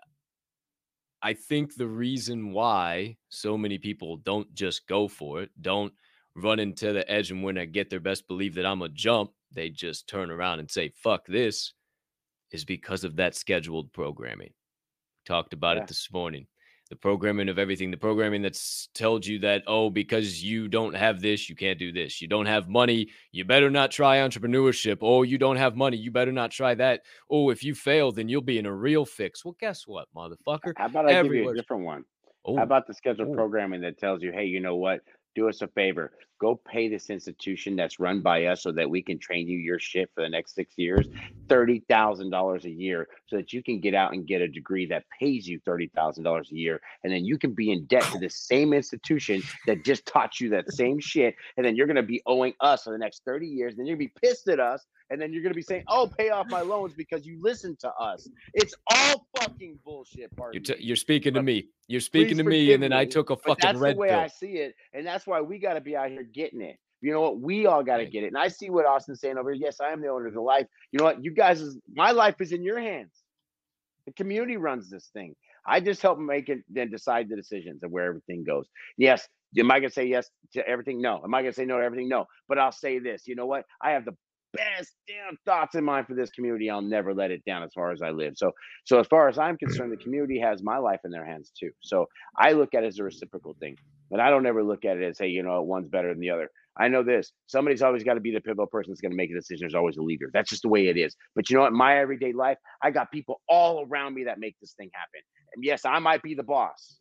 [1.25, 5.95] I think the reason why so many people don't just go for it, don't
[6.37, 9.31] run into the edge and when I get their best believe that I'm a jump,
[9.51, 11.73] they just turn around and say, fuck this,
[12.51, 14.53] is because of that scheduled programming.
[15.25, 15.85] Talked about Yeah.
[15.85, 16.47] it this morning.
[16.95, 21.21] The programming of everything, the programming that's told you that, oh, because you don't have
[21.21, 22.23] this, you can't do this.
[22.23, 24.99] You don't have money, you better not try entrepreneurship.
[25.01, 27.01] Oh, you don't have money, you better not try that.
[27.29, 29.45] Oh, if you fail, then you'll be in a real fix.
[29.45, 30.75] Well, guess what, motherfucker?
[30.77, 32.05] How about I give you a different one?
[32.45, 33.35] Oh, How about the scheduled Ooh.
[33.35, 35.01] programming that tells you, hey, you know what?
[35.35, 36.13] Do us a favor.
[36.41, 39.79] Go pay this institution that's run by us so that we can train you your
[39.79, 41.07] shit for the next six years,
[41.49, 45.47] $30,000 a year, so that you can get out and get a degree that pays
[45.47, 46.81] you $30,000 a year.
[47.03, 50.51] And then you can be in debt to the same institution that just taught you
[50.51, 51.35] that same shit.
[51.57, 53.77] And then you're going to be owing us for the next 30 years.
[53.77, 54.85] Then you're going to be pissed at us.
[55.11, 57.79] And then you're going to be saying, oh, pay off my loans because you listened
[57.81, 58.29] to us.
[58.55, 61.69] It's all fucking bullshit, You're, t- you're speaking to me.
[61.87, 64.09] You're speaking please to me, and then I took a fucking that's red the way
[64.09, 64.19] pill.
[64.19, 66.77] I see it, and that's why we got to be out here getting it.
[67.01, 67.39] You know what?
[67.39, 68.29] We all got to get it.
[68.29, 69.63] And I see what Austin's saying over here.
[69.67, 70.67] Yes, I am the owner of the life.
[70.91, 71.23] You know what?
[71.23, 73.13] You guys, is my life is in your hands.
[74.07, 75.35] The community runs this thing.
[75.67, 78.69] I just help make it, then decide the decisions of where everything goes.
[78.97, 79.29] Yes.
[79.59, 81.01] Am I gonna say yes to everything?
[81.01, 81.21] No.
[81.23, 82.09] Am I gonna say no to everything?
[82.09, 82.27] No.
[82.49, 83.23] But I'll say this.
[83.27, 83.65] You know what?
[83.81, 84.17] I have the
[84.55, 86.71] best damn thoughts in mind for this community.
[86.71, 88.35] I'll never let it down as far as I live.
[88.37, 88.53] So,
[88.85, 91.71] so as far as I'm concerned, the community has my life in their hands too.
[91.81, 92.07] So
[92.37, 93.77] I look at it as a reciprocal thing.
[94.11, 96.31] But I don't ever look at it as, hey, you know, one's better than the
[96.31, 96.49] other.
[96.77, 97.33] I know this.
[97.47, 99.61] Somebody's always got to be the pivotal person that's going to make a decision.
[99.61, 100.31] There's always a leader.
[100.33, 101.15] That's just the way it is.
[101.37, 101.73] But you know what?
[101.73, 105.21] In my everyday life, I got people all around me that make this thing happen.
[105.55, 106.99] And yes, I might be the boss.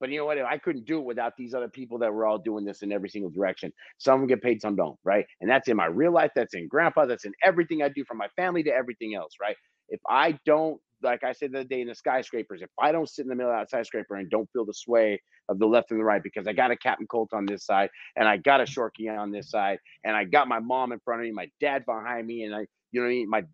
[0.00, 0.38] But you know what?
[0.38, 3.08] I couldn't do it without these other people that were all doing this in every
[3.08, 3.72] single direction.
[3.98, 5.24] Some get paid, some don't, right?
[5.40, 8.18] And that's in my real life, that's in grandpa, that's in everything I do from
[8.18, 9.56] my family to everything else, right?
[9.88, 13.08] If I don't like I said the other day in the skyscrapers, if I don't
[13.08, 15.90] sit in the middle of that skyscraper and don't feel the sway of the left
[15.90, 18.60] and the right, because I got a Captain Colt on this side and I got
[18.60, 21.50] a Shorty on this side, and I got my mom in front of me, my
[21.60, 23.30] dad behind me, and I, you know what I mean?
[23.30, 23.44] My,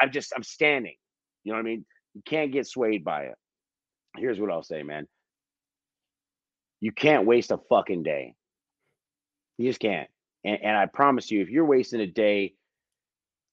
[0.00, 0.94] I'm just, I'm standing.
[1.44, 1.86] You know what I mean?
[2.14, 3.34] You can't get swayed by it.
[4.16, 5.06] Here's what I'll say, man.
[6.80, 8.34] You can't waste a fucking day.
[9.56, 10.08] You just can't.
[10.44, 12.54] And, and I promise you, if you're wasting a day,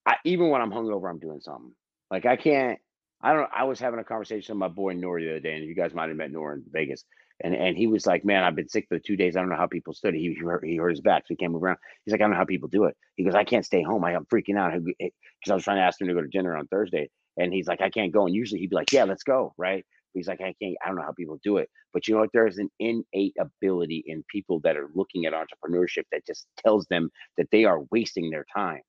[0.04, 1.72] I, even when I'm hungover, I'm doing something.
[2.10, 2.78] Like I can't.
[3.26, 3.50] I don't.
[3.52, 5.92] I was having a conversation with my boy Nor the other day, and you guys
[5.92, 7.04] might have met Nor in Vegas.
[7.42, 9.36] And and he was like, "Man, I've been sick for two days.
[9.36, 10.14] I don't know how people it.
[10.14, 11.78] He he hurt, he hurt his back, so he can't move around.
[12.04, 12.96] He's like, I don't know how people do it.
[13.16, 14.04] He goes, I can't stay home.
[14.04, 16.56] I, am freaking out because I was trying to ask him to go to dinner
[16.56, 18.26] on Thursday, and he's like, I can't go.
[18.26, 19.84] And usually he'd be like, Yeah, let's go, right?
[20.14, 20.76] But he's like, I can't.
[20.84, 21.68] I don't know how people do it.
[21.92, 22.30] But you know what?
[22.32, 26.86] There is an innate ability in people that are looking at entrepreneurship that just tells
[26.86, 28.82] them that they are wasting their time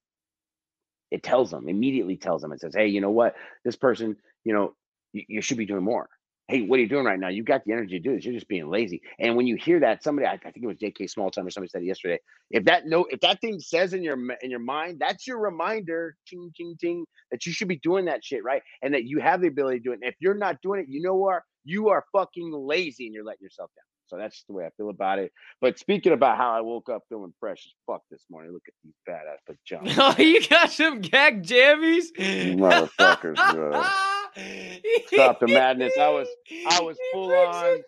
[1.12, 2.52] it tells them immediately tells them.
[2.52, 3.36] It says hey you know what?
[3.64, 4.74] This person you know
[5.14, 6.10] you, you, should be doing more.
[6.48, 7.30] Hey what are you doing right now?
[7.30, 8.26] You've got the energy to do this.
[8.26, 9.02] You're just being lazy.
[9.20, 11.70] And when you hear that somebody i, I think it was jk smalltime or somebody
[11.70, 12.20] said yesterday
[12.52, 16.16] if that no if that thing says in your in your mind that's your reminder
[16.26, 18.62] ching ching ching that you should be doing that shit right?
[18.82, 20.00] And that you have the ability to do it.
[20.02, 21.44] And if you're not doing it you know what?
[21.64, 24.90] You are fucking lazy and you're letting yourself down so that's the way I feel
[24.90, 25.32] about it.
[25.62, 28.74] But speaking about how I woke up feeling fresh as fuck this morning, look at
[28.84, 29.98] these badass pajamas.
[30.00, 33.38] Oh, you got some gag jammies, motherfuckers.
[35.08, 35.94] Stop the madness.
[36.00, 36.28] I was
[36.70, 37.82] I was full on fucking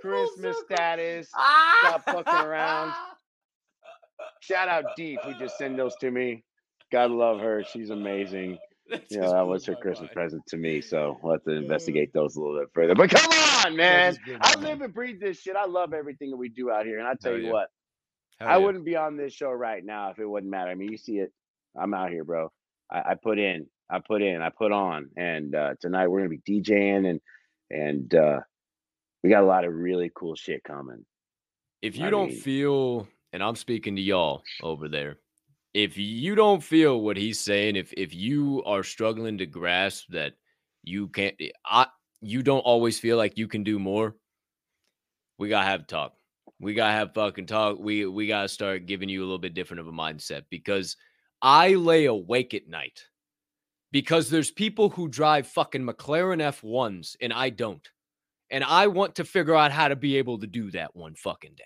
[0.00, 1.28] Christmas status.
[1.28, 2.92] Stop fucking around.
[2.94, 3.16] Ah!
[4.40, 6.42] Shout out Deep who just sent those to me.
[6.90, 7.64] God love her.
[7.64, 8.58] She's amazing.
[9.10, 10.12] Yeah, that was her Christmas mind.
[10.12, 10.80] present to me.
[10.80, 12.94] So we'll have to investigate those a little bit further.
[12.94, 14.16] But come on, man.
[14.40, 15.56] I live and breathe this shit.
[15.56, 16.98] I love everything that we do out here.
[16.98, 17.52] And I tell Hell you yeah.
[17.52, 17.68] what,
[18.38, 18.56] Hell I yeah.
[18.58, 20.70] wouldn't be on this show right now if it wouldn't matter.
[20.70, 21.32] I mean, you see it.
[21.80, 22.50] I'm out here, bro.
[22.90, 25.10] I, I put in, I put in, I put on.
[25.16, 27.20] And uh, tonight we're gonna be DJing and
[27.70, 28.40] and uh,
[29.22, 31.04] we got a lot of really cool shit coming.
[31.80, 35.16] If you I don't mean, feel, and I'm speaking to y'all over there,
[35.74, 40.34] if you don't feel what he's saying, if if you are struggling to grasp that
[40.82, 41.86] you can't, eh, I
[42.20, 44.16] you don't always feel like you can do more.
[45.38, 46.14] We gotta have talk.
[46.60, 47.78] We gotta have fucking talk.
[47.78, 50.96] We we gotta start giving you a little bit different of a mindset because
[51.40, 53.02] I lay awake at night
[53.90, 57.86] because there's people who drive fucking McLaren F1s and I don't.
[58.50, 61.54] And I want to figure out how to be able to do that one fucking
[61.56, 61.64] day.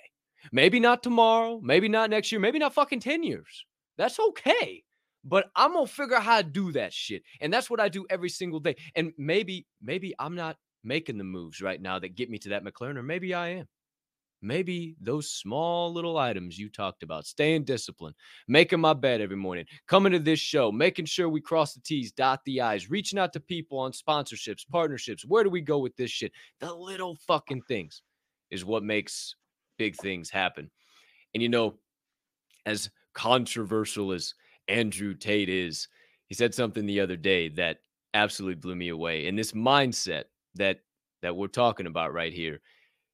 [0.52, 3.64] Maybe not tomorrow, maybe not next year, maybe not fucking 10 years.
[3.96, 4.84] That's okay.
[5.24, 7.22] But I'm gonna figure out how to do that shit.
[7.40, 8.76] And that's what I do every single day.
[8.94, 12.64] And maybe, maybe I'm not making the moves right now that get me to that
[12.64, 13.68] McLaren, or maybe I am.
[14.42, 18.14] Maybe those small little items you talked about, staying disciplined,
[18.46, 22.12] making my bed every morning, coming to this show, making sure we cross the T's,
[22.12, 25.24] dot the I's, reaching out to people on sponsorships, partnerships.
[25.24, 26.32] Where do we go with this shit?
[26.60, 28.02] The little fucking things
[28.50, 29.34] is what makes
[29.78, 30.70] big things happen.
[31.34, 31.78] And you know,
[32.66, 34.34] as controversial as
[34.68, 35.88] Andrew Tate is,
[36.28, 37.78] he said something the other day that
[38.14, 39.26] absolutely blew me away.
[39.26, 40.24] And this mindset
[40.54, 40.80] that
[41.22, 42.60] that we're talking about right here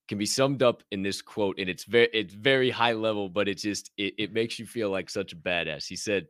[0.08, 3.48] can be summed up in this quote and it's very it's very high level but
[3.48, 6.26] it just it, it makes you feel like such a badass he said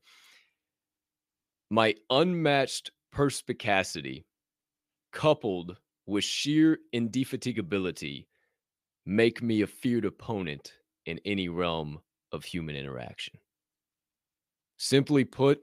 [1.70, 4.24] my unmatched perspicacity
[5.12, 5.76] coupled
[6.06, 8.26] with sheer indefatigability
[9.06, 10.74] make me a feared opponent
[11.06, 11.98] in any realm
[12.30, 13.34] of human interaction
[14.82, 15.62] Simply put,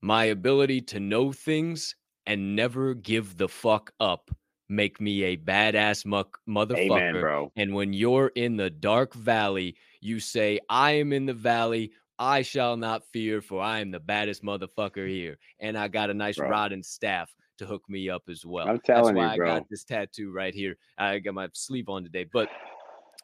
[0.00, 4.30] my ability to know things and never give the fuck up
[4.68, 6.92] make me a badass muck motherfucker.
[6.92, 7.52] Amen, bro.
[7.56, 11.90] And when you're in the dark valley, you say, I am in the valley.
[12.20, 15.36] I shall not fear, for I am the baddest motherfucker here.
[15.58, 16.48] And I got a nice bro.
[16.48, 18.68] rod and staff to hook me up as well.
[18.68, 19.50] I'm telling that's why you, bro.
[19.50, 20.76] I got this tattoo right here.
[20.96, 22.48] I got my sleeve on today, but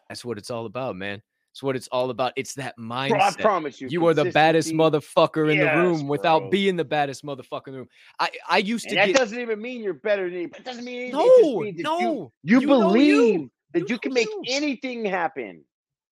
[0.08, 1.22] that's what it's all about, man.
[1.54, 2.32] It's what it's all about.
[2.34, 3.10] It's that mindset.
[3.10, 6.74] Bro, I promise you, you are the baddest motherfucker in yes, the room without being
[6.74, 7.88] the baddest motherfucker in the room.
[8.18, 8.96] I I used to.
[8.96, 9.16] And that get...
[9.16, 10.46] doesn't even mean you're better than.
[10.46, 11.80] It doesn't mean anything.
[11.84, 12.32] no, no.
[12.42, 13.50] You, you, you believe you.
[13.72, 15.62] that you, can make anything happen,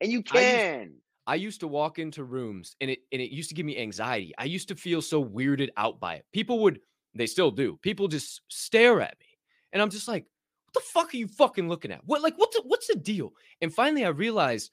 [0.00, 0.78] and you can.
[0.78, 0.92] I used,
[1.26, 4.32] I used to walk into rooms, and it and it used to give me anxiety.
[4.38, 6.24] I used to feel so weirded out by it.
[6.32, 6.78] People would,
[7.16, 7.80] they still do.
[7.82, 9.26] People just stare at me,
[9.72, 10.24] and I'm just like,
[10.66, 12.02] "What the fuck are you fucking looking at?
[12.04, 14.70] What like what's the, what's the deal?" And finally, I realized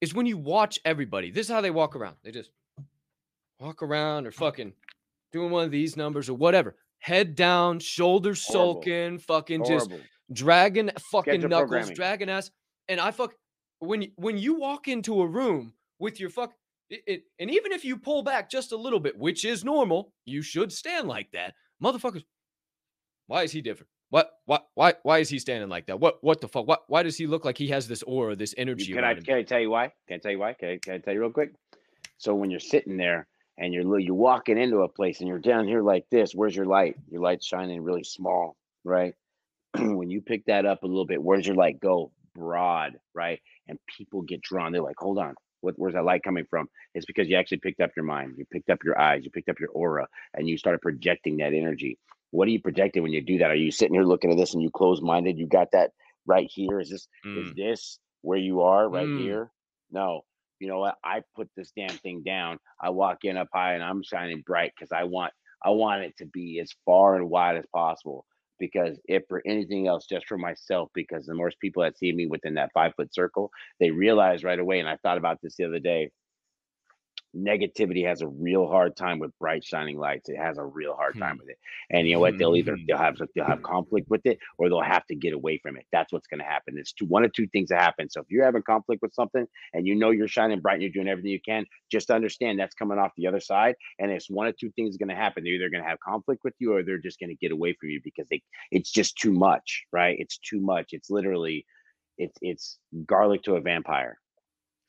[0.00, 1.30] is when you watch everybody.
[1.30, 2.16] This is how they walk around.
[2.22, 2.50] They just
[3.58, 4.72] walk around or fucking
[5.32, 6.76] doing one of these numbers or whatever.
[6.98, 8.74] Head down, shoulders Horrible.
[8.74, 9.88] sulking, fucking Horrible.
[9.88, 10.02] just
[10.32, 12.50] dragging fucking knuckles, dragging ass.
[12.88, 13.34] And I fuck
[13.78, 16.52] when when you walk into a room with your fuck
[16.88, 20.12] it, it, and even if you pull back just a little bit, which is normal,
[20.24, 21.54] you should stand like that.
[21.82, 22.24] Motherfuckers,
[23.26, 23.90] why is he different?
[24.16, 24.30] What?
[24.46, 24.66] What?
[24.74, 24.94] Why?
[25.02, 26.00] Why is he standing like that?
[26.00, 26.24] What?
[26.24, 26.66] What the fuck?
[26.66, 26.84] What?
[26.86, 29.22] Why does he look like he has this aura, this energy Can I him?
[29.22, 29.92] can I tell you why?
[30.08, 30.54] Can I tell you why?
[30.54, 31.52] Can I, can I tell you real quick?
[32.16, 33.26] So when you're sitting there
[33.58, 36.64] and you're you're walking into a place and you're down here like this, where's your
[36.64, 36.96] light?
[37.10, 39.12] Your light's shining really small, right?
[39.78, 42.10] when you pick that up a little bit, where's your light go?
[42.34, 43.42] Broad, right?
[43.68, 44.72] And people get drawn.
[44.72, 46.70] They're like, hold on, what, where's that light coming from?
[46.94, 49.50] It's because you actually picked up your mind, you picked up your eyes, you picked
[49.50, 51.98] up your aura, and you started projecting that energy.
[52.30, 53.50] What are you projecting when you do that?
[53.50, 55.38] Are you sitting here looking at this and you close minded?
[55.38, 55.92] You got that
[56.26, 56.80] right here?
[56.80, 59.16] Is this is Mm, this where you are right Mm.
[59.18, 59.52] here?
[59.90, 60.22] No.
[60.60, 60.96] You know what?
[61.04, 62.58] I put this damn thing down.
[62.82, 65.32] I walk in up high and I'm shining bright because I want
[65.64, 68.26] I want it to be as far and wide as possible.
[68.58, 72.26] Because if for anything else, just for myself, because the more people that see me
[72.26, 73.50] within that five foot circle,
[73.80, 74.80] they realize right away.
[74.80, 76.10] And I thought about this the other day
[77.36, 80.28] negativity has a real hard time with bright shining lights.
[80.28, 81.38] It has a real hard time Hmm.
[81.38, 81.58] with it.
[81.90, 82.38] And you know what?
[82.38, 82.84] They'll either Hmm.
[82.86, 85.86] they'll have they'll have conflict with it or they'll have to get away from it.
[85.92, 86.78] That's what's going to happen.
[86.78, 88.08] It's two one of two things that happen.
[88.10, 90.92] So if you're having conflict with something and you know you're shining bright and you're
[90.92, 94.46] doing everything you can just understand that's coming off the other side and it's one
[94.46, 95.44] of two things going to happen.
[95.44, 97.74] They're either going to have conflict with you or they're just going to get away
[97.78, 100.16] from you because they it's just too much right?
[100.18, 100.88] It's too much.
[100.92, 101.66] It's literally
[102.18, 104.18] it's it's garlic to a vampire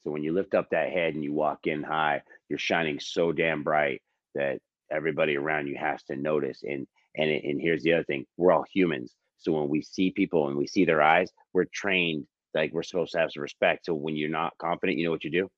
[0.08, 3.34] so when you lift up that head and you walk in high, you're shining so
[3.34, 4.02] damn bright
[4.36, 6.64] that everybody around you has to notice.
[6.64, 9.14] And and and here's the other thing: we're all humans.
[9.38, 13.12] So when we see people and we see their eyes, we're trained like we're supposed
[13.12, 13.86] to have some respect.
[13.86, 15.50] So when you're not confident, you know what you do,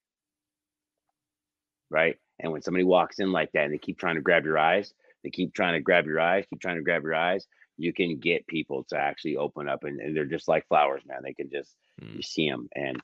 [1.92, 2.18] right?
[2.40, 4.96] And when somebody walks in like that and they keep trying to grab your eyes,
[5.24, 7.46] they keep trying to grab your eyes, keep trying to grab your eyes.
[7.78, 11.20] You can get people to actually open up, and, and they're just like flowers, man.
[11.24, 12.16] They can just Mm.
[12.16, 13.00] you see them and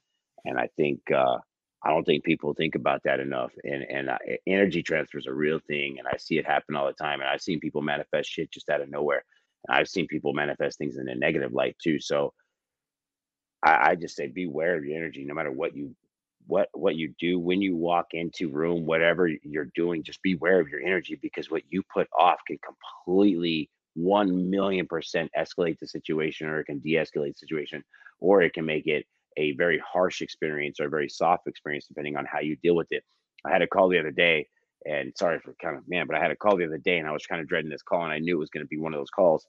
[0.45, 1.37] and i think uh
[1.83, 4.17] i don't think people think about that enough and and uh,
[4.47, 7.29] energy transfer is a real thing and i see it happen all the time and
[7.29, 9.23] i've seen people manifest shit just out of nowhere
[9.67, 12.33] and i've seen people manifest things in a negative light too so
[13.63, 15.95] i, I just say beware of your energy no matter what you
[16.47, 20.69] what what you do when you walk into room whatever you're doing just beware of
[20.69, 22.57] your energy because what you put off can
[23.05, 27.83] completely 1 million percent escalate the situation or it can de-escalate the situation
[28.19, 29.05] or it can make it
[29.37, 32.91] a very harsh experience or a very soft experience depending on how you deal with
[32.91, 33.03] it
[33.45, 34.47] i had a call the other day
[34.85, 37.07] and sorry for kind of man but i had a call the other day and
[37.07, 38.77] i was kind of dreading this call and i knew it was going to be
[38.77, 39.45] one of those calls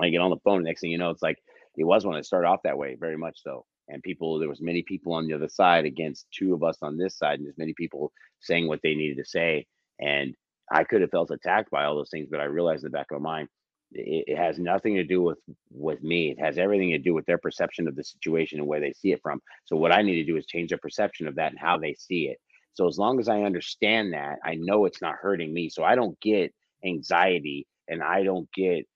[0.00, 0.62] I get on the phone.
[0.62, 1.38] Next thing you know, it's like
[1.76, 3.66] it was when it started off that way, very much so.
[3.88, 6.96] And people, there was many people on the other side against two of us on
[6.96, 9.66] this side, and there's many people saying what they needed to say.
[10.00, 10.34] And
[10.70, 13.08] I could have felt attacked by all those things, but I realized in the back
[13.10, 13.48] of my mind,
[13.92, 15.38] it, it has nothing to do with
[15.70, 16.30] with me.
[16.32, 19.12] It has everything to do with their perception of the situation and where they see
[19.12, 19.40] it from.
[19.66, 21.94] So what I need to do is change their perception of that and how they
[21.94, 22.38] see it.
[22.74, 25.68] So as long as I understand that, I know it's not hurting me.
[25.70, 26.52] So I don't get
[26.84, 28.86] anxiety and I don't get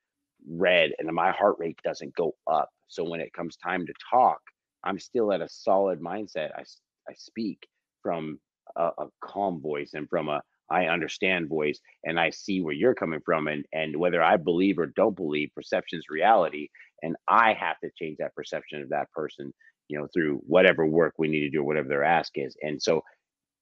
[0.48, 2.70] red and my heart rate doesn't go up.
[2.88, 4.40] So when it comes time to talk,
[4.84, 6.52] I'm still at a solid mindset.
[6.56, 6.62] I,
[7.08, 7.66] I speak
[8.02, 8.38] from
[8.76, 12.95] a, a calm voice and from a I understand voice and I see where you're
[12.95, 16.69] coming from and and whether I believe or don't believe perception is reality
[17.03, 19.53] and I have to change that perception of that person
[19.89, 23.03] you know through whatever work we need to do whatever their ask is and so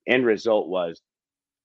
[0.06, 1.00] end result was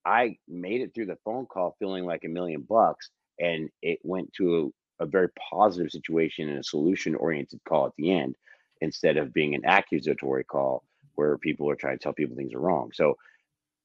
[0.06, 3.10] I made it through the phone call feeling like a million bucks
[3.40, 7.92] and it went to a, a very positive situation and a solution oriented call at
[7.98, 8.36] the end
[8.82, 10.84] instead of being an accusatory call
[11.16, 12.92] where people are trying to tell people things are wrong.
[12.94, 13.16] So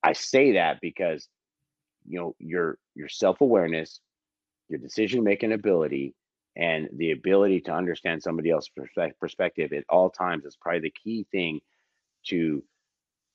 [0.03, 1.29] I say that because
[2.07, 4.01] you know your your self-awareness,
[4.69, 6.15] your decision making ability
[6.57, 8.71] and the ability to understand somebody else's
[9.21, 11.61] perspective at all times is probably the key thing
[12.27, 12.63] to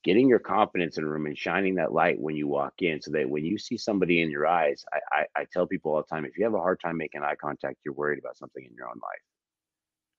[0.04, 3.10] getting your confidence in a room and shining that light when you walk in so
[3.10, 6.06] that when you see somebody in your eyes I, I, I tell people all the
[6.06, 8.74] time if you have a hard time making eye contact you're worried about something in
[8.74, 9.22] your own life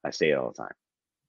[0.04, 0.74] i say it all the time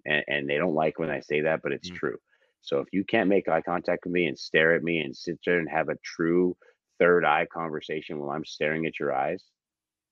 [0.05, 1.95] and, and they don't like when i say that but it's Mm.
[1.95, 2.17] true
[2.61, 5.39] so if you can't make eye contact with me and stare at me and sit
[5.45, 6.55] there and have a true
[7.01, 9.43] third eye conversation while i'm staring at your eyes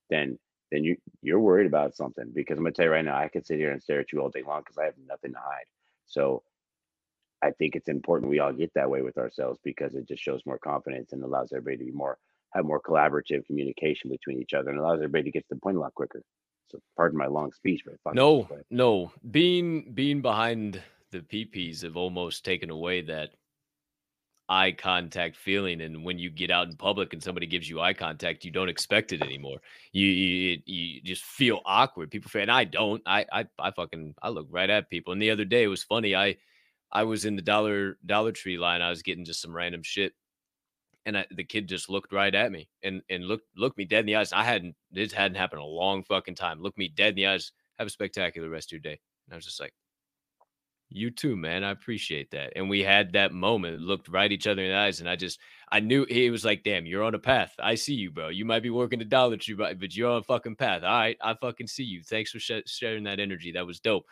[0.10, 0.38] then
[0.72, 3.28] then you you're worried about something because i'm going to tell you right now i
[3.28, 5.40] could sit here and stare at you all day long because i have nothing to
[5.40, 5.66] hide
[6.06, 6.42] so
[7.42, 10.42] I think it's important we all get that way with ourselves because it just shows
[10.46, 12.18] more confidence and allows everybody to be more
[12.52, 15.78] have more collaborative communication between each other and allows everybody to get to the point
[15.78, 16.22] a lot quicker.
[16.72, 19.12] So pardon my long speech, but No, no.
[19.30, 23.32] Being being behind the PFPs have almost taken away that
[24.50, 25.82] eye contact feeling.
[25.82, 28.70] And when you get out in public and somebody gives you eye contact, you don't
[28.70, 29.60] expect it anymore.
[29.94, 32.12] You you, you just feel awkward.
[32.12, 33.02] People feel, and I don't.
[33.06, 35.14] I I I fucking I look right at people.
[35.14, 36.16] And the other day it was funny.
[36.16, 36.38] I
[36.92, 38.82] I was in the dollar Dollar Tree line.
[38.82, 40.14] I was getting just some random shit,
[41.06, 44.02] and I, the kid just looked right at me and and looked looked me dead
[44.02, 44.34] in the eyes.
[44.34, 46.62] I hadn't this hadn't happened a long fucking time.
[46.62, 47.52] Looked me dead in the eyes.
[47.78, 49.00] Have a spectacular rest of your day.
[49.28, 49.74] And I was just like,
[50.90, 51.64] you too, man.
[51.64, 52.54] I appreciate that.
[52.56, 55.40] And we had that moment, looked right each other in the eyes, and I just
[55.72, 57.54] I knew he was like, damn, you're on a path.
[57.60, 58.30] I see you, bro.
[58.30, 60.84] You might be working a Dollar Tree, but you're on a fucking path.
[60.84, 62.02] All right, I fucking see you.
[62.04, 63.52] Thanks for sh- sharing that energy.
[63.52, 64.06] That was dope.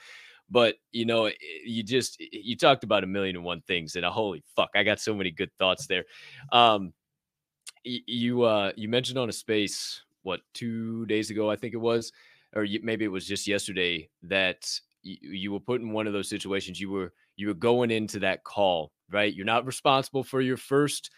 [0.49, 1.33] But you know, eh,
[1.65, 4.83] you just you talked about a million and one things, and a holy fuck, I
[4.83, 6.05] got so many good thoughts there.
[6.51, 6.93] Um,
[7.83, 12.11] you uh you mentioned on a space what two days ago, I think it was,
[12.55, 14.69] or maybe it was just yesterday that
[15.07, 16.79] you, you were put in one of those situations.
[16.79, 19.34] You were you were going into that call, right?
[19.34, 21.11] You're not responsible for your first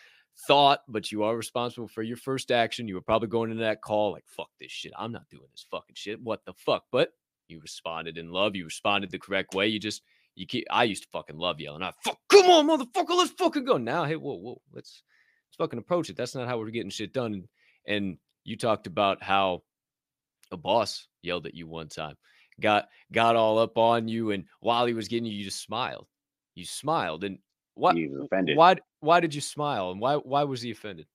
[0.47, 2.87] thought, but you are responsible for your first action.
[2.87, 4.93] You were probably going into that call like, fuck this shit.
[4.97, 6.21] I'm not doing this fucking shit.
[6.21, 6.83] What the fuck?
[6.91, 7.09] But
[7.47, 8.55] you responded in love.
[8.55, 9.67] You responded the correct way.
[9.67, 10.03] You just
[10.35, 11.83] you keep I used to fucking love yelling.
[11.83, 13.77] I fuck come on, motherfucker, let's fucking go.
[13.77, 15.03] Now, hey, whoa, whoa, let's
[15.49, 16.15] let's fucking approach it.
[16.15, 17.33] That's not how we're getting shit done.
[17.33, 17.47] And,
[17.87, 19.63] and you talked about how
[20.51, 22.15] a boss yelled at you one time,
[22.59, 26.07] got got all up on you, and while he was getting you, you just smiled.
[26.55, 27.39] You smiled, and
[27.75, 27.95] what?
[27.95, 28.57] He was offended.
[28.57, 28.75] Why?
[28.99, 30.15] Why did you smile, and why?
[30.15, 31.07] Why was he offended?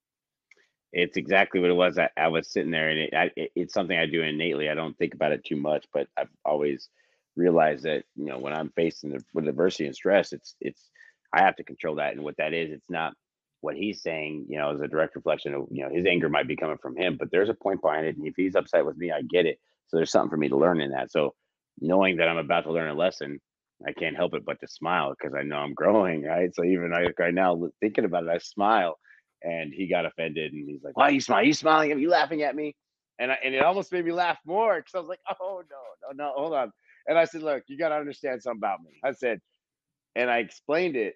[0.94, 1.98] it's exactly what it was.
[1.98, 4.70] I, I was sitting there, and it, I, it, it's something I do innately.
[4.70, 6.88] I don't think about it too much, but I've always
[7.36, 10.88] realized that you know when I'm facing the, with adversity and stress, it's it's
[11.32, 13.14] I have to control that, and what that is, it's not
[13.60, 14.46] what he's saying.
[14.48, 16.96] You know, as a direct reflection of you know his anger might be coming from
[16.96, 19.46] him, but there's a point behind it, and if he's upset with me, I get
[19.46, 19.58] it.
[19.88, 21.12] So there's something for me to learn in that.
[21.12, 21.34] So
[21.80, 23.40] knowing that I'm about to learn a lesson,
[23.86, 26.54] I can't help it but to smile because I know I'm growing, right?
[26.54, 28.98] So even right now, thinking about it, I smile
[29.42, 31.44] and he got offended and he's like, "Why are you smiling?
[31.44, 31.92] Are you smiling?
[31.92, 32.74] Are you laughing at me?"
[33.18, 36.12] And I, and it almost made me laugh more because I was like, "Oh no,
[36.12, 36.72] no, no, hold on."
[37.06, 39.40] And I said, "Look, you got to understand something about me." I said,
[40.16, 41.14] and I explained it.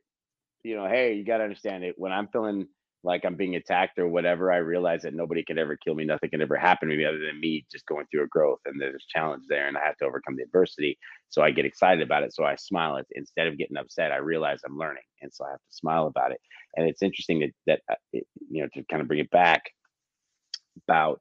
[0.64, 1.94] You know, hey, you got to understand it.
[1.98, 2.68] When I'm feeling
[3.04, 6.04] like I'm being attacked or whatever, I realize that nobody can ever kill me.
[6.04, 8.58] Nothing can ever happen to me other than me just going through a growth.
[8.66, 10.98] And there's a challenge there, and I have to overcome the adversity.
[11.28, 12.34] So I get excited about it.
[12.34, 13.00] So I smile.
[13.12, 16.32] Instead of getting upset, I realize I'm learning, and so I have to smile about
[16.32, 16.40] it.
[16.76, 19.62] And it's interesting that that uh, it, you know to kind of bring it back
[20.86, 21.20] about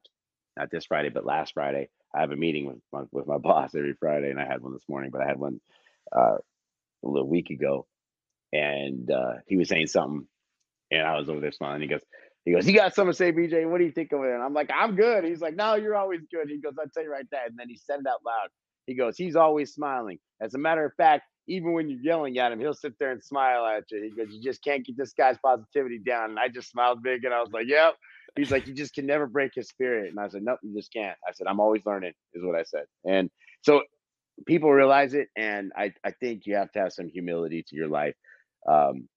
[0.56, 1.88] not this Friday, but last Friday.
[2.14, 4.72] I have a meeting with my, with my boss every Friday, and I had one
[4.72, 5.60] this morning, but I had one
[6.14, 6.38] uh,
[7.04, 7.86] a little week ago,
[8.52, 10.26] and uh, he was saying something,
[10.90, 11.82] and I was over there smiling.
[11.82, 12.02] He goes,
[12.44, 13.68] he goes, you got something to say, BJ?
[13.68, 14.32] What do you think of it?
[14.32, 15.24] And I'm like, I'm good.
[15.24, 16.48] He's like, no, you're always good.
[16.48, 17.48] He goes, I'll tell you right that.
[17.48, 18.48] And then he said it out loud.
[18.86, 20.18] He goes, he's always smiling.
[20.40, 23.22] As a matter of fact, even when you're yelling at him, he'll sit there and
[23.22, 24.02] smile at you.
[24.02, 26.30] He goes, you just can't get this guy's positivity down.
[26.30, 27.94] And I just smiled big, and I was like, yep.
[28.36, 30.10] He's like, you just can never break his spirit.
[30.10, 31.16] And I said, nope, you just can't.
[31.26, 32.84] I said, I'm always learning, is what I said.
[33.04, 33.30] And
[33.62, 33.82] so
[34.46, 37.88] people realize it, and I I think you have to have some humility to your
[37.88, 38.14] life.
[38.68, 39.08] Um,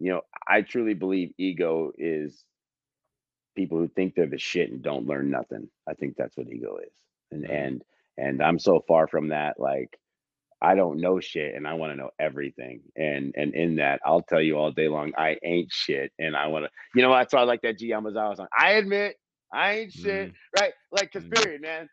[0.00, 2.44] you know, I truly believe ego is
[3.56, 5.68] people who think they're the shit and don't learn nothing.
[5.88, 6.92] I think that's what ego is.
[7.32, 7.82] And and
[8.18, 9.58] and I'm so far from that.
[9.60, 9.98] Like
[10.62, 12.80] I don't know shit and I want to know everything.
[12.96, 16.12] And and in that, I'll tell you all day long, I ain't shit.
[16.18, 18.48] And I want to, you know, that's why I like that G Amazawa song.
[18.58, 19.16] I admit
[19.52, 20.32] I ain't shit.
[20.58, 20.72] Right?
[20.92, 21.42] Like, cause Mhm.
[21.42, 21.88] period, man.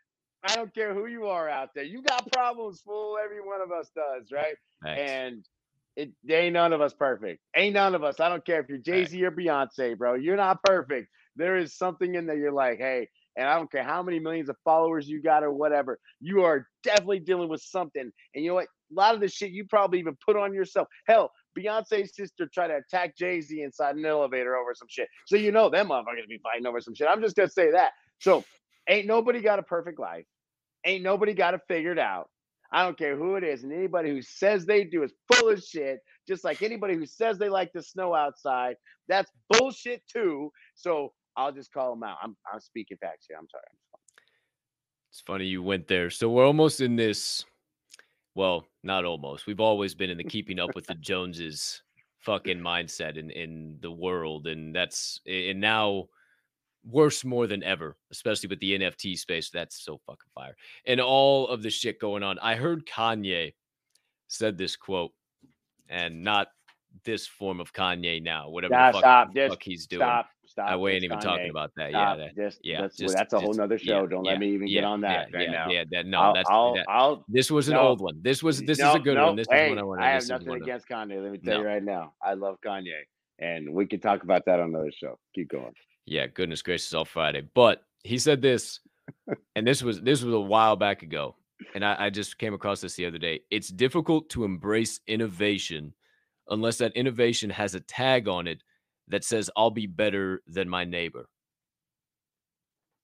[0.46, 1.84] I don't care who you are out there.
[1.84, 3.16] You got problems, fool.
[3.22, 4.56] Every one of us does, right?
[4.98, 5.46] And
[5.96, 7.40] it ain't none of us perfect.
[7.56, 8.20] Ain't none of us.
[8.20, 10.14] I don't care if you're Jay Z or Beyonce, bro.
[10.14, 11.08] You're not perfect.
[11.36, 12.36] There is something in there.
[12.36, 15.52] You're like, hey, and I don't care how many millions of followers you got or
[15.52, 15.98] whatever.
[16.20, 18.10] You are definitely dealing with something.
[18.34, 18.66] And you know what?
[18.92, 20.88] A lot of the shit you probably even put on yourself.
[21.08, 25.08] Hell, Beyonce's sister tried to attack Jay Z inside an elevator over some shit.
[25.26, 27.08] So you know them motherfuckers be fighting over some shit.
[27.10, 27.90] I'm just gonna say that.
[28.20, 28.44] So
[28.88, 30.24] ain't nobody got a perfect life.
[30.84, 32.28] Ain't nobody got it figured out.
[32.74, 33.62] I don't care who it is.
[33.62, 36.00] And anybody who says they do is full of shit.
[36.26, 38.74] Just like anybody who says they like the snow outside,
[39.06, 40.50] that's bullshit too.
[40.74, 42.16] So I'll just call them out.
[42.20, 43.38] I'm I'm speaking facts here.
[43.38, 43.62] I'm sorry.
[45.08, 46.10] It's funny you went there.
[46.10, 47.44] So we're almost in this.
[48.34, 49.46] Well, not almost.
[49.46, 51.80] We've always been in the keeping up with the Joneses
[52.22, 56.08] fucking mindset in in the world, and that's and now
[56.88, 59.50] worse more than ever, especially with the NFT space.
[59.50, 60.56] That's so fucking fire,
[60.86, 62.38] and all of the shit going on.
[62.38, 63.54] I heard Kanye
[64.28, 65.12] said this quote,
[65.88, 66.48] and not
[67.04, 68.48] this form of Kanye now.
[68.48, 69.34] Whatever Nah, the fuck, stop.
[69.34, 70.00] Just fuck he's doing.
[70.00, 70.28] Stop.
[70.46, 70.70] Stop.
[70.70, 71.90] I It's even talking about that.
[71.90, 72.18] Stop.
[72.18, 72.80] Yeah, that, just, yeah.
[72.82, 74.06] that's, just- that's a whole nother yeah, show.
[74.06, 75.70] Don't yeah, let me even yeah, get on that yeah, right yeah, now.
[75.70, 78.20] Yeah, that no, I'll, that's I'll, that, I'll, this was an no, old one.
[78.22, 79.36] This was this is a good no, one.
[79.36, 80.00] This hey, is one I want.
[80.00, 80.06] to.
[80.06, 81.22] I have nothing against Kanye.
[81.22, 82.12] Let me tell you right now.
[82.22, 82.92] I love Kanye,
[83.38, 85.18] and we can talk about that on another show.
[85.34, 85.72] Keep going.
[86.06, 87.42] Yeah, goodness gracious, all Friday.
[87.54, 88.80] But he said this,
[89.56, 91.36] and this was this was a while back ago,
[91.74, 93.40] and I, I just came across this the other day.
[93.50, 95.94] It's difficult to embrace innovation
[96.48, 98.62] unless that innovation has a tag on it
[99.08, 101.28] that says, I'll be better than my neighbor.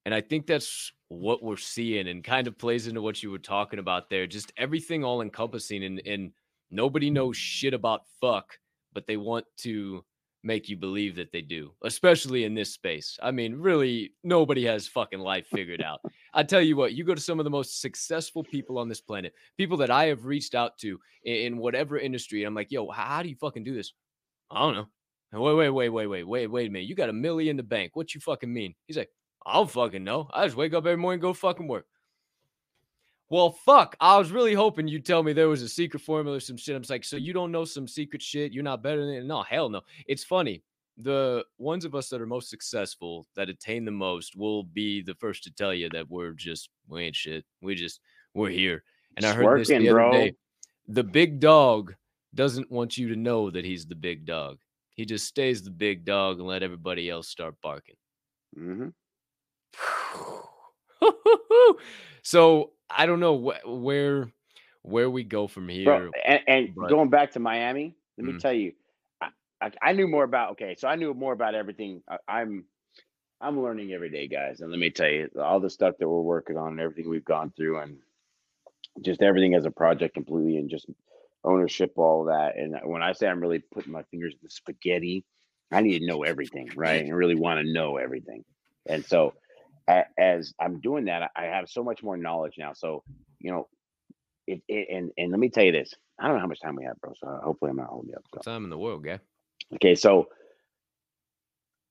[0.04, 3.38] And I think that's what we're seeing and kind of plays into what you were
[3.38, 4.26] talking about there.
[4.26, 6.32] Just everything all encompassing and, and
[6.70, 8.58] nobody knows shit about fuck,
[8.92, 10.04] but they want to
[10.42, 13.18] make you believe that they do, especially in this space.
[13.22, 16.00] I mean, really, nobody has fucking life figured out.
[16.32, 19.00] I tell you what, you go to some of the most successful people on this
[19.00, 22.44] planet, people that I have reached out to in, whatever industry.
[22.44, 23.92] I'm like, yo, how, how do you fucking do this?
[24.50, 24.86] I don't know.
[25.32, 26.88] Wait, wait, wait, wait, wait, wait, wait a minute.
[26.88, 27.92] You got a million in the bank.
[27.94, 28.74] What you fucking mean?
[28.86, 29.10] He's like,
[29.46, 30.28] I don't fucking know.
[30.32, 31.86] I just wake up every morning, go fucking work.
[33.30, 33.96] Well, fuck.
[34.00, 36.74] I was really hoping you'd tell me there was a secret formula or some shit.
[36.74, 38.52] I'm just like, so you don't know some secret shit?
[38.52, 39.24] You're not better than it?
[39.24, 39.82] No, hell no.
[40.08, 40.64] It's funny.
[40.98, 45.14] The ones of us that are most successful, that attain the most, will be the
[45.14, 47.44] first to tell you that we're just we ain't shit.
[47.62, 48.00] We just
[48.34, 48.82] we're here.
[49.16, 50.34] And I Just heard this working, the other day.
[50.88, 51.94] The big dog
[52.34, 54.58] doesn't want you to know that he's the big dog.
[54.94, 57.96] He just stays the big dog and let everybody else start barking.
[58.58, 58.88] Mm hmm
[62.22, 64.30] so I don't know wh- where
[64.82, 65.84] where we go from here.
[65.84, 68.40] Bro, and, and but- going back to Miami, let me Mhm.
[68.40, 68.72] tell you,
[69.20, 69.28] I,
[69.60, 70.52] I, I knew more about.
[70.52, 72.02] Okay, so I knew more about everything.
[72.08, 72.64] I, I'm
[73.40, 76.20] I'm learning every day, guys, and let me tell you, all the stuff that we're
[76.20, 77.98] working on, and everything we've gone through, and
[79.02, 80.86] just everything as a project completely, and just
[81.44, 82.56] ownership, all that.
[82.58, 85.24] And when I say I'm really putting my fingers in the spaghetti,
[85.72, 87.02] I need to know everything, right?
[87.04, 88.44] And really want to know everything.
[88.86, 89.34] And so,
[90.18, 92.72] as I'm doing that, I have so much more knowledge now.
[92.74, 93.02] So,
[93.38, 93.68] you know,
[94.46, 95.94] it, it and and let me tell you this.
[96.18, 97.12] I don't know how much time we have, bro.
[97.18, 98.24] So hopefully I'm not holding you up.
[98.34, 98.40] So.
[98.40, 99.20] Time in the world, guy.
[99.74, 100.28] Okay, so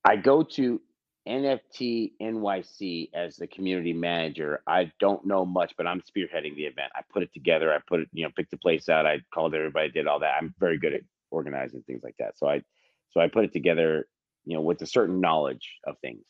[0.06, 0.82] I go to
[1.28, 4.62] NFT NYC as the community manager.
[4.68, 6.92] I don't know much, but I'm spearheading the event.
[6.96, 7.74] I put it together.
[7.74, 9.06] I put it, you know, picked the place out.
[9.06, 10.36] I called everybody, did all that.
[10.42, 11.02] I'm very good at
[11.32, 12.38] organizing things like that.
[12.38, 12.64] So I,
[13.12, 14.08] so I put it together,
[14.46, 16.26] you know, with a certain knowledge of things,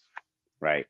[0.59, 0.85] right?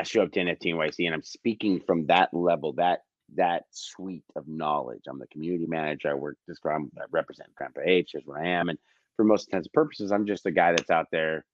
[0.00, 3.02] I show up to NFT NYC and I'm speaking from that level, that
[3.36, 5.02] that suite of knowledge.
[5.08, 6.10] I'm the community manager.
[6.10, 6.58] I work this.
[6.64, 8.08] I'm, I represent Grandpa Ape.
[8.14, 8.78] Is where I am, and
[9.16, 11.44] for most intents and purposes, I'm just a guy that's out there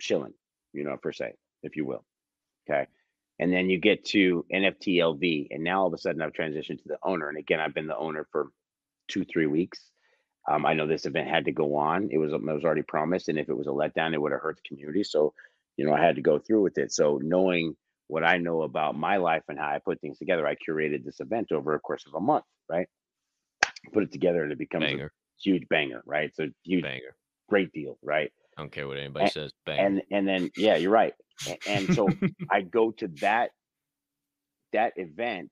[0.00, 0.34] chilling,
[0.72, 2.04] you know, per se, if you will.
[2.68, 2.86] Okay.
[3.40, 6.82] And then you get to NFT LV, and now all of a sudden I've transitioned
[6.82, 7.28] to the owner.
[7.28, 8.48] And again, I've been the owner for
[9.08, 9.80] two, three weeks.
[10.48, 12.08] Um, I know this event had to go on.
[12.10, 14.40] It was it was already promised, and if it was a letdown, it would have
[14.40, 15.04] hurt the community.
[15.04, 15.34] So,
[15.78, 16.92] you know, I had to go through with it.
[16.92, 17.74] So, knowing
[18.08, 21.20] what I know about my life and how I put things together, I curated this
[21.20, 22.44] event over a course of a month.
[22.68, 22.88] Right,
[23.94, 25.08] put it together, and it becomes a
[25.40, 26.02] huge banger.
[26.04, 27.14] Right, so huge, banger.
[27.48, 27.96] great deal.
[28.02, 29.52] Right, I don't care what anybody says.
[29.64, 29.86] Banger.
[29.86, 31.14] and and then yeah, you're right.
[31.66, 32.08] And so
[32.50, 33.52] I go to that
[34.72, 35.50] that event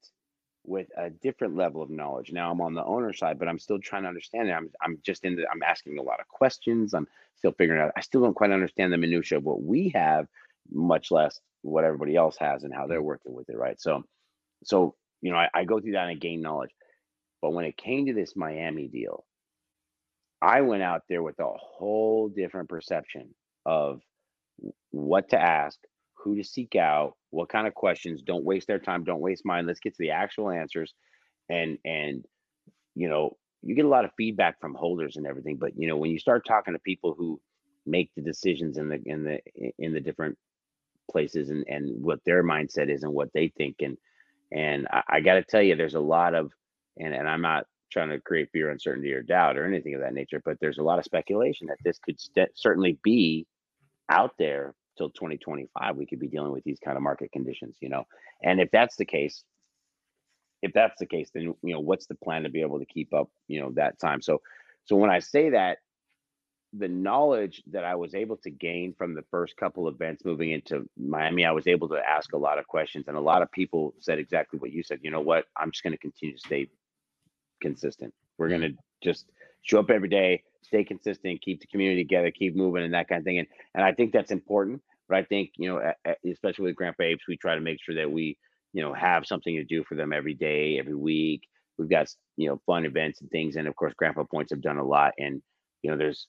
[0.67, 2.33] with a different level of knowledge.
[2.33, 4.53] Now I'm on the owner side, but I'm still trying to understand it.
[4.53, 6.95] I'm I'm just in the I'm asking a lot of questions.
[6.95, 7.07] I'm
[7.37, 7.93] still figuring out.
[7.97, 10.27] I still don't quite understand the minutia of what we have,
[10.71, 13.07] much less what everybody else has and how they're mm-hmm.
[13.07, 13.57] working with it.
[13.57, 13.81] Right.
[13.81, 14.05] So
[14.65, 16.71] so you know I, I go through that and I gain knowledge.
[17.43, 19.25] But when it came to this Miami deal,
[20.41, 23.35] I went out there with a whole different perception
[23.65, 24.01] of
[24.91, 25.79] what to ask,
[26.27, 28.23] who to seek out, what kind of questions.
[28.23, 29.05] Don't waste their time.
[29.05, 29.67] Don't waste mine.
[29.67, 30.93] Let's get to the actual answers.
[31.49, 32.25] And and
[32.95, 35.57] you know, you get a lot of feedback from holders and everything.
[35.57, 37.41] But you know, when you start talking to people who
[37.87, 39.41] make the decisions in the in the
[39.79, 40.37] in the different
[41.11, 43.97] places and and what their mindset is and what they think and
[44.53, 46.51] and I, I got to tell you, there's a lot of
[46.99, 50.13] and and I'm not trying to create fear, uncertainty, or doubt or anything of that
[50.13, 53.47] nature, but there's a lot of speculation that this could st- certainly be
[54.11, 55.97] out there till 2025.
[55.97, 58.05] We could be dealing with these kind of market conditions, you know.
[58.43, 59.45] And if that's the case,
[60.63, 63.13] if that's the case, then you know what's the plan to be able to keep
[63.15, 64.23] up, you know, that time.
[64.23, 64.41] So,
[64.85, 65.79] so when I say that,
[66.73, 70.89] the knowledge that I was able to gain from the first couple events moving into
[70.99, 73.95] Miami, I was able to ask a lot of questions, and a lot of people
[74.01, 75.01] said exactly what you said.
[75.03, 75.47] You know what?
[75.57, 76.69] I'm just going to continue to stay
[77.61, 78.13] consistent.
[78.37, 79.31] We're going to just
[79.63, 83.21] show up every day, stay consistent, keep the community together, keep moving, and that kind
[83.21, 83.39] of thing.
[83.39, 84.83] And and I think that's important.
[85.09, 85.93] But I think you know,
[86.31, 88.37] especially with Grandpa Apes, we try to make sure that we
[88.73, 91.43] you know have something to do for them every day, every week.
[91.79, 94.79] We've got you know fun events and things, and of course, Grandpa Points have done
[94.79, 95.13] a lot.
[95.19, 95.43] And
[95.83, 96.27] you know, there's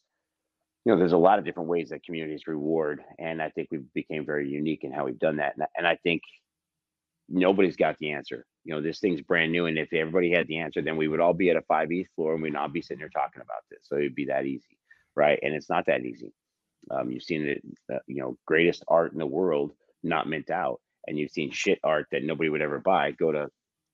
[0.88, 3.94] you know, there's a lot of different ways that communities reward, and I think we've
[3.94, 5.56] became very unique in how we've done that.
[5.58, 6.22] And, and I think
[7.28, 8.46] nobody's got the answer.
[8.68, 11.22] You know, this thing's brand new, and if everybody had the answer, then we would
[11.22, 13.64] all be at a five ETH floor, and we'd not be sitting here talking about
[13.72, 13.80] this.
[13.84, 14.78] So it'd be that easy,
[15.16, 15.40] right?
[15.42, 16.34] And it's not that easy.
[16.92, 17.62] Um, you've seen it,
[17.94, 19.72] uh, you know, greatest art in the world
[20.04, 23.48] not mint out, and you've seen shit art that nobody would ever buy go to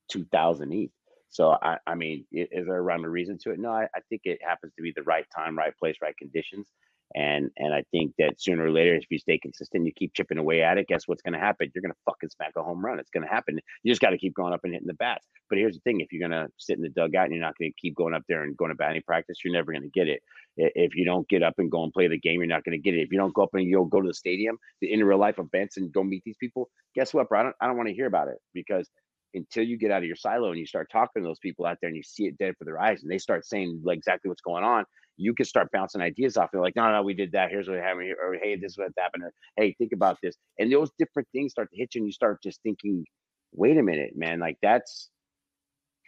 [0.10, 0.90] two thousand ETH.
[1.30, 3.60] So I, I mean, is there a rhyme or reason to it?
[3.60, 6.68] No, I, I think it happens to be the right time, right place, right conditions.
[7.16, 10.40] And and I think that sooner or later, if you stay consistent, you keep chipping
[10.40, 10.88] away at it.
[10.88, 11.72] Guess what's going to happen?
[11.74, 13.00] You're going to fucking smack a home run.
[13.00, 13.60] It's going to happen.
[13.84, 15.28] You just got to keep going up and hitting the bats.
[15.48, 17.56] But here's the thing: if you're going to sit in the dugout and you're not
[17.58, 19.90] going to keep going up there and going to batting practice, you're never going to
[19.90, 20.22] get it.
[20.58, 22.82] If you don't get up and go and play the game, you're not going to
[22.82, 23.02] get it.
[23.04, 25.38] If you don't go up and you'll go to the stadium, the in real life
[25.38, 27.40] events, and go meet these people, guess what, bro?
[27.40, 28.90] I don't, I don't want to hear about it because
[29.34, 31.78] until you get out of your silo and you start talking to those people out
[31.82, 34.30] there and you see it dead for their eyes and they start saying like exactly
[34.30, 34.86] what's going on,
[35.18, 36.50] you can start bouncing ideas off.
[36.52, 37.52] They're like, no, no, we did that.
[37.52, 38.18] Here's what happened here.
[38.22, 39.24] Or hey, this is what happened.
[39.24, 40.36] Or hey, think about this.
[40.60, 43.06] And those different things start to hit you and you start just thinking,
[43.54, 45.10] wait a minute, man, like that's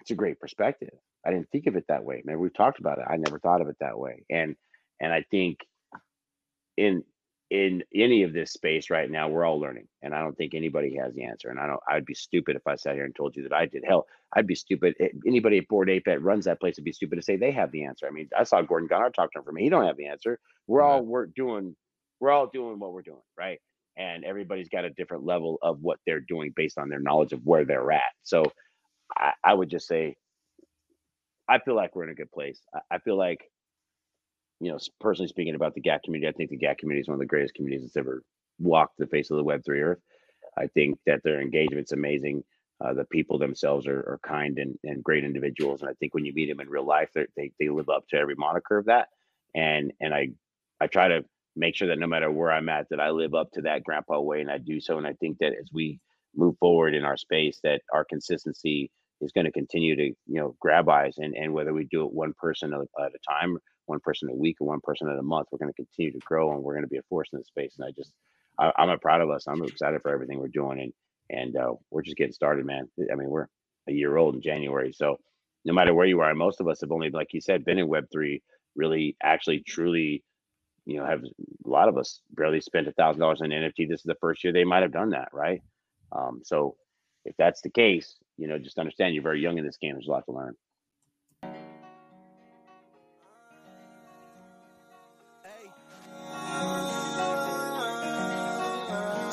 [0.02, 0.94] it's a great perspective.
[1.26, 2.22] I didn't think of it that way.
[2.26, 3.06] Man, we've talked about it.
[3.10, 4.24] I never thought of it that way.
[4.30, 4.56] And
[5.02, 5.60] and I think
[6.78, 7.04] in
[7.52, 9.88] in any of this space right now, we're all learning.
[10.02, 11.50] And I don't think anybody has the answer.
[11.50, 13.68] And I don't I'd be stupid if I sat here and told you that I
[13.68, 13.84] did.
[13.88, 14.96] Hell, I'd be stupid.
[15.00, 17.52] eh, Anybody at Bored Ape that runs that place would be stupid to say they
[17.52, 18.08] have the answer.
[18.08, 19.64] I mean, I saw Gordon Goner talk to him for me.
[19.64, 20.40] He don't have the answer.
[20.68, 20.94] We're Right.
[20.94, 21.76] all we're doing,
[22.20, 23.60] we're all doing what we're doing, right?
[23.98, 27.42] And everybody's got a different level of what they're doing based on their knowledge of
[27.46, 28.04] where they're at.
[28.24, 28.44] So
[29.18, 30.16] I, I would just say
[31.48, 32.60] I feel like we're in a good place.
[32.74, 33.42] I, I feel like,
[34.60, 37.16] you know, personally speaking about the GAC community, I think the GAC community is one
[37.16, 38.24] of the greatest communities that's ever
[38.60, 40.00] walked the face of the Web3 earth.
[40.58, 42.44] I think that their engagement's amazing.
[42.84, 45.82] Uh, the people themselves are, are kind and, and great individuals.
[45.82, 48.18] And I think when you meet them in real life, they, they live up to
[48.18, 49.10] every moniker of that.
[49.54, 50.30] And, and I,
[50.82, 51.24] I try to
[51.56, 54.20] make sure that no matter where I'm at, that I live up to that grandpa
[54.20, 54.98] way and I do so.
[54.98, 56.00] And I think that as we
[56.36, 58.92] move forward in our space, that our consistency
[59.22, 62.12] is going to continue to you know grab eyes and and whether we do it
[62.14, 63.58] one person at a time
[63.88, 66.20] one person a week or one person at a month we're going to continue to
[66.20, 68.14] grow and we're going to be a force in the space and i just
[68.60, 70.94] I, i'm proud of us i'm excited for everything we're doing and
[71.30, 73.48] and uh, we're just getting started man i mean we're
[73.88, 75.20] a year old in january so
[75.64, 77.88] no matter where you are most of us have only like you said been in
[77.88, 78.42] web 3
[78.76, 80.24] really actually truly
[80.86, 84.02] you know have a lot of us barely spent a thousand dollars on nft this
[84.02, 85.62] is the first year they might have done that right
[86.12, 86.76] um, so
[87.26, 89.94] if that's the case, you know, just understand you're very young in this game.
[89.94, 90.56] There's a lot to learn.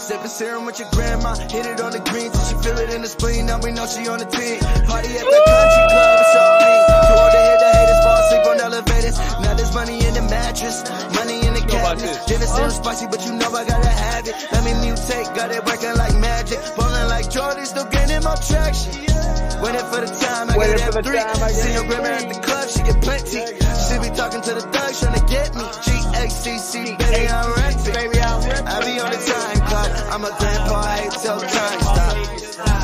[0.02, 3.02] Sipping serum with your grandma, hit it on the greens, and she feel it in
[3.02, 3.46] the spleen.
[3.46, 4.58] Now we know she on the team.
[4.58, 6.72] Party at the country club, it's all me.
[7.06, 9.16] Too old to hear the haters fall asleep on elevators.
[9.46, 10.82] Now there's money in the mattress,
[11.14, 12.18] money in the cabinet.
[12.26, 14.34] Dinner still spicy, but you know I gotta have it.
[14.50, 16.58] Let me mutate, got it working like magic.
[16.74, 19.21] Ballin' like Jordan, still gaining my traction.
[19.62, 21.22] Waiting for the time I Waiting get for that the three.
[21.22, 23.42] time See your grandma at the club, she get plenty.
[23.86, 25.62] She be talking to the thugs trying to get me.
[25.86, 27.94] G-A-C-C, baby, I'm rapping.
[27.94, 28.66] Baby, I'm rapping.
[28.66, 29.90] I be on the time clock.
[30.10, 32.14] I'm a grandpa, I hate till time stop.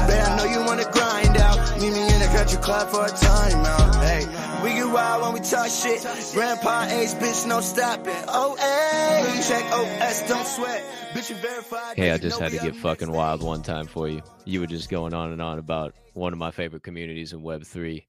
[0.06, 1.27] Bet I know you wanna grind.
[1.80, 3.94] Meet me in the country club for a timeout.
[3.94, 6.02] Uh, hey, we get wild when we talk shit.
[6.34, 8.24] Grandpa Ape, bitch, no stopping.
[8.26, 10.82] Oh, hey, check OS, don't sweat.
[11.12, 11.96] Bitch, you verified.
[11.96, 14.22] Hey, I just had to get fucking wild one time for you.
[14.44, 18.04] You were just going on and on about one of my favorite communities in Web3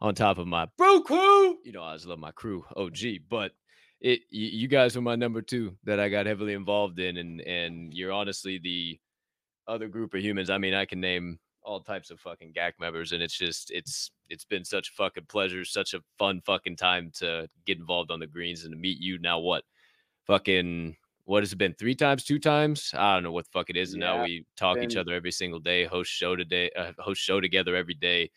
[0.00, 1.58] on top of my bro crew.
[1.64, 2.98] You know, I always love my crew, OG,
[3.30, 3.52] but
[4.00, 7.94] it you guys were my number two that I got heavily involved in, and and
[7.94, 8.98] you're honestly the
[9.68, 10.50] other group of humans.
[10.50, 14.10] I mean, I can name all types of fucking GAC members, and it's just it's
[14.28, 18.20] it's been such a fucking pleasure, such a fun fucking time to get involved on
[18.20, 19.18] the greens and to meet you.
[19.18, 19.64] Now what?
[20.26, 21.74] Fucking what has it been?
[21.74, 22.92] Three times, two times?
[22.94, 23.92] I don't know what the fuck it is.
[23.92, 27.40] And now we talk each other every single day, host show today, uh, host show
[27.40, 28.30] together every day.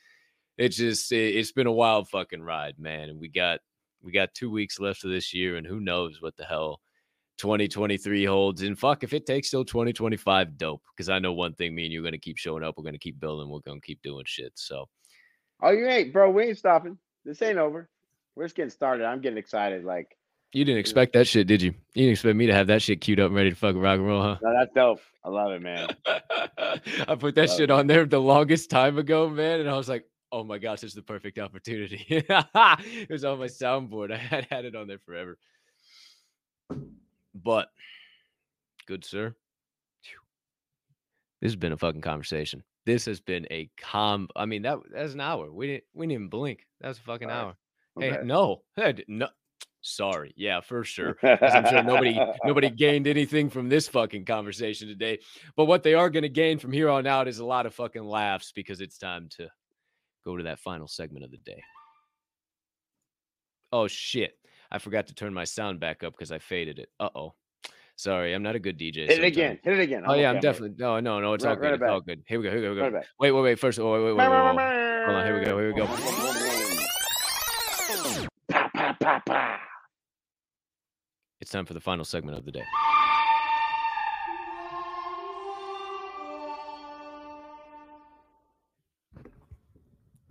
[0.58, 3.10] It's just it, it's been a wild fucking ride, man.
[3.10, 3.60] And we got
[4.02, 6.80] we got two weeks left of this year, and who knows what the hell
[7.38, 8.62] 2023 holds.
[8.62, 10.82] And fuck, if it takes till 2025, dope.
[10.96, 12.76] Because I know one thing, me and you're gonna keep showing up.
[12.78, 13.50] We're gonna keep building.
[13.50, 14.54] We're gonna keep doing shit.
[14.56, 14.86] So
[15.62, 16.30] Oh, you ain't, bro.
[16.30, 16.98] We ain't stopping.
[17.24, 17.90] This ain't over.
[18.36, 19.06] We're just getting started.
[19.06, 19.86] I'm getting excited.
[19.86, 20.18] Like,
[20.54, 21.74] you didn't expect that shit, did you?
[21.94, 23.98] You didn't expect me to have that shit queued up and ready to fucking rock
[23.98, 24.38] and roll, huh?
[24.42, 25.02] no, that's dope.
[25.24, 25.88] I love it, man.
[26.08, 29.90] I put that Love shit on there the longest time ago, man, and I was
[29.90, 34.14] like, "Oh my gosh, this is the perfect opportunity." it was on my soundboard.
[34.14, 35.38] I had had it on there forever.
[37.36, 37.70] But,
[38.88, 39.36] good sir,
[41.42, 42.64] this has been a fucking conversation.
[42.86, 44.30] This has been a com.
[44.36, 45.52] I mean, that that's an hour.
[45.52, 46.66] We didn't we didn't even blink.
[46.82, 47.40] That was a fucking Sorry.
[47.40, 47.56] hour.
[48.00, 48.24] Hey, Okay.
[48.26, 49.28] no, I d- no.
[49.82, 51.18] Sorry, yeah, for sure.
[51.24, 55.20] I'm sure nobody nobody gained anything from this fucking conversation today.
[55.56, 57.74] But what they are going to gain from here on out is a lot of
[57.76, 59.50] fucking laughs because it's time to
[60.24, 61.62] go to that final segment of the day.
[63.72, 64.38] Oh shit.
[64.76, 66.90] I forgot to turn my sound back up because I faded it.
[67.00, 67.34] Uh oh.
[67.96, 69.08] Sorry, I'm not a good DJ.
[69.08, 69.58] Hit it again.
[69.64, 70.04] Hit it again.
[70.06, 71.34] Oh yeah, I'm definitely no, no, no.
[71.34, 71.82] It's all Run- run good.
[71.82, 72.24] it It's all good.
[72.28, 72.52] Here we go.
[72.52, 72.74] Here we go.
[72.74, 72.98] Here we go.
[72.98, 73.08] it back.
[73.18, 73.58] Wait, wait, wait.
[73.58, 75.06] First, oh, wait, wait, wait, wait, wait, wait.
[75.06, 75.26] Hold on.
[75.26, 75.58] Here we go.
[75.58, 75.86] Here we go.
[78.50, 79.60] Pa, pa, pa, pa.
[81.40, 82.64] It's time for the final segment of the day.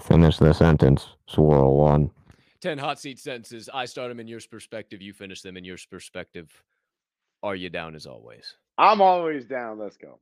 [0.03, 1.07] Finish the sentence.
[1.31, 2.11] Swirlone.
[2.65, 3.69] 10 hot seat sentences.
[3.75, 5.03] I start them in your perspective.
[5.03, 6.51] You finish them in your perspective.
[7.43, 8.55] Are you down as always?
[8.79, 9.79] I'm always down.
[9.79, 10.19] Let's go.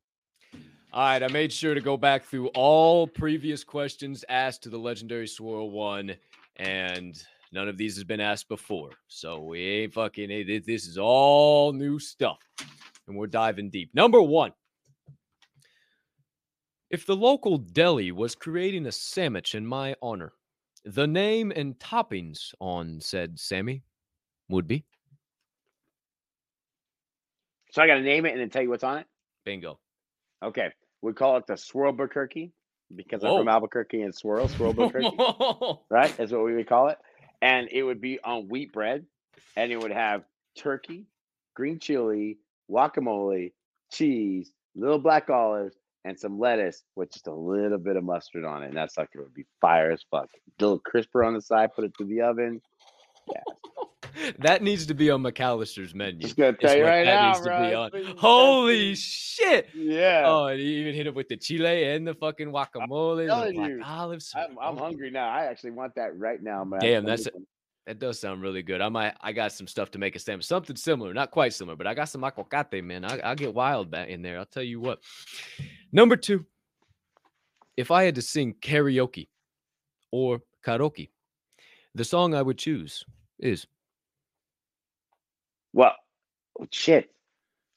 [0.92, 1.22] All right.
[1.22, 6.16] I made sure to go back through all previous questions asked to the legendary Swirlone,
[6.56, 7.14] and
[7.52, 8.90] none of these has been asked before.
[9.06, 12.38] So we ain't fucking, this is all new stuff.
[13.06, 13.90] And we're diving deep.
[13.94, 14.50] Number one
[16.90, 20.32] If the local deli was creating a sandwich in my honor,
[20.84, 23.82] the name and toppings on said Sammy
[24.48, 24.84] would be
[27.72, 29.06] So I got to name it and then tell you what's on it.
[29.44, 29.78] bingo.
[30.42, 32.50] Okay, we call it the Swirl Swirlbuquerque
[32.94, 36.14] because I'm from Albuquerque and Swirl Swirl Swirlbuquerque, right?
[36.16, 36.98] That's what we would call it.
[37.40, 39.06] And it would be on wheat bread,
[39.56, 40.24] and it would have
[40.56, 41.06] turkey,
[41.54, 42.38] green chili,
[42.70, 43.52] guacamole,
[43.90, 48.62] cheese, little black olives, and some lettuce with just a little bit of mustard on
[48.62, 48.68] it.
[48.68, 50.28] And that sucker would be fire as fuck.
[50.34, 52.60] A little crisper on the side, put it through the oven.
[53.30, 53.40] Yeah.
[54.40, 56.20] that needs to be on McAllister's menu.
[56.20, 57.68] Just gonna tell you right that now, needs to bro.
[57.68, 58.16] be on.
[58.16, 59.68] Holy shit!
[59.74, 60.24] Yeah.
[60.26, 63.80] Oh, and he even hit it with the chile and the fucking guacamole, the you,
[63.84, 64.32] olives.
[64.36, 65.28] I'm, I'm hungry now.
[65.28, 66.80] I actually want that right now, man.
[66.80, 67.36] Damn, that's just-
[67.86, 68.80] That does sound really good.
[68.80, 71.76] I might, I got some stuff to make a sandwich, something similar, not quite similar,
[71.76, 73.04] but I got some aguacate, man.
[73.04, 74.38] I, I'll get wild back in there.
[74.38, 75.00] I'll tell you what.
[75.90, 76.46] Number two,
[77.76, 79.28] if I had to sing karaoke
[80.12, 81.08] or karaoke,
[81.94, 83.04] the song I would choose
[83.40, 83.66] is
[85.72, 85.94] Well,
[86.60, 87.10] oh, shit.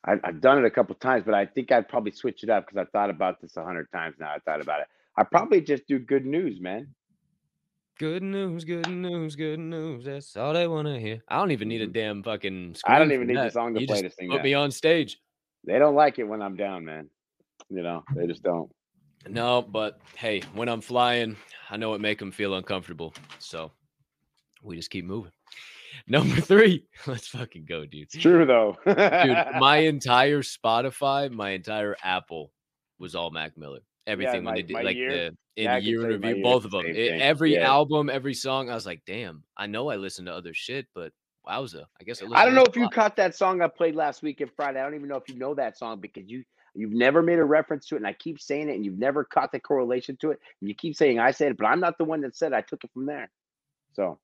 [0.05, 2.67] I, I've done it a couple times, but I think I'd probably switch it up
[2.67, 4.29] because I've thought about this a hundred times now.
[4.29, 4.87] I thought about it.
[5.17, 6.93] I probably just do good news, man.
[7.97, 10.03] Good news, good news, good news.
[10.03, 11.23] That's all they want to hear.
[11.29, 11.93] I don't even need a Mhm.
[11.93, 12.75] damn fucking.
[12.85, 14.43] I don't even need the song to You play to sing Put that.
[14.43, 15.17] me on stage.
[15.63, 17.09] They don't like it when I'm down, man.
[17.69, 18.69] You know, they just don't.
[19.29, 21.37] No, but hey, when I'm flying,
[21.69, 23.13] I know it make them feel uncomfortable.
[23.39, 23.71] So
[24.61, 25.31] we just keep moving.
[26.07, 28.03] Number three, let's fucking go, dude.
[28.03, 28.75] It's true though.
[28.85, 28.97] Dude,
[29.57, 32.51] my entire Spotify, my entire Apple
[32.99, 33.79] was all Mac Miller.
[34.07, 36.27] Everything when my- they did like year- the in yeah, year tell in you my
[36.29, 36.85] review, both of them.
[36.85, 37.69] It- every Yeah.
[37.71, 41.13] album, every song, I was like, damn, I know I listen to other shit, but
[41.47, 44.41] wowza, I guess I, don't know if you caught that song I played last week
[44.41, 44.79] at Friday.
[44.79, 46.43] I don't even know if you know that song because you
[46.77, 49.23] you've never made a reference to it, and I keep saying it, and you've never
[49.23, 50.39] caught the correlation to it.
[50.59, 52.55] And you keep saying I said it, but I'm not the one that said it.
[52.55, 53.31] I took it from there.
[53.93, 54.19] So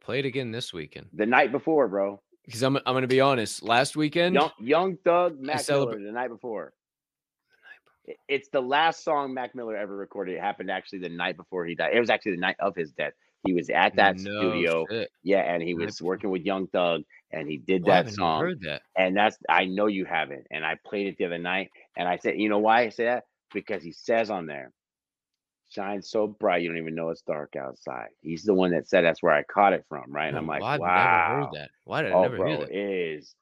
[0.00, 1.08] Play it again this weekend.
[1.14, 2.20] the night before, bro.
[2.44, 3.62] Because I'm I'm gonna be honest.
[3.62, 6.72] Last weekend, Young, Young Thug, Mac celebra- the night before.
[8.08, 10.36] It- It's the last song Mac Miller ever recorded.
[10.36, 11.94] It happened actually the night before he died.
[11.94, 13.14] It was actually the night of his death.
[13.44, 15.10] He was at that mm, no studio, shit.
[15.22, 17.02] yeah, and he was working with Young Thug,
[17.32, 18.40] and he did Well, that song.
[18.40, 18.82] heard that.
[18.96, 20.46] And that's I know you haven't.
[20.50, 23.04] And I played it the other night, and I said, you know why I say
[23.04, 23.24] that?
[23.54, 24.72] Because he says on there,
[25.70, 29.04] "Shine so bright, you don't even know it's dark outside." He's the one that said
[29.04, 30.28] that's where I caught it from, right?
[30.28, 31.70] And I'm like, well, I've wow, never heard that.
[31.84, 32.72] Why did I oh, never bro, hear it that?
[32.72, 33.34] is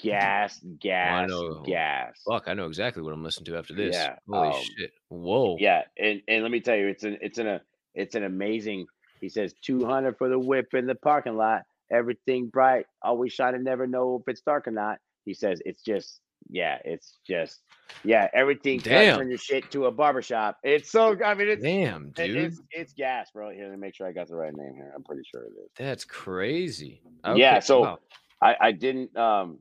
[0.00, 1.62] gas, gas, know.
[1.66, 2.20] gas.
[2.28, 3.94] Fuck, I know exactly what I'm listening to after this.
[3.94, 4.92] Yeah, Holy um, shit.
[5.08, 5.56] Whoa.
[5.58, 7.60] Yeah, and and let me tell you, it's an it's an a
[7.94, 8.86] it's an amazing.
[9.20, 11.62] He says 200 for the whip in the parking lot.
[11.92, 13.64] Everything bright, always shining.
[13.64, 14.98] Never know if it's dark or not.
[15.24, 17.60] He says it's just yeah, it's just
[18.04, 18.28] yeah.
[18.32, 19.18] Everything Damn.
[19.18, 20.58] from your shit to a barbershop.
[20.62, 21.16] It's so.
[21.22, 22.36] I mean, it's Damn, it- dude.
[22.36, 23.50] it's it's gas, bro.
[23.50, 24.92] Here, let me make sure I got the right name here.
[24.94, 25.70] I'm pretty sure it is.
[25.76, 27.02] That's crazy.
[27.34, 27.98] Yeah, so wow.
[28.42, 29.58] I I didn't um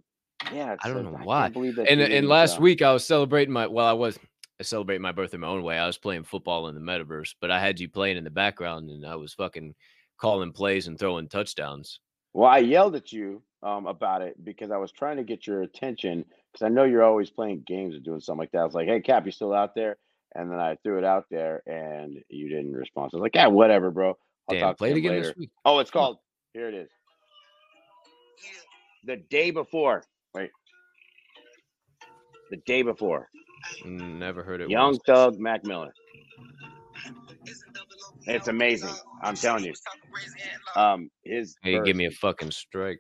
[0.53, 0.75] yeah.
[0.81, 1.51] I don't know can't why.
[1.87, 4.17] and and last uh, week I was celebrating my well, I was
[4.59, 5.77] I celebrating my birthday my own way.
[5.77, 8.89] I was playing football in the metaverse, but I had you playing in the background
[8.89, 9.75] and I was fucking
[10.17, 11.99] calling plays and throwing touchdowns.
[12.33, 15.61] Well, I yelled at you um, about it because I was trying to get your
[15.63, 18.59] attention because I know you're always playing games or doing something like that.
[18.59, 19.97] I was like, "Hey, Cap, you still out there?"
[20.35, 23.11] And then I threw it out there, and you didn't respond.
[23.11, 24.09] So I was like, "Yeah, whatever, bro.
[24.47, 25.49] I'll Damn, talk play to it again later." this week.
[25.65, 26.19] Oh, it's called.
[26.53, 26.89] Here it is.
[29.05, 30.03] The day before.
[30.33, 30.49] Wait.
[32.51, 33.29] The day before.
[33.85, 34.69] Never heard it.
[34.69, 34.99] Young once.
[35.05, 35.93] Thug Mac Miller.
[38.27, 38.93] It's amazing.
[39.23, 39.73] I'm telling you.
[40.75, 42.99] Um, his Hey, verse- give me a fucking strike.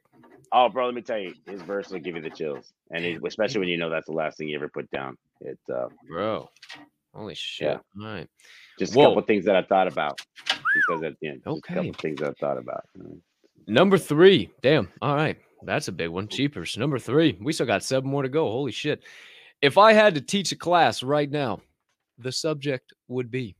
[0.51, 3.21] Oh, bro, let me tell you, his verse will give you the chills, and it,
[3.27, 5.15] especially when you know that's the last thing you ever put down.
[5.41, 6.49] It uh, Bro.
[7.13, 7.67] Holy shit.
[7.67, 8.27] All right.
[8.79, 9.03] just Whoa.
[9.03, 10.19] a couple things that I thought about.
[10.73, 11.41] He says at the end.
[11.45, 11.73] Just a Okay.
[11.75, 12.83] couple things that I thought about.
[13.67, 14.49] Number three.
[14.63, 14.89] Damn.
[15.03, 15.37] All right.
[15.63, 16.27] That's a big one.
[16.27, 16.77] Cheapers.
[16.77, 17.37] Number three.
[17.41, 18.45] We still got seven more to go.
[18.45, 19.03] Holy shit.
[19.61, 21.59] If I had to teach a class right now,
[22.17, 23.55] the subject would be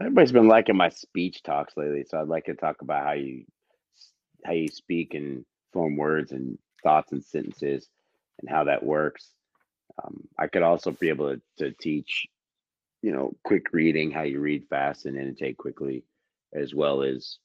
[0.00, 3.44] Everybody's been liking my speech talks lately, so I'd like to talk about how you
[4.46, 5.44] how you speak and
[5.74, 7.86] form words and thoughts and sentences
[8.40, 9.28] and how that works.
[10.02, 12.26] Um, I could also be able to, to teach,
[13.02, 16.04] you know, quick reading, how you read fast and intake quickly,
[16.54, 17.36] as well as,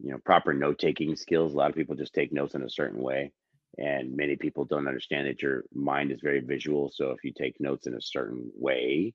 [0.00, 1.52] you know, proper note taking skills.
[1.52, 3.32] A lot of people just take notes in a certain way,
[3.78, 6.90] and many people don't understand that your mind is very visual.
[6.94, 9.14] So if you take notes in a certain way,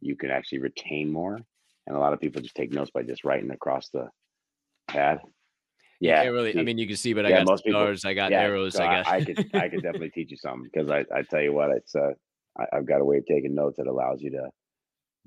[0.00, 1.38] you can actually retain more.
[1.86, 4.08] And a lot of people just take notes by just writing across the
[4.88, 5.20] pad.
[6.00, 6.58] Yeah, really.
[6.58, 8.74] I mean, you can see, but I got most people- I got yeah, arrows.
[8.74, 9.08] so I got.
[9.08, 11.94] I, could I could definitely teach you something because I, I tell you what it's
[11.94, 12.12] uh
[12.58, 14.50] I, I've got a way of taking notes that allows you to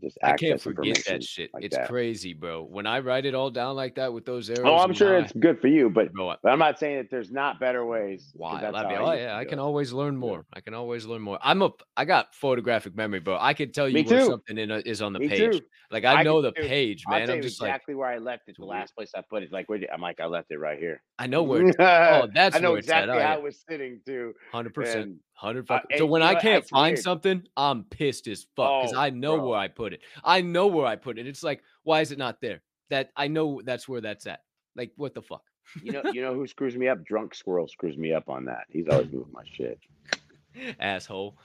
[0.02, 1.50] just I can't forget that shit.
[1.54, 1.88] like it's that.
[1.88, 2.64] crazy, bro.
[2.64, 4.66] When I write it all down like that with those oh, arrows.
[4.66, 6.98] Oh, I'm sure my- it's good for you, but Bro, I- but I'm not saying
[6.98, 8.32] that there's not better ways.
[8.36, 8.60] Why?
[8.60, 9.62] be, oh yeah, I can it.
[9.62, 10.46] always learn more.
[10.54, 11.40] I can always learn more.
[11.42, 13.38] I'm a, I got photographic memory, bro.
[13.40, 15.58] I could tell you where something in a, is on the Me page.
[15.58, 15.62] too.
[15.90, 16.62] Like I, I know the too.
[16.62, 17.30] page, man.
[17.30, 18.52] I'm just like, exactly where I left it.
[18.52, 20.58] It's The last place I put it, like where did, I'm like I left it
[20.58, 21.02] right here.
[21.18, 21.64] I know where.
[21.80, 23.04] Oh, that's I know where it's at.
[23.04, 24.34] exactly Oh, how it was sitting too.
[24.52, 25.16] Hundred percent.
[25.40, 25.98] Hundred Uh, fucking.
[26.00, 27.04] So when I can't It's find weird.
[27.04, 29.50] something, I'm pissed as fuck because Oh, I know bro.
[29.50, 30.02] where I put it.
[30.24, 31.28] I know where I put it.
[31.28, 32.64] It's like, why is it not there?
[32.90, 34.42] That I know that's where that's at.
[34.76, 35.44] Like, what the fuck?
[35.84, 37.04] you know you know who screws me up?
[37.06, 38.64] Drunk squirrel screws me up on that.
[38.70, 39.80] He's always moving my shit.
[40.80, 41.38] Asshole.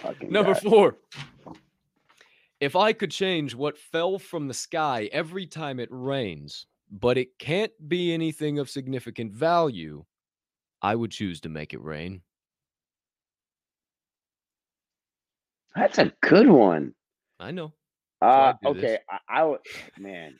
[0.00, 0.60] Fucking Number guy.
[0.60, 0.96] four.
[2.58, 7.38] If I could change what fell from the sky every time it rains, but it
[7.38, 10.04] can't be anything of significant value,
[10.80, 12.22] I would choose to make it rain.
[15.76, 16.94] That's a good one.
[17.38, 17.72] I know.
[18.22, 18.84] Uh, I this.
[18.84, 19.60] okay, I, I would,
[19.98, 20.34] man,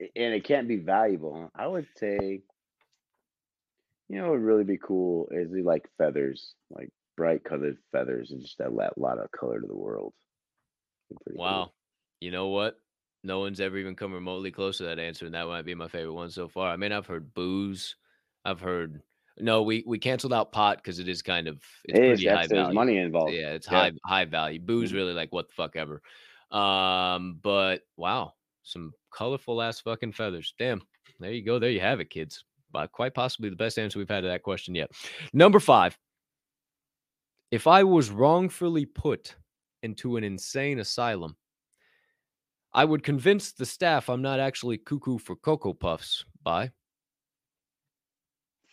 [0.00, 1.50] and it can't be valuable.
[1.56, 2.42] I would say,
[4.10, 8.42] you know, what would really be cool is like feathers, like bright colored feathers, and
[8.42, 10.12] just a lot, of color to the world.
[11.24, 11.44] Pretty cool.
[11.46, 11.72] Wow.
[12.20, 12.78] You know what?
[13.22, 15.88] No one's ever even come remotely close to that answer, and that might be my
[15.88, 16.68] favorite one so far.
[16.70, 17.96] I mean, I've heard booze.
[18.44, 19.00] I've heard
[19.38, 19.62] no.
[19.62, 22.20] We we canceled out pot because it is kind of it's It is.
[22.22, 22.74] pretty high value.
[22.74, 23.32] money involved.
[23.34, 23.78] Yeah, it's Yeah.
[23.80, 24.60] high high value.
[24.60, 24.94] Booze Mhm.
[24.96, 26.02] really like what the fuck ever.
[26.50, 30.54] Um, but wow, some colorful ass fucking feathers.
[30.58, 30.82] Damn.
[31.20, 31.58] There you go.
[31.58, 32.44] There you have it, kids.
[32.70, 34.90] But quite possibly the best answer we've had to that question yet.
[35.32, 35.96] Number five.
[37.50, 39.36] If I was wrongfully put
[39.84, 41.36] into an insane asylum,
[42.72, 46.72] I would convince the staff I'm not actually cuckoo for Cocoa Puffs by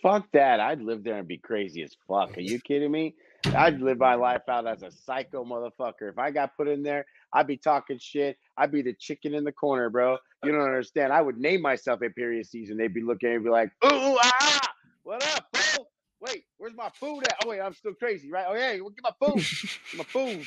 [0.01, 0.59] Fuck that.
[0.59, 2.37] I'd live there and be crazy as fuck.
[2.37, 3.15] Are you kidding me?
[3.55, 6.09] I'd live my life out as a psycho motherfucker.
[6.09, 8.37] If I got put in there, I'd be talking shit.
[8.57, 10.17] I'd be the chicken in the corner, bro.
[10.43, 11.11] You don't understand.
[11.11, 12.77] I would name myself Imperious Season.
[12.77, 14.73] They'd be looking at me and be like, ooh, ooh, ah,
[15.03, 15.85] what up, bro?
[16.21, 17.37] Wait, where's my food at?
[17.43, 18.45] Oh, wait, I'm still crazy, right?
[18.47, 19.43] Oh, yeah, well, get my food.
[19.91, 20.45] Get my food.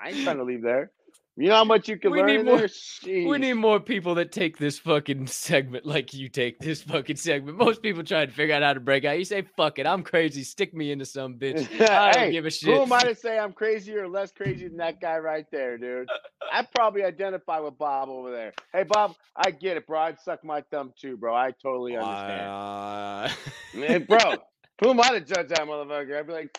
[0.00, 0.90] I ain't trying to leave there.
[1.36, 2.68] You know how much you can We learn need more-?
[3.04, 7.58] We need more people that take this fucking segment like you take this fucking segment.
[7.58, 9.18] Most people try to figure out how to break out.
[9.18, 10.44] You say, fuck it, I'm crazy.
[10.44, 11.68] Stick me into some bitch.
[11.80, 12.72] I don't Hey, give a shit.
[12.72, 15.76] Who am I to say I'm crazier or less crazy than that guy right there,
[15.76, 16.08] dude?
[16.52, 18.52] I probably identify with Bob over there.
[18.72, 19.98] Hey, Bob, I get it, bro.
[19.98, 21.34] I'd suck my thumb too, bro.
[21.34, 22.48] I totally understand.
[22.48, 23.28] Uh,
[23.74, 24.36] Man, bro,
[24.80, 26.16] who am I to judge that motherfucker?
[26.16, 26.56] I'd be like,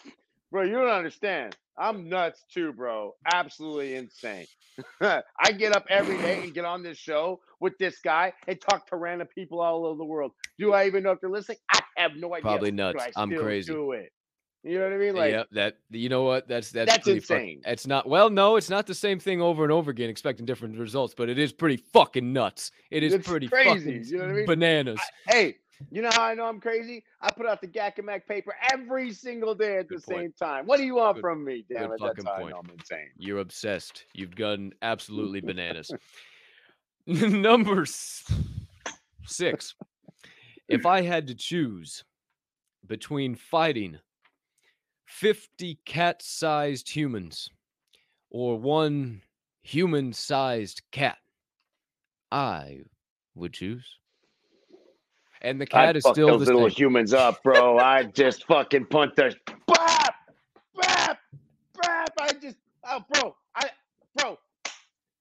[0.51, 1.55] bro, you don't understand.
[1.77, 3.13] I'm nuts too, bro.
[3.33, 4.45] Absolutely insane.
[5.01, 8.87] I get up every day and get on this show with this guy and talk
[8.89, 10.31] to random people all over the world.
[10.59, 11.57] Do I even know if they're listening?
[11.71, 12.41] I have no idea.
[12.43, 13.03] Probably nuts.
[13.03, 13.71] I I'm crazy.
[13.71, 14.11] Do it.
[14.63, 15.15] You know what I mean?
[15.15, 16.47] Like, yeah, that you know what?
[16.47, 17.61] That's that's, That's pretty fuck- insane.
[17.67, 20.79] it's not well, no, it's not the same thing over and over again, expecting different
[20.79, 22.71] results, but it is pretty fucking nuts.
[22.89, 24.45] It is It's pretty crazy, fucking you know what I mean?
[24.47, 24.99] bananas.
[25.27, 25.57] hey,
[25.91, 27.03] you know how I know I'm crazy?
[27.21, 30.19] I put out the GACmas paper every single day at Good the point.
[30.19, 30.65] same time.
[30.65, 31.65] What do you want Good- from me?
[31.69, 32.49] Damn good it, that's how I point.
[32.51, 33.09] know I'm insane.
[33.17, 34.05] You're obsessed.
[34.13, 35.91] You've gone absolutely bananas.
[37.07, 37.85] Number
[39.25, 39.75] six.
[40.67, 42.03] If I had to choose
[42.87, 43.99] between fighting
[45.05, 47.49] 50 cat sized humans
[48.31, 49.21] or one
[49.61, 51.17] human sized cat,
[52.31, 52.79] I
[53.35, 53.85] would choose.
[55.41, 57.77] And the cat I'd is still those the little humans up, bro.
[57.77, 59.31] I just fucking punt their
[59.67, 60.15] bap,
[60.75, 61.19] bap,
[61.81, 62.13] bap.
[62.19, 62.57] I just,
[62.89, 63.69] oh, bro, I,
[64.15, 64.37] bro,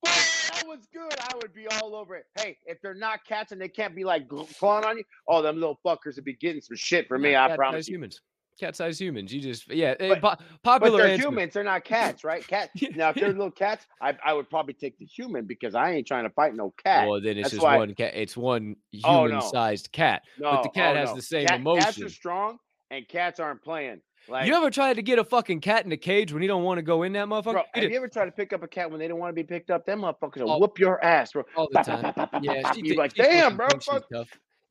[0.02, 1.14] boy, that was good.
[1.20, 2.26] I would be all over it.
[2.38, 5.56] Hey, if they're not cats and they can't be like clawing on you, oh, them
[5.56, 7.32] little fuckers would be getting some shit for me.
[7.32, 7.94] Yeah, I promise you.
[7.94, 8.20] humans.
[8.60, 9.32] Cat sized humans.
[9.34, 9.94] You just, yeah.
[9.98, 11.26] eh, But- po- But popular they're answer.
[11.28, 11.54] humans.
[11.54, 12.46] They're not cats, right?
[12.46, 12.70] Cat.
[12.94, 16.06] Now, if they're little cats, I, I would probably take the human because I ain't
[16.06, 17.08] trying to fight no cat.
[17.08, 18.12] Well, then it's That's just why- one cat.
[18.14, 20.22] It's one human-sized cat.
[20.38, 21.16] no, the cat oh, has no.
[21.16, 22.58] the same Cat- Cats are strong,
[22.90, 24.00] and cats aren't playing.
[24.26, 26.62] Like, you ever tried to get a fucking cat in a cage when he don't
[26.62, 27.52] want to go in that motherfucker?
[27.52, 29.34] bro, have you ever tried to pick up a cat when they don't want to
[29.34, 29.84] be picked up?
[29.84, 31.44] Them motherfuckers will All- whoop your ass, bro.
[31.56, 32.02] all the Bop, time.
[32.02, 33.68] bop, bop, bop, Yeah, bop, she you did- like, damn, bro.
[33.84, 34.04] Fuck.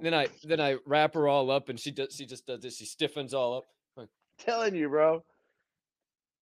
[0.03, 2.77] Then I then I wrap her all up and she does she just does this.
[2.77, 3.63] She stiffens all up.
[3.97, 4.07] I'm
[4.39, 5.23] telling you, bro.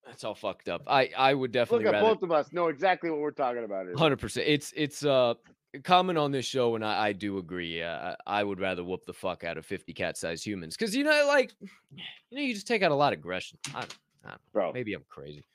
[0.05, 0.83] That's all fucked up.
[0.87, 3.63] I I would definitely Look at rather both of us know exactly what we're talking
[3.63, 3.85] about.
[3.97, 4.47] Hundred percent.
[4.47, 5.35] It's it's uh
[5.83, 7.81] common on this show, and I, I do agree.
[7.81, 11.03] Uh, I I would rather whoop the fuck out of fifty cat-sized humans because you
[11.03, 13.59] know, like, you know, you just take out a lot of aggression.
[13.73, 13.89] I, I don't
[14.25, 14.31] know.
[14.53, 14.73] bro.
[14.73, 15.45] maybe I'm crazy.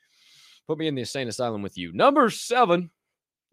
[0.67, 1.93] Put me in the insane asylum with you.
[1.93, 2.89] Number seven,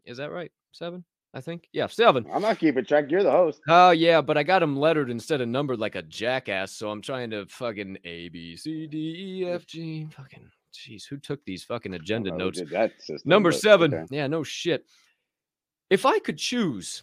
[0.04, 0.50] is that right?
[0.72, 1.04] Seven,
[1.34, 1.68] I think.
[1.72, 2.24] Yeah, seven.
[2.32, 3.10] I'm not keeping track.
[3.10, 3.60] You're the host.
[3.68, 6.72] Oh yeah, but I got them lettered instead of numbered like a jackass.
[6.72, 10.06] So I'm trying to fucking A B C D E F G.
[10.16, 12.60] Fucking jeez, who took these fucking agenda notes?
[12.60, 13.92] system, Number but seven.
[13.94, 14.04] okay.
[14.16, 14.86] Yeah, no shit.
[15.90, 17.02] If I could choose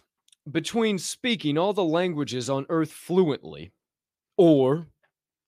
[0.50, 3.72] between speaking all the languages on Earth fluently
[4.36, 4.86] or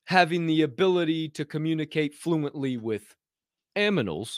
[0.05, 3.15] having the ability to communicate fluently with
[3.75, 4.37] aminals,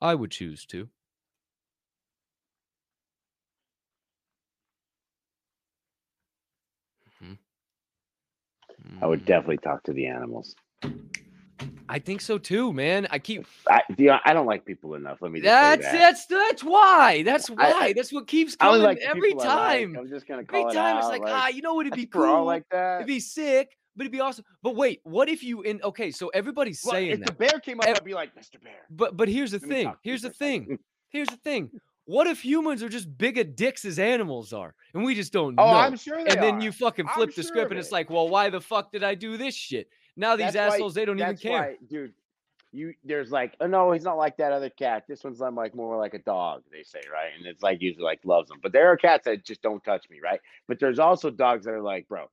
[0.00, 0.88] I would choose to.
[9.00, 10.54] I would definitely talk to the animals.
[11.88, 13.06] I think so too, man.
[13.10, 15.18] I keep I, you know, I don't like people enough.
[15.20, 15.98] Let me just that's say that.
[15.98, 17.22] that's that's why.
[17.22, 17.56] That's why.
[17.72, 19.80] I- that's what keeps I coming like every people I like.
[19.80, 19.96] time.
[19.98, 21.86] I'm just gonna Every call it time it's out, like, ah, you know what?
[21.86, 22.46] It'd be we're all cool.
[22.46, 22.96] like that.
[22.96, 24.44] It'd be sick, but it'd be awesome.
[24.62, 25.80] But wait, what if you in?
[25.82, 28.62] Okay, so everybody's Well, saying if the bear came up, I'd be like, Mr.
[28.62, 28.72] Bear.
[28.90, 29.84] but but here's the let thing.
[29.86, 30.78] talk to you Here's the thing.
[31.10, 31.70] Here's the thing.
[32.04, 35.54] What if humans are just big a dicks as animals are, and we just don't
[35.58, 35.72] Oh, know?
[35.72, 36.60] I'm sure they and then are.
[36.62, 39.04] you fucking I'm flip the sure script, and it's like, well, why the fuck did
[39.04, 39.88] I do this shit?
[40.16, 41.52] Now these That's why- assholes, they don't even care.
[41.52, 42.12] why, dude.
[42.74, 45.04] You there's like, oh no, he's not like that other cat.
[45.06, 47.28] This one's I'm like more like a dog, they say, right?
[47.36, 48.60] And it's like usually like loves them.
[48.62, 50.40] But there are cats that just don't touch me, right?
[50.68, 52.30] But there's also dogs that are like, bro,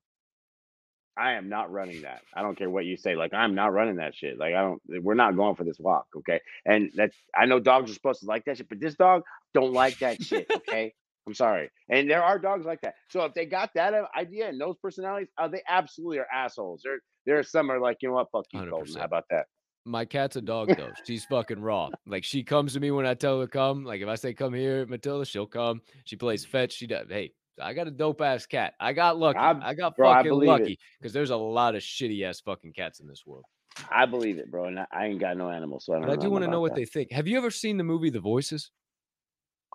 [1.16, 2.22] I am not running that.
[2.34, 3.14] I don't care what you say.
[3.14, 4.38] Like I'm not running that shit.
[4.38, 4.80] Like I don't.
[4.88, 6.40] We're not going for this walk, okay?
[6.64, 9.22] And that's I know dogs are supposed to like that shit, but this dog
[9.52, 10.94] don't like that shit, okay?
[11.26, 11.70] I'm sorry.
[11.88, 12.94] And there are dogs like that.
[13.08, 16.82] So if they got that uh, idea and those personalities, uh, they absolutely are assholes.
[16.82, 18.98] There, there are some are like, you know what, fuck you, 100%.
[18.98, 19.46] How about that?
[19.84, 20.92] My cat's a dog though.
[21.06, 21.88] She's fucking raw.
[22.06, 23.84] Like she comes to me when I tell her to come.
[23.84, 25.80] Like if I say come here, Matilda, she'll come.
[26.04, 26.72] She plays fetch.
[26.72, 27.06] She does.
[27.08, 28.74] Hey, I got a dope ass cat.
[28.80, 29.38] I got lucky.
[29.38, 30.34] I- I, got bro, fucking it.
[30.46, 33.44] lucky because there's a lot of shitty ass fucking cats in this world.
[33.90, 34.64] I believe it, bro.
[34.66, 36.06] And I, I ain't got no animals, so I don't.
[36.08, 37.12] But I do want to know what they think.
[37.12, 38.70] Have you ever seen the movie The Voices?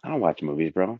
[0.03, 0.99] I don't watch movies, bro.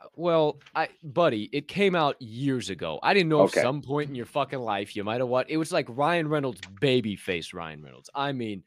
[0.00, 2.98] Uh, Well, I buddy, it came out years ago.
[3.02, 3.60] I didn't know Okay.
[3.60, 5.50] if some point in your fucking life you might have watched.
[5.50, 8.08] it was like Ryan Reynolds, baby face Ryan Reynolds.
[8.14, 8.62] I mean,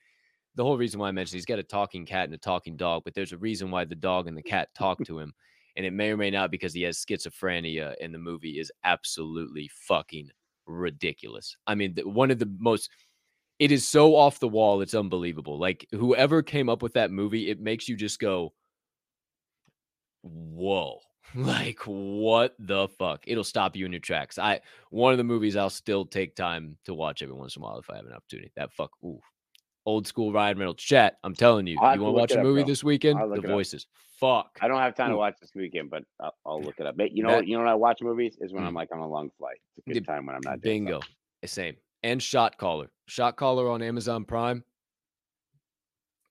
[0.56, 3.04] the whole reason why I mentioned he's got a talking cat and a talking dog,
[3.06, 5.34] but there's a reason why the dog and the cat talk to him.
[5.76, 9.70] And it may or may not because he has schizophrenia, and the movie is absolutely
[9.74, 10.30] fucking
[10.68, 11.56] ridiculous.
[11.66, 12.90] I mean, the, one of the most
[13.60, 15.58] it is so off the wall, it's unbelievable.
[15.58, 18.54] Like whoever came up with that movie, it makes you just go,
[20.24, 21.00] whoa
[21.36, 24.60] like what the fuck it'll stop you in your tracks i
[24.90, 27.78] one of the movies i'll still take time to watch every once in a while
[27.78, 29.20] if i have an opportunity that fuck ooh
[29.86, 32.44] old school ryan reynolds chat i'm telling you I'll you want to watch a up,
[32.44, 32.68] movie bro.
[32.68, 33.86] this weekend the Voices.
[33.86, 34.13] up.
[34.24, 36.96] Fuck I don't have time to watch this weekend, but I'll, I'll look it up.
[36.98, 38.68] But you know, That- you know when I watch movies is when Mm.
[38.68, 39.58] I'm like on a long flight.
[39.78, 41.00] It's a good time when I'm not doing bingo.
[41.44, 44.64] Eh, same and shot caller shot caller on amazon prime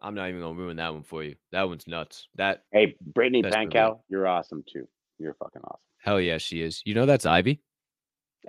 [0.01, 3.43] i'm not even gonna ruin that one for you that one's nuts that Hey, Brittany.
[3.43, 4.86] Pankow, you're awesome too.
[5.19, 5.81] You're fucking awesome.
[5.98, 7.60] hell yeah she is you know that's ivy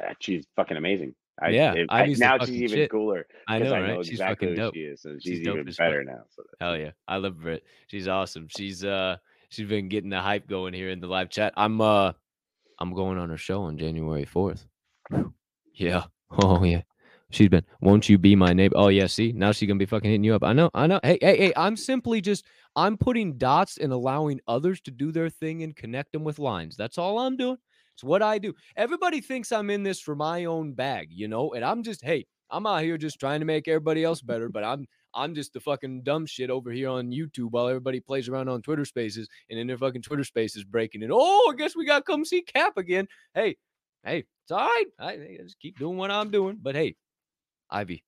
[0.01, 1.13] Ah, she's fucking amazing.
[1.39, 2.89] I, Yeah, it- I- now she's even shit.
[2.91, 3.27] cooler.
[3.47, 5.57] i know I right know she's exactly fucking dope she is, so She's she's, dope
[5.59, 6.23] even better now.
[6.35, 6.91] So Hell yeah.
[7.07, 7.63] I love Brit.
[7.87, 8.47] She's awesome.
[8.49, 9.17] She's uh
[9.53, 11.53] she's been getting the hype going here in the live chat.
[11.55, 12.13] I'm uh
[12.79, 14.65] I'm going on her show on January 4th.
[15.73, 16.05] Yeah.
[16.41, 16.81] Oh yeah.
[17.29, 18.75] She's been, won't you be my neighbor?
[18.75, 20.43] Oh yeah, see, now she's gonna be fucking hitting you up.
[20.43, 20.99] I know, I know.
[21.03, 22.43] Hey, hey, hey, I'm simply just
[22.75, 26.75] I'm putting dots and allowing others to do their thing and connect them with lines.
[26.75, 27.57] That's all I'm doing.
[27.95, 28.53] It's what I do.
[28.75, 32.25] Everybody thinks I'm in this for my own bag, you know, and I'm just, hey,
[32.49, 35.59] I'm out here just trying to make everybody else better, but I'm I'm just the
[35.59, 39.59] fucking dumb shit over here on YouTube while everybody plays around on Twitter spaces and
[39.59, 41.09] in their fucking Twitter spaces breaking it.
[41.11, 43.07] Oh, I guess we got to come see Cap again.
[43.33, 43.57] Hey,
[44.03, 44.85] hey, it's all right.
[44.99, 46.57] I, I just keep doing what I'm doing.
[46.61, 46.95] But hey,
[47.69, 48.03] Ivy,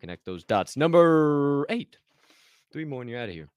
[0.00, 0.76] connect those dots.
[0.76, 1.98] Number eight.
[2.72, 3.48] Three more and you're out of here.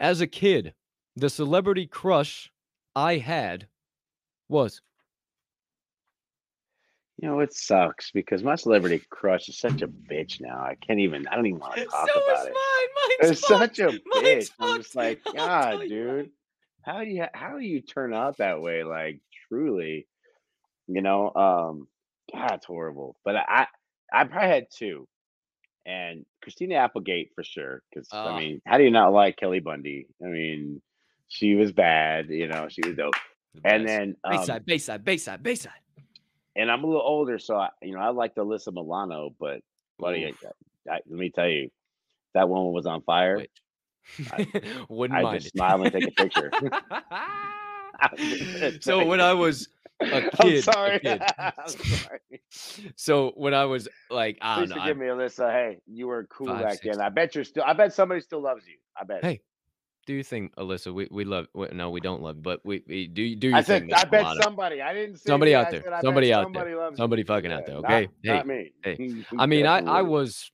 [0.00, 0.74] As a kid,
[1.16, 2.50] the celebrity crush
[2.94, 3.68] I had
[4.48, 4.80] was
[7.20, 10.60] You know, it sucks because my celebrity crush is such a bitch now.
[10.60, 11.26] I can't even.
[11.26, 12.52] I don't even want to talk so about is it.
[12.52, 12.88] mine.
[13.20, 14.04] Mine's It's such a fucked.
[14.06, 14.50] Mine's bitch.
[14.60, 16.30] I'm just like, God, tell you right dude,
[16.82, 18.84] how do you how do you turn out that way?
[18.84, 20.06] Like, truly,
[20.86, 21.32] you know.
[21.34, 21.88] Um,
[22.32, 23.16] God, it's horrible.
[23.24, 23.66] But I,
[24.12, 25.08] I, probably had two,
[25.84, 27.82] and Christina Applegate for sure.
[27.90, 28.08] Because.
[28.12, 30.06] I mean, how do you not like Kelly Bundy?
[30.22, 30.80] I mean,
[31.26, 32.28] she was bad.
[32.28, 33.14] You know, she was dope.
[33.54, 33.96] The And best.
[33.96, 35.72] then, um, Bayside, Bayside, Bayside, Bayside.
[36.58, 39.30] And I'm a little older, so I, you know, I liked Alyssa Milano.
[39.40, 39.60] But
[39.98, 40.26] buddy.
[40.26, 41.70] I, I, let me tell you,
[42.34, 43.38] that woman was on fire.
[43.38, 43.50] Wait.
[44.32, 44.46] I-
[44.88, 45.58] Wouldn't I mind just it.
[45.58, 46.50] smile and take a picture.
[48.80, 49.68] so when I was
[50.00, 50.98] a I'm kid, a sorry.
[51.00, 51.22] kid.
[51.38, 52.42] I'm sorry.
[52.96, 55.50] so when I was like, I Please don't know, forgive I- me, Alyssa.
[55.52, 56.96] Hey, you were cool Five, back six.
[56.96, 57.04] then.
[57.04, 57.64] I bet you're still.
[57.66, 58.76] I bet somebody still loves you.
[58.98, 59.24] I bet.
[59.24, 59.40] Hey,
[60.08, 60.92] do you think, Alyssa?
[60.92, 61.48] We we love.
[61.54, 63.36] We, no, we don't love, but we, we do.
[63.36, 63.90] Do you I think?
[63.90, 64.00] said.
[64.00, 64.80] I bet somebody.
[64.80, 65.82] I didn't say Somebody me, out there.
[65.82, 66.62] said, Somebody out there.
[66.62, 66.96] somebody you.
[66.96, 67.76] Somebody fucking out there.
[67.76, 68.08] Okay.
[68.24, 68.72] Not, hey, me.
[68.82, 69.24] hey.
[69.38, 70.50] I mean, I I was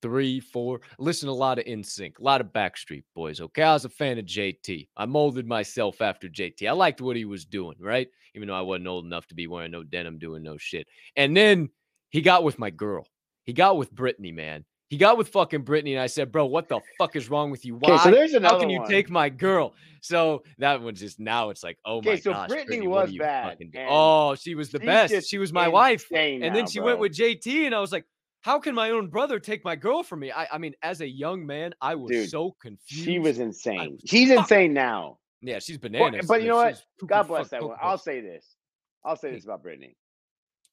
[0.00, 0.80] three, four.
[1.00, 3.40] Listen a lot of NSYNC, a lot of Backstreet Boys.
[3.40, 4.86] Okay, I was a fan of JT.
[4.96, 6.68] I molded myself after JT.
[6.68, 8.06] I liked what he was doing, right?
[8.36, 10.86] Even though I wasn't old enough to be wearing no denim, doing no shit.
[11.16, 11.70] And then
[12.10, 13.08] he got with my girl.
[13.42, 14.64] He got with Brittany, man.
[14.88, 17.64] He got with fucking Brittany, and I said, "Bro, what the fuck is wrong with
[17.66, 17.74] you?
[17.74, 17.92] Why?
[17.94, 18.88] Okay, so there's How can you one.
[18.88, 21.50] take my girl?" So that was just now.
[21.50, 22.10] It's like, oh my god!
[22.12, 25.28] Okay, so gosh, Brittany what was bad, fucking do- and Oh, she was the best.
[25.28, 26.10] She was my wife.
[26.12, 28.06] And then she went with JT, and I was like,
[28.40, 30.32] how can my own brother take my girl from me?
[30.32, 33.04] I, I mean, as a young man, I was Dude, so confused.
[33.04, 33.92] She was insane.
[33.92, 35.18] was She's insane now.
[35.42, 36.26] yeah, she's bananas.
[36.26, 36.82] but you know what?
[37.06, 37.76] God bless that one.
[37.82, 38.56] I'll say this.
[39.04, 39.96] I'll say this about Brittany.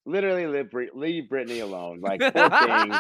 [0.06, 2.00] Literally, leave, leave Brittany alone.
[2.02, 2.94] Like poor thing.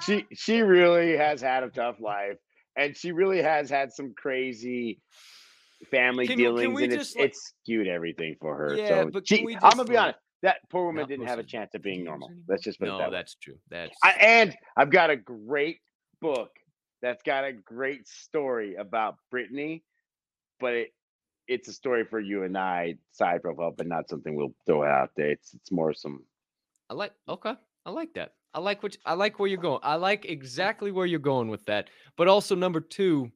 [0.06, 2.38] she she really has had a tough life
[2.76, 5.00] and she really has had some crazy
[5.90, 8.88] family Can we- can dealings we and it's like- it's skewed everything for her Yeah,
[8.88, 11.38] so but she, we i'm gonna be like, honest that poor woman didn't post have
[11.38, 12.44] a chance of being normal anymore?
[12.48, 13.58] let's just put it no, that way that's true.
[13.70, 15.78] That's I, and i've got a great
[16.20, 16.50] book
[17.02, 19.82] that's got a great story about brittany
[20.60, 20.88] but it
[21.48, 25.10] it's a story for you and i side profile but not something we'll throw out
[25.16, 26.24] there it's it's more some
[26.90, 27.12] I like.
[27.28, 27.54] Okay,
[27.84, 28.34] I like that.
[28.54, 29.80] I like what I like where you're going.
[29.82, 31.90] I like exactly where you're going with that.
[32.16, 33.30] But also number two,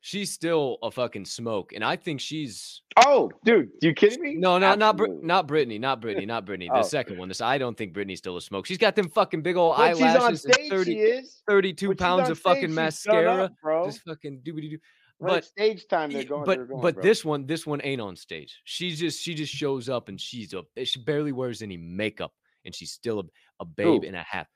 [0.00, 4.58] she's still a fucking smoke, and I think she's oh dude you kidding me No,
[4.58, 5.26] no, not Absolutely.
[5.26, 6.68] not Brittany, not Brittany, not Brittany.
[6.68, 6.82] The Oh.
[6.82, 7.28] second one.
[7.28, 8.66] This I don't think Brittany's still a smoke.
[8.66, 11.42] She's got them fucking big old When she's on eyelashes and stage 30, she is
[11.48, 13.44] 32 When pounds of fucking stage, done mascara.
[13.44, 13.86] up, bro.
[13.86, 14.78] Just fucking doobie doo.
[15.20, 16.44] But stage time, they're going.
[16.44, 17.02] but they're going, but bro.
[17.02, 18.60] this one, this one ain't on stage.
[18.64, 22.32] She just she just shows up and she's a she barely wears any makeup
[22.64, 23.24] and she's still a,
[23.60, 24.06] a babe Who?
[24.06, 24.48] and a half.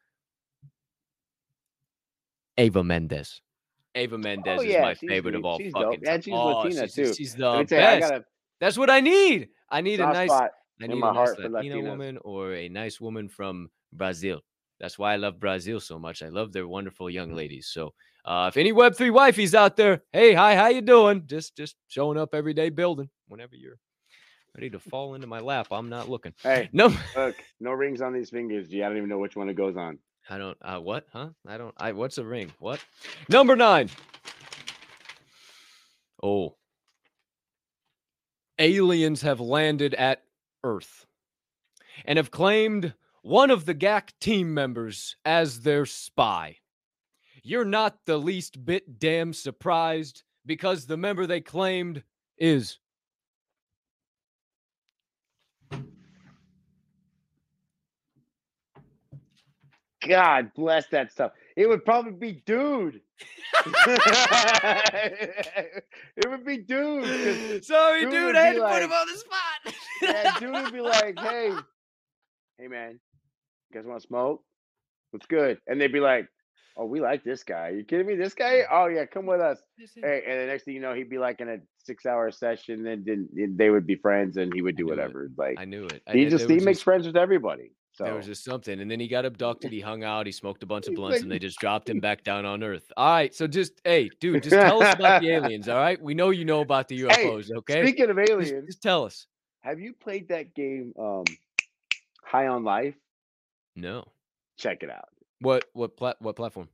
[2.57, 3.41] Eva Mendes.
[3.95, 5.95] Eva Mendes is Oh, yeah, my she's favorite of all She's dope.
[5.95, 6.09] fucking.
[6.09, 7.15] And she's Oh, Latina, she's, too.
[7.15, 8.11] She's the Let me tell you, I best.
[8.11, 8.25] got a
[8.61, 9.49] That's what I need.
[9.71, 10.31] I need a nice.
[10.31, 14.41] I need my a nice Latina woman or a nice woman from Brazil.
[14.81, 16.23] That's why I love Brazil so much.
[16.23, 17.67] I love their wonderful young ladies.
[17.67, 17.95] So,
[18.25, 21.25] uh, if any Web three wifeys out there, hey, hi, how you doing?
[21.27, 23.11] Just, just showing up every day, building.
[23.27, 23.79] Whenever you're
[24.59, 26.35] ready to fall into my lap, I'm not looking.
[26.43, 28.83] Hey, No, look, no rings on these fingers, G.
[28.83, 30.01] I don't even know which one it goes on.
[30.29, 30.59] I don't.
[30.61, 31.07] Uh, what?
[31.13, 31.29] Huh?
[31.47, 31.75] I don't.
[31.79, 31.93] I.
[31.93, 32.53] What's a ring?
[32.59, 32.85] What?
[33.29, 33.89] Number nine.
[36.21, 36.57] Oh.
[38.59, 40.25] Aliens have landed at
[40.65, 41.07] Earth
[42.05, 46.57] and have claimed one of the GAC team members as their spy.
[47.45, 52.03] You're not the least bit damn surprised because the member they claimed
[52.37, 52.79] is
[60.09, 61.33] God bless that stuff.
[61.57, 63.01] It would probably be dude.
[66.17, 67.65] it would be dude.
[67.65, 68.37] Sorry, dude dude.
[68.37, 69.75] I had to put him on the spot.
[70.03, 71.53] Yeah, dude would be like, hey,
[72.59, 73.01] hey man,
[73.71, 74.43] you guys want to smoke?
[75.11, 75.59] What's good?
[75.67, 76.29] And they'd be like,
[76.81, 77.71] Oh, we like this guy.
[77.71, 78.15] you kidding me?
[78.15, 78.63] This guy?
[78.71, 79.59] Oh yeah, come with us.
[79.97, 83.05] Hey, and the next thing you know, he'd be like in a six-hour session, and
[83.05, 84.97] then they would be friends, and he would do knew it.
[84.97, 85.29] whatever.
[85.37, 86.03] Like I knew it.
[86.07, 87.73] I he just he was makes just- friends with everybody.
[87.99, 89.73] So There was just something, and then he got abducted.
[89.73, 90.25] He hung out.
[90.25, 92.93] He smoked a bunch of blunts, and they just dropped him back down on Earth.
[92.97, 95.69] All right, so just hey, dude, just tell us about the aliens.
[95.69, 97.51] All right, we know you know about the Hey, UFOs.
[97.51, 99.27] okay, speaking of aliens, just tell us.
[99.63, 101.25] have you played that game, um,
[102.23, 102.95] High on Life?
[103.75, 104.05] No,
[104.59, 105.09] Check it out.
[105.41, 106.69] what what plat what platform?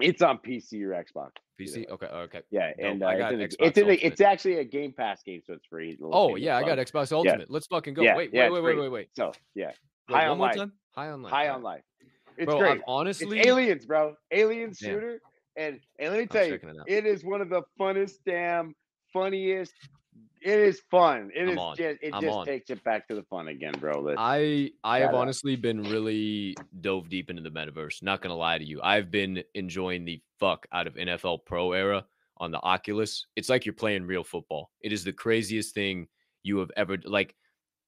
[0.00, 1.30] It's on PC or Xbox.
[1.60, 1.82] PC.
[1.84, 2.40] Either Okay, okay.
[2.50, 4.12] Yeah, and uh, I it's, got in the, Xbox it's in the, Ultimate.
[4.12, 5.96] it's actually a Game Pass game, so it's free.
[6.02, 6.78] Oh yeah, I got.
[6.78, 7.48] Xbox Ultimate.
[7.48, 8.02] Let's fucking go.
[8.02, 9.08] Yeah, wait, yeah, wait, it's wait, wait, wait, wait.
[9.14, 9.70] So yeah,
[10.08, 10.56] Wait, High on Life.
[10.56, 10.72] time.
[10.94, 11.32] High on life.
[11.32, 11.62] High on.
[11.62, 11.82] Life.
[12.36, 12.72] It's Bro, great.
[12.72, 14.14] I've honestly, it's aliens, bro.
[14.32, 15.20] Alien shooter,
[15.56, 18.74] and and let me I'm tell you, it it is one of the funnest, damn
[19.12, 19.72] funniest.
[20.42, 21.30] It is fun.
[21.34, 22.44] It I'm is just it I'm just on.
[22.46, 24.00] takes it back to the fun again, bro.
[24.00, 25.14] Let's- I I have out.
[25.14, 28.02] Uh honestly been really dove deep into the metaverse.
[28.02, 32.04] Not gonna lie to you, I've been enjoying the fuck out of NFL Pro Era
[32.38, 33.26] on the Oculus.
[33.36, 34.70] It's like you're playing real football.
[34.82, 36.08] It is the craziest thing
[36.42, 37.34] you have ever like.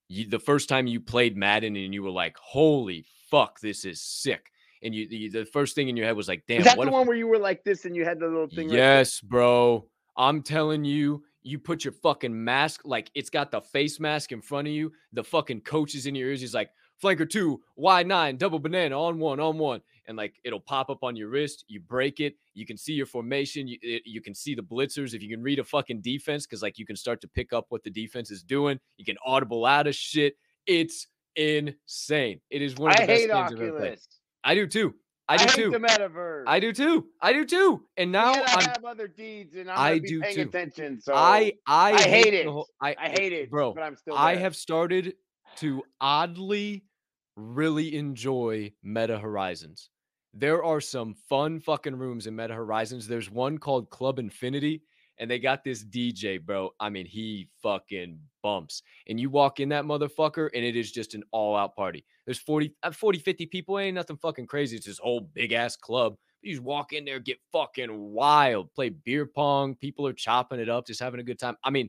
[0.09, 4.01] You, the first time you played Madden and you were like, "Holy fuck, this is
[4.01, 4.51] sick,"
[4.83, 6.91] and you the, the first thing in your head was like, "Damn, Is that the
[6.91, 8.69] one where you were like this and you had the little thing?
[8.69, 8.77] right?
[8.77, 9.87] Yes, bro.
[10.17, 14.41] I'm telling you, you put your fucking mask, like it's got the face mask in
[14.41, 14.93] front of you.
[15.13, 16.41] The fucking coach is in your ears.
[16.41, 16.71] He's like,
[17.03, 19.81] flanker two, Y9, double banana, on one, on one.
[20.09, 21.65] And like it'll pop up on your wrist.
[21.69, 22.35] You break it.
[22.55, 23.67] You can see your formation.
[23.67, 25.15] You, it- you can see the blitzers.
[25.15, 27.67] If you can read a fucking defense, because like you can start to pick up
[27.71, 28.79] what the defense is doing.
[28.99, 30.35] You can audible out of shit.
[30.67, 31.07] It's
[31.37, 32.41] insane.
[32.51, 33.83] It is one of the I best hate games I've ever played.
[33.83, 34.09] Oculus.
[34.45, 34.95] I do too.
[35.29, 35.71] I I, do hate too.
[35.73, 36.45] the metaverse.
[36.47, 37.07] I do too.
[37.21, 37.83] I do too.
[37.97, 40.43] And now and I have other deeds, and I'm I be do paying too.
[40.43, 41.01] attention.
[41.01, 42.47] So I I, I hate the it.
[42.47, 43.73] whole- I, I hate it, bro.
[43.75, 44.15] But I'm still.
[44.17, 45.15] I have started
[45.57, 46.85] to oddly
[47.37, 49.91] really enjoy Meta Horizons.
[50.39, 53.09] There are some fun fucking rooms in Meta Horizons.
[53.09, 54.83] There's one called Club Infinity,
[55.17, 56.73] and they got this DJ, bro.
[56.79, 58.83] I mean, he fucking bumps.
[59.09, 62.05] And you walk in that motherfucker, and it is just an all out party.
[62.27, 63.79] There's 40, uh, 40, 50 people.
[63.79, 64.77] Ain't nothing fucking crazy.
[64.77, 66.17] It's this whole big ass club.
[66.43, 69.75] You just walk in there, get fucking wild, play beer pong.
[69.77, 71.57] People are chopping it up, just having a good time.
[71.65, 71.89] I mean,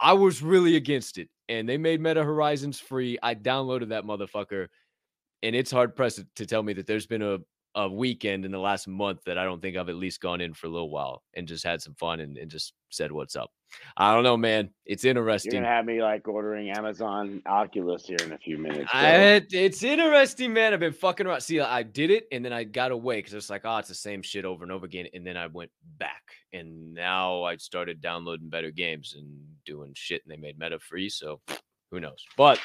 [0.00, 3.18] I was really against it, and they made Meta Horizons free.
[3.22, 4.68] I downloaded that motherfucker,
[5.42, 7.38] and it's hard pressed to- to tell me that there's been a
[7.76, 10.54] a weekend in the last month that I don't think I've at least gone in
[10.54, 13.50] for a little while and just had some fun and, and just said what's up.
[13.98, 14.70] I don't know, man.
[14.86, 15.52] It's interesting.
[15.52, 18.90] You're gonna have me like ordering Amazon Oculus here in a few minutes.
[18.90, 20.72] so- I, it's interesting, man.
[20.72, 21.42] I've been fucking around.
[21.42, 23.94] See, I did it and then I got away because it's like, oh, it's the
[23.94, 25.06] same shit over and over again.
[25.12, 26.22] And then I went back
[26.54, 29.28] and now I started downloading better games and
[29.66, 31.10] doing shit and they made meta free.
[31.10, 31.40] So
[31.90, 32.24] who knows?
[32.38, 32.58] But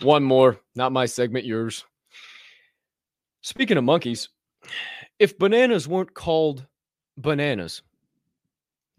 [0.00, 1.84] one more, not my segment, yours.
[3.42, 4.28] Speaking of monkeys,
[5.18, 6.66] if bananas weren't called
[7.16, 7.82] bananas,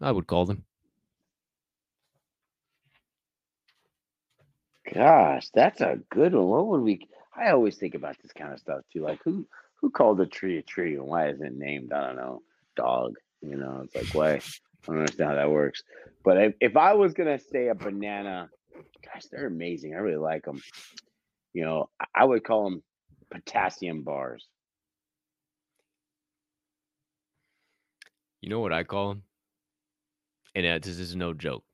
[0.00, 0.64] I would call them.
[4.92, 6.46] Gosh, that's a good one.
[6.46, 7.08] What would we?
[7.36, 9.00] I always think about this kind of stuff too.
[9.02, 9.46] Like who
[9.80, 11.92] who called a tree a tree and why isn't it named?
[11.92, 12.42] I don't know.
[12.76, 13.14] Dog.
[13.40, 14.30] You know, it's like why?
[14.34, 14.40] I
[14.86, 15.82] don't understand how that works.
[16.22, 18.50] But if, if I was gonna say a banana,
[19.04, 19.94] gosh, they're amazing.
[19.94, 20.62] I really like them.
[21.54, 22.82] You know, I- I would call them
[23.30, 24.46] potassium bars.
[28.40, 29.22] You know what I call them?
[30.54, 31.64] And uh, this is no joke.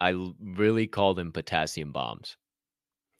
[0.00, 2.36] I really call them potassium bombs.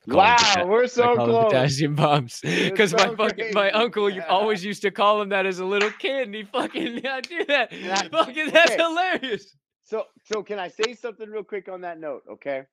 [0.03, 1.39] I call 'em Wow, pota- we're so close.
[1.45, 5.59] potassium bombs because my fucking my uncle you always used to call him that as
[5.59, 7.71] a little kid, and he fucking I do that.
[7.71, 8.83] That- fucking that's okay.
[8.83, 9.55] hilarious.
[9.85, 12.23] So, so can I say something real quick on that note?
[12.31, 12.63] Okay.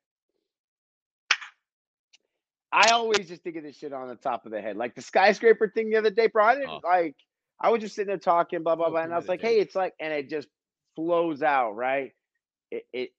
[2.72, 5.02] I always just think of this shit on the top of the head, like the
[5.02, 6.44] skyscraper thing the other day, bro.
[6.44, 6.80] I didn't Oh.
[6.84, 7.16] like.
[7.60, 9.40] I was just sitting there talking, blah blah blah, and I was like.
[9.42, 10.48] "Hey, it's like," and it just
[10.97, 12.12] flows out, right?
[12.70, 13.10] It, it,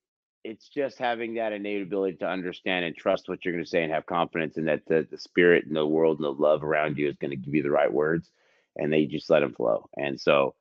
[0.44, 3.84] it's just having that innate ability to understand and trust what you're going to say
[3.84, 6.98] and have confidence in that the the spirit and the world and the love around
[6.98, 8.32] you is going to give you the right words,
[8.78, 9.90] and they just let them flow.
[9.98, 10.56] And so,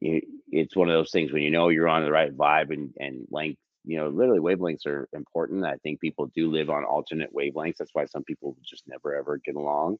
[0.00, 3.26] it's one of those things when you know you're on the right vibe and and
[3.30, 5.64] length you know literally wavelengths are important.
[5.64, 7.76] I think people do live on alternate wavelengths.
[7.78, 9.98] That's why some people just never ever get along.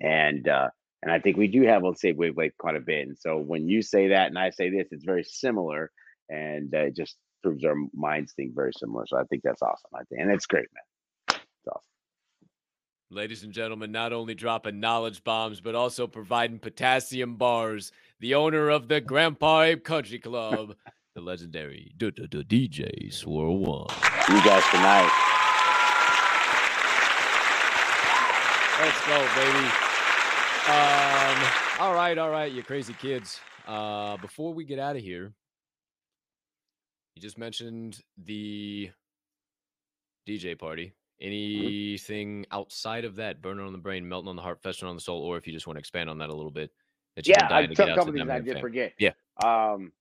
[0.00, 0.70] And uh
[1.02, 3.08] and i think we do have let's say wavelength quite a bit.
[3.08, 5.90] And so when you say that and i say this it's very similar
[6.28, 9.06] and uh, it just proves our minds think very similar.
[9.06, 10.84] So i think that's awesome i think and it's great man.
[11.28, 11.82] It's awesome.
[13.12, 17.90] Ladies and gentlemen, not only dropping knowledge bombs, but also providing potassium bars.
[18.20, 20.76] The owner of the Grandpa Ape Country Club,
[21.14, 23.90] the legendary DJ Swirlone.
[24.28, 25.10] you guys tonight
[28.80, 29.66] Let's go, baby.
[30.68, 31.36] Um,
[31.80, 33.38] all right, all right, you crazy kids.
[33.66, 35.34] Uh, before we get out of here,
[37.14, 38.88] you just mentioned the
[40.26, 40.94] DJ party.
[41.20, 45.02] Anything outside of that, burning on the brain, melting on the heart, festering on the
[45.02, 46.70] soul, or if you just want to expand on that a little bit,
[47.16, 48.60] that you've yeah i dying to took a couple to things i did fam.
[48.62, 49.10] forget Yeah.
[49.44, 49.92] um Hit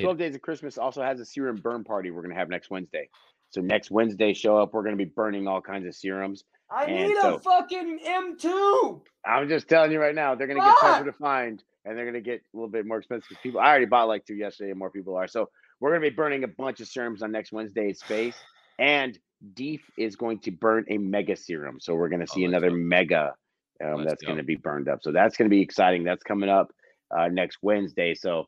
[0.00, 2.70] 12 Days of Christmas also has a serum burn party we're going to have next
[2.70, 3.08] Wednesday.
[3.50, 4.74] So next Wednesday, show up.
[4.74, 6.44] We're going to be burning all kinds of serums.
[6.70, 9.00] I And need a fucking M2.
[9.24, 12.04] I'm just telling you right now, they're going to get tougher to find and they're
[12.04, 13.38] going to get a little bit more expensive.
[13.42, 15.26] People, I already bought like two yesterday and more people are.
[15.26, 15.48] So
[15.80, 18.36] we're going to be burning a bunch of serums on next Wednesday at Space.
[18.78, 19.18] And
[19.54, 21.78] Deef is going to burn a mega serum.
[21.80, 22.76] So we're going to see let's another go.
[22.76, 23.34] mega
[23.82, 25.00] um, Let's that's going to be burned up.
[25.02, 26.04] So that's going to be exciting.
[26.04, 26.72] That's coming up
[27.16, 28.14] uh, next Wednesday.
[28.14, 28.46] So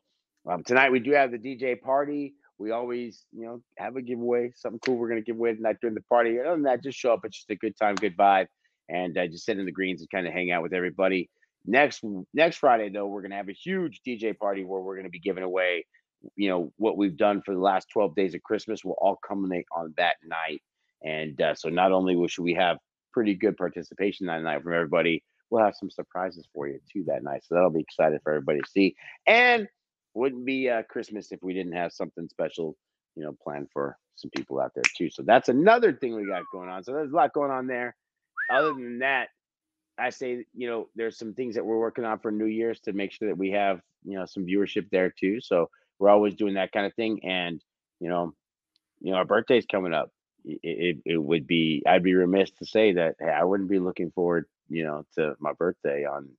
[0.49, 2.33] um, tonight we do have the DJ party.
[2.57, 5.77] We always, you know, have a giveaway, something cool we're going to give away tonight
[5.81, 6.39] during the party.
[6.39, 7.21] Other than that, just show up.
[7.23, 8.47] It's just a good time, good vibe,
[8.87, 11.29] and uh, just sit in the greens and kind of hang out with everybody.
[11.65, 12.03] Next
[12.33, 15.11] next Friday though, we're going to have a huge DJ party where we're going to
[15.11, 15.85] be giving away,
[16.35, 19.65] you know, what we've done for the last 12 days of Christmas will all culminate
[19.75, 20.61] on that night.
[21.03, 22.77] And uh, so not only will should we have
[23.13, 27.23] pretty good participation that night from everybody, we'll have some surprises for you too that
[27.23, 27.43] night.
[27.45, 28.95] So that'll be excited for everybody to see.
[29.27, 29.67] And
[30.13, 32.75] wouldn't be uh, Christmas if we didn't have something special,
[33.15, 35.09] you know, planned for some people out there too.
[35.09, 36.83] So that's another thing we got going on.
[36.83, 37.95] So there's a lot going on there.
[38.49, 39.29] Other than that,
[39.97, 42.93] I say, you know, there's some things that we're working on for New Year's to
[42.93, 45.39] make sure that we have, you know, some viewership there too.
[45.41, 45.69] So
[45.99, 47.23] we're always doing that kind of thing.
[47.23, 47.61] And,
[47.99, 48.33] you know,
[48.99, 50.09] you know, our birthday's coming up.
[50.43, 53.79] It, it, it would be, I'd be remiss to say that, hey, I wouldn't be
[53.79, 56.29] looking forward, you know, to my birthday on,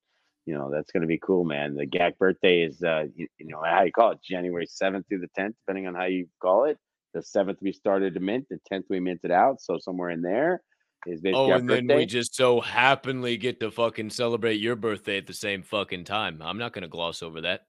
[0.47, 1.75] you know, that's going to be cool, man.
[1.75, 5.21] The GAC birthday is, uh, you, you know, how you call it, January 7th through
[5.21, 6.79] the 10th, depending on how you call it.
[7.15, 9.61] The 7th we started to mint, the 10th we minted out.
[9.61, 10.63] So somewhere in there
[11.07, 11.97] is basically Oh, and then birthday.
[11.97, 16.41] we just so happenly get to fucking celebrate your birthday at the same fucking time.
[16.43, 17.63] I'm not going to gloss over that.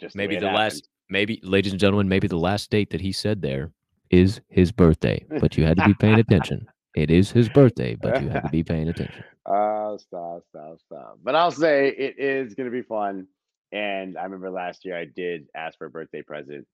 [0.00, 3.12] just Maybe way the last, maybe, ladies and gentlemen, maybe the last date that he
[3.12, 3.70] said there
[4.10, 6.66] is his birthday, but you had to be paying attention.
[6.96, 9.24] It is his birthday, but you had to be paying attention.
[9.46, 11.18] Oh, stop, stop, stop.
[11.22, 13.26] But I'll say it is going to be fun.
[13.72, 16.66] And I remember last year I did ask for a birthday present.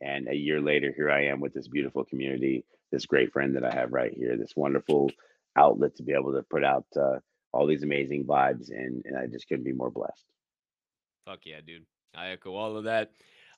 [0.00, 3.64] And a year later, here I am with this beautiful community, this great friend that
[3.64, 5.10] I have right here, this wonderful
[5.56, 7.18] outlet to be able to put out uh,
[7.52, 8.70] all these amazing vibes.
[8.70, 10.24] And, and I just couldn't be more blessed.
[11.26, 11.84] Fuck yeah, dude.
[12.14, 13.10] I echo all of that.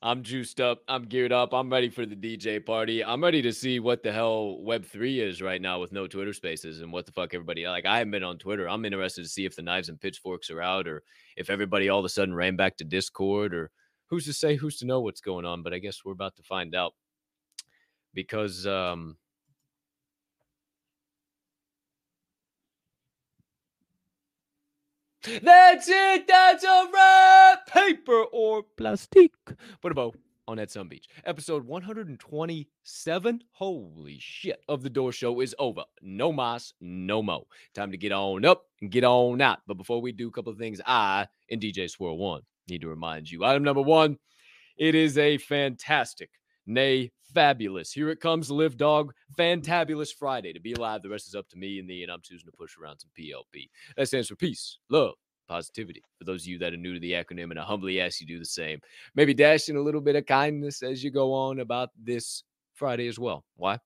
[0.03, 0.83] I'm juiced up.
[0.89, 1.55] I'm geared up.
[1.55, 3.03] I'm ready for the DJ party.
[3.05, 6.81] I'm ready to see what the hell Web3 is right now with no Twitter spaces
[6.81, 7.87] and what the fuck everybody like.
[7.87, 8.69] I haven't been on Twitter.
[8.69, 11.03] I'm interested to see if the knives and pitchforks are out or
[11.37, 13.71] if everybody all of a sudden ran back to Discord or
[14.07, 15.63] who's to say, who's to know what's going on.
[15.63, 16.93] But I guess we're about to find out
[18.13, 19.17] because, um,
[25.43, 26.27] That's it.
[26.29, 27.67] That's a wrap.
[27.67, 29.33] Paper or plastic.
[29.83, 30.15] Put a bow
[30.47, 31.09] on that sun beach.
[31.25, 33.41] Episode 127.
[33.51, 34.63] Holy shit.
[34.69, 35.83] Of the door show is over.
[36.01, 37.47] No mas, no mo.
[37.75, 39.59] Time to get on up and get on out.
[39.67, 43.31] But before we do a couple of things, I and DJ Swirlone need to remind
[43.31, 43.45] you.
[43.45, 44.19] Item number one.
[44.77, 46.31] It is a fantastic,
[46.67, 47.93] nay, fabulous.
[47.93, 49.41] Here it comes, Live Dog, mm-hmm.
[49.41, 50.53] Fantabulous Friday.
[50.53, 52.57] To be alive, the rest is up to me and thee, and I'm choosing to
[52.57, 53.69] push around some PLP.
[53.97, 55.15] That stands for peace, love,
[55.49, 56.03] positivity.
[56.19, 58.27] For those of you that are new to the acronym, and I humbly ask you
[58.27, 58.81] do the same.
[59.15, 62.43] Maybe dash in a little bit of kindness as you go on about this
[62.75, 63.45] Friday as well.
[63.57, 63.79] Why?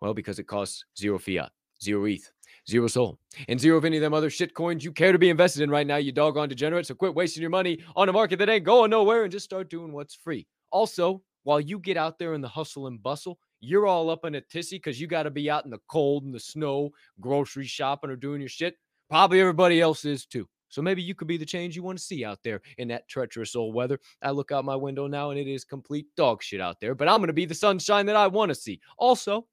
[0.00, 1.50] Well, because it costs zero fiat,
[1.82, 2.30] zero ETH,
[2.68, 3.18] zero soul,
[3.48, 5.70] and zero of any of them other shit coins you care to be invested in
[5.70, 6.86] right now, you doggone degenerate.
[6.86, 9.68] So quit wasting your money on a market that ain't going nowhere and just start
[9.68, 10.46] doing what's free.
[10.70, 14.34] Also, while you get out there in the hustle and bustle, you're all up in
[14.34, 16.90] a tissy because you got to be out in the cold and the snow,
[17.20, 18.76] grocery shopping or doing your shit.
[19.08, 20.48] Probably everybody else is too.
[20.68, 23.08] So maybe you could be the change you want to see out there in that
[23.08, 23.98] treacherous old weather.
[24.22, 27.08] I look out my window now and it is complete dog shit out there, but
[27.08, 28.80] I'm going to be the sunshine that I want to see.
[28.96, 29.46] Also,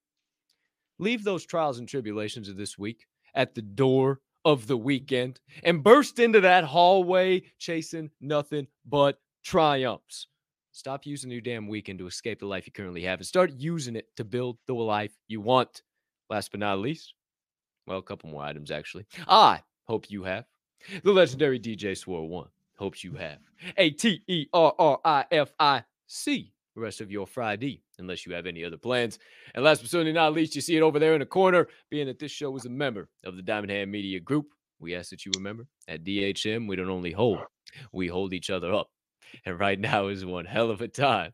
[0.99, 5.84] leave those trials and tribulations of this week at the door of the weekend and
[5.84, 10.27] burst into that hallway chasing nothing but triumphs.
[10.78, 13.95] Stop using your damn weekend to escape the life you currently have and start using
[13.95, 15.82] it to build the life you want.
[16.30, 17.16] Last but not least,
[17.88, 19.08] well, a couple more items actually.
[19.28, 20.45] I hope you have.
[21.04, 23.40] The legendary DJ Swirlone hopes you have.
[23.78, 28.28] A T E R R I F I C the rest of your Friday, unless
[28.28, 29.18] you have any other plans.
[29.56, 32.06] And last but certainly not least, you see it over there in the corner, being
[32.06, 34.49] that this show is a member of the Diamond Hand Media Group.
[34.80, 37.40] We ask that you remember at DHM, we don't only hold,
[37.91, 38.91] we hold each other up.
[39.45, 41.34] And right now is one hell of a time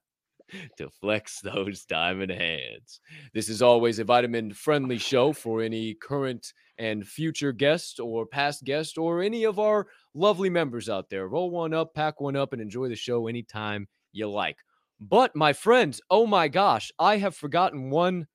[0.77, 2.99] to flex those diamond hands.
[3.34, 8.63] This is always a vitamin friendly show for any current and future guest or past
[8.63, 11.27] guest or any of our lovely members out there.
[11.27, 14.57] Roll one up, pack one up, and enjoy the show anytime you like.
[14.99, 18.27] But my friends, oh my gosh, I have forgotten one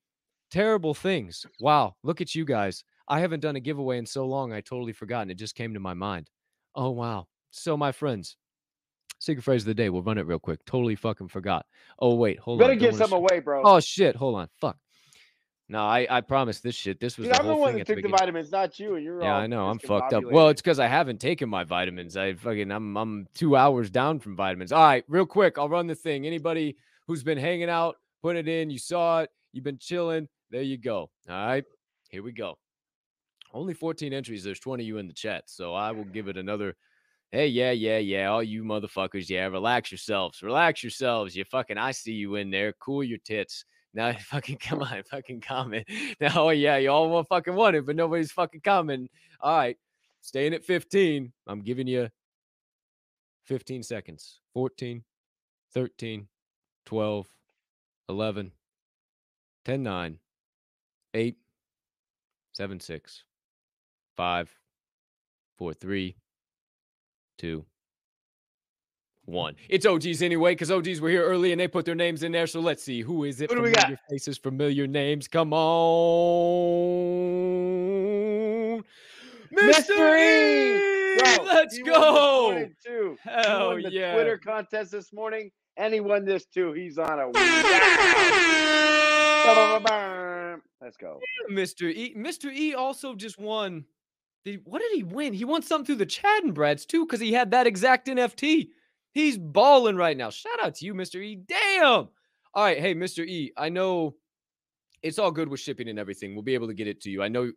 [0.51, 1.45] terrible things.
[1.59, 2.83] Wow, look at you guys.
[3.07, 4.53] I haven't done a giveaway in so long.
[4.53, 5.31] I totally forgotten.
[5.31, 6.29] It just came to my mind.
[6.75, 7.27] Oh wow.
[7.51, 8.37] So my friends,
[9.19, 9.89] secret phrase of the day.
[9.89, 10.65] We'll run it real quick.
[10.65, 11.65] Totally fucking forgot.
[11.99, 12.79] Oh wait, hold Better on.
[12.79, 13.61] give don't some s- away, bro.
[13.63, 14.49] Oh shit, hold on.
[14.59, 14.77] Fuck.
[15.71, 16.99] No, I I promised this shit.
[16.99, 18.95] This was Dude, the I'm the one that at the took the vitamins, not you.
[18.95, 19.67] And you're Yeah, I know.
[19.69, 20.23] I'm fucked up.
[20.23, 22.17] Well, it's because I haven't taken my vitamins.
[22.17, 24.71] I fucking I'm I'm two hours down from vitamins.
[24.71, 26.25] All right, real quick, I'll run the thing.
[26.25, 26.75] Anybody
[27.05, 30.27] who's been hanging out, put it in, you saw it, you've been chilling.
[30.49, 31.11] There you go.
[31.29, 31.63] All right,
[32.09, 32.57] here we go.
[33.53, 34.43] Only 14 entries.
[34.43, 36.75] There's 20 of you in the chat, so I will give it another.
[37.31, 38.27] Hey, yeah, yeah, yeah.
[38.27, 39.45] All you motherfuckers, yeah.
[39.45, 40.41] Relax yourselves.
[40.41, 41.35] Relax yourselves.
[41.35, 42.73] You fucking, I see you in there.
[42.73, 43.65] Cool your tits.
[43.93, 45.87] Now, fucking come on, fucking comment.
[46.19, 49.09] Now, oh yeah, you all want fucking want it, but nobody's fucking commenting.
[49.41, 49.77] All right,
[50.21, 51.31] staying at 15.
[51.47, 52.09] I'm giving you
[53.45, 54.39] 15 seconds.
[54.53, 55.03] 14,
[55.73, 56.27] 13,
[56.85, 57.27] 12,
[58.09, 58.51] 11,
[59.65, 60.19] 10, 9,
[61.13, 61.37] eight,
[62.53, 63.23] seven, six,
[64.15, 64.51] five,
[65.57, 66.15] four, three,
[67.39, 67.65] two,
[69.25, 69.33] hmm.
[69.33, 69.55] one.
[69.67, 72.45] It's OGs anyway, because OGs were here early and they put their names in there.
[72.45, 73.01] So let's see.
[73.01, 73.49] Who is it?
[73.49, 74.09] Who do we familiar got?
[74.11, 75.27] faces, familiar names.
[75.27, 75.59] Come on.
[79.51, 80.15] Mr.
[80.15, 80.99] E!
[81.17, 82.67] Bro, Let's he go.
[82.85, 83.17] too.
[83.23, 84.13] He Hell won the yeah.
[84.13, 86.71] Twitter contest this morning, and he won this too.
[86.73, 87.27] He's on a.
[90.81, 91.19] Let's go.
[91.51, 91.93] Mr.
[91.93, 92.15] E.
[92.15, 92.53] Mr.
[92.53, 93.85] E also just won.
[94.45, 95.33] Did he, what did he win?
[95.33, 98.69] He won something through the Chad and Brads too, because he had that exact NFT.
[99.11, 100.29] He's balling right now.
[100.29, 101.21] Shout out to you, Mr.
[101.21, 101.35] E.
[101.35, 102.09] Damn.
[102.53, 103.25] All right, hey, Mr.
[103.25, 103.51] E.
[103.57, 104.15] I know
[105.01, 106.35] it's all good with shipping and everything.
[106.35, 107.21] We'll be able to get it to you.
[107.21, 107.51] I know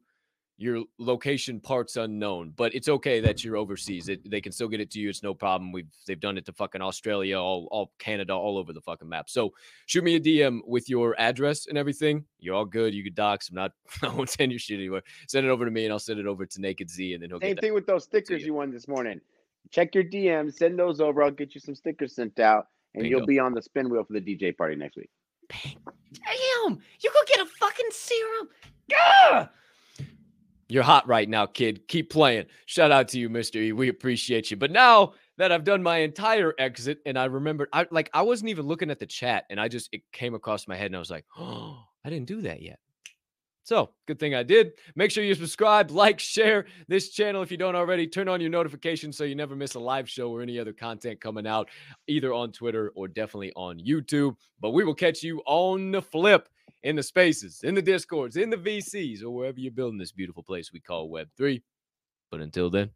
[0.63, 4.09] your location parts unknown, but it's okay that you're overseas.
[4.09, 5.09] It, they can still get it to you.
[5.09, 5.73] It's no problem.
[5.73, 9.29] We've they've done it to fucking Australia, all all Canada, all over the fucking map.
[9.29, 9.53] So
[9.87, 12.25] shoot me a DM with your address and everything.
[12.39, 12.95] You're all good.
[12.95, 13.49] You could dox.
[13.49, 13.73] I'm not.
[14.03, 15.03] I won't send your shit anywhere.
[15.27, 17.31] Send it over to me, and I'll send it over to Naked Z, and then
[17.31, 18.47] he'll Same get thing with those stickers you.
[18.47, 19.21] you won this morning.
[19.71, 21.23] Check your DMs, send those over.
[21.23, 23.19] I'll get you some stickers sent out, and Bingo.
[23.19, 25.11] you'll be on the spin wheel for the DJ party next week.
[25.51, 28.49] Damn, you could get a fucking serum.
[28.91, 29.49] Gah!
[30.73, 31.87] You're hot right now, kid.
[31.87, 32.47] Keep playing.
[32.65, 33.57] Shout out to you, Mr.
[33.57, 33.73] E.
[33.73, 34.57] We appreciate you.
[34.57, 38.49] But now that I've done my entire exit and I remembered, I like I wasn't
[38.49, 40.99] even looking at the chat and I just it came across my head and I
[40.99, 42.79] was like, oh, I didn't do that yet.
[43.65, 44.73] So good thing I did.
[44.97, 48.07] Make sure you subscribe, like, share this channel if you don't already.
[48.07, 51.21] Turn on your notifications so you never miss a live show or any other content
[51.21, 51.69] coming out,
[52.07, 54.37] either on Twitter or definitely on YouTube.
[54.59, 56.49] But we will catch you on the flip
[56.83, 60.43] in the spaces, in the discords, in the VCs, or wherever you're building this beautiful
[60.43, 61.63] place we call Web3.
[62.31, 62.91] But until then,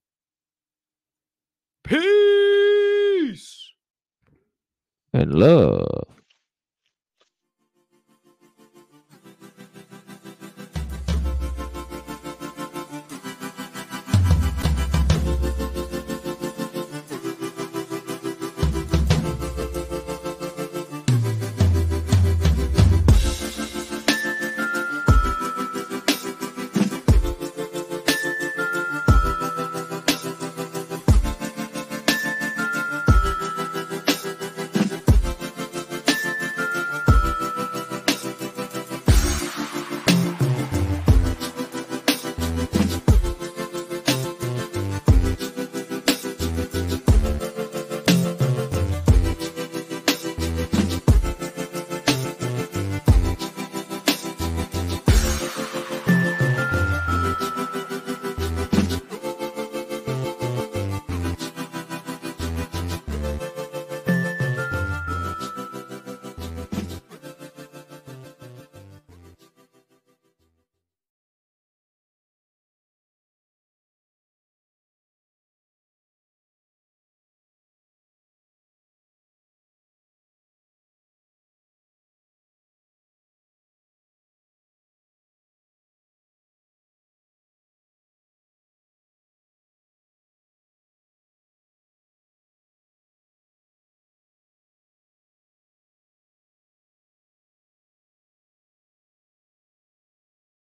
[1.85, 3.63] peace.
[5.13, 6.16] And love.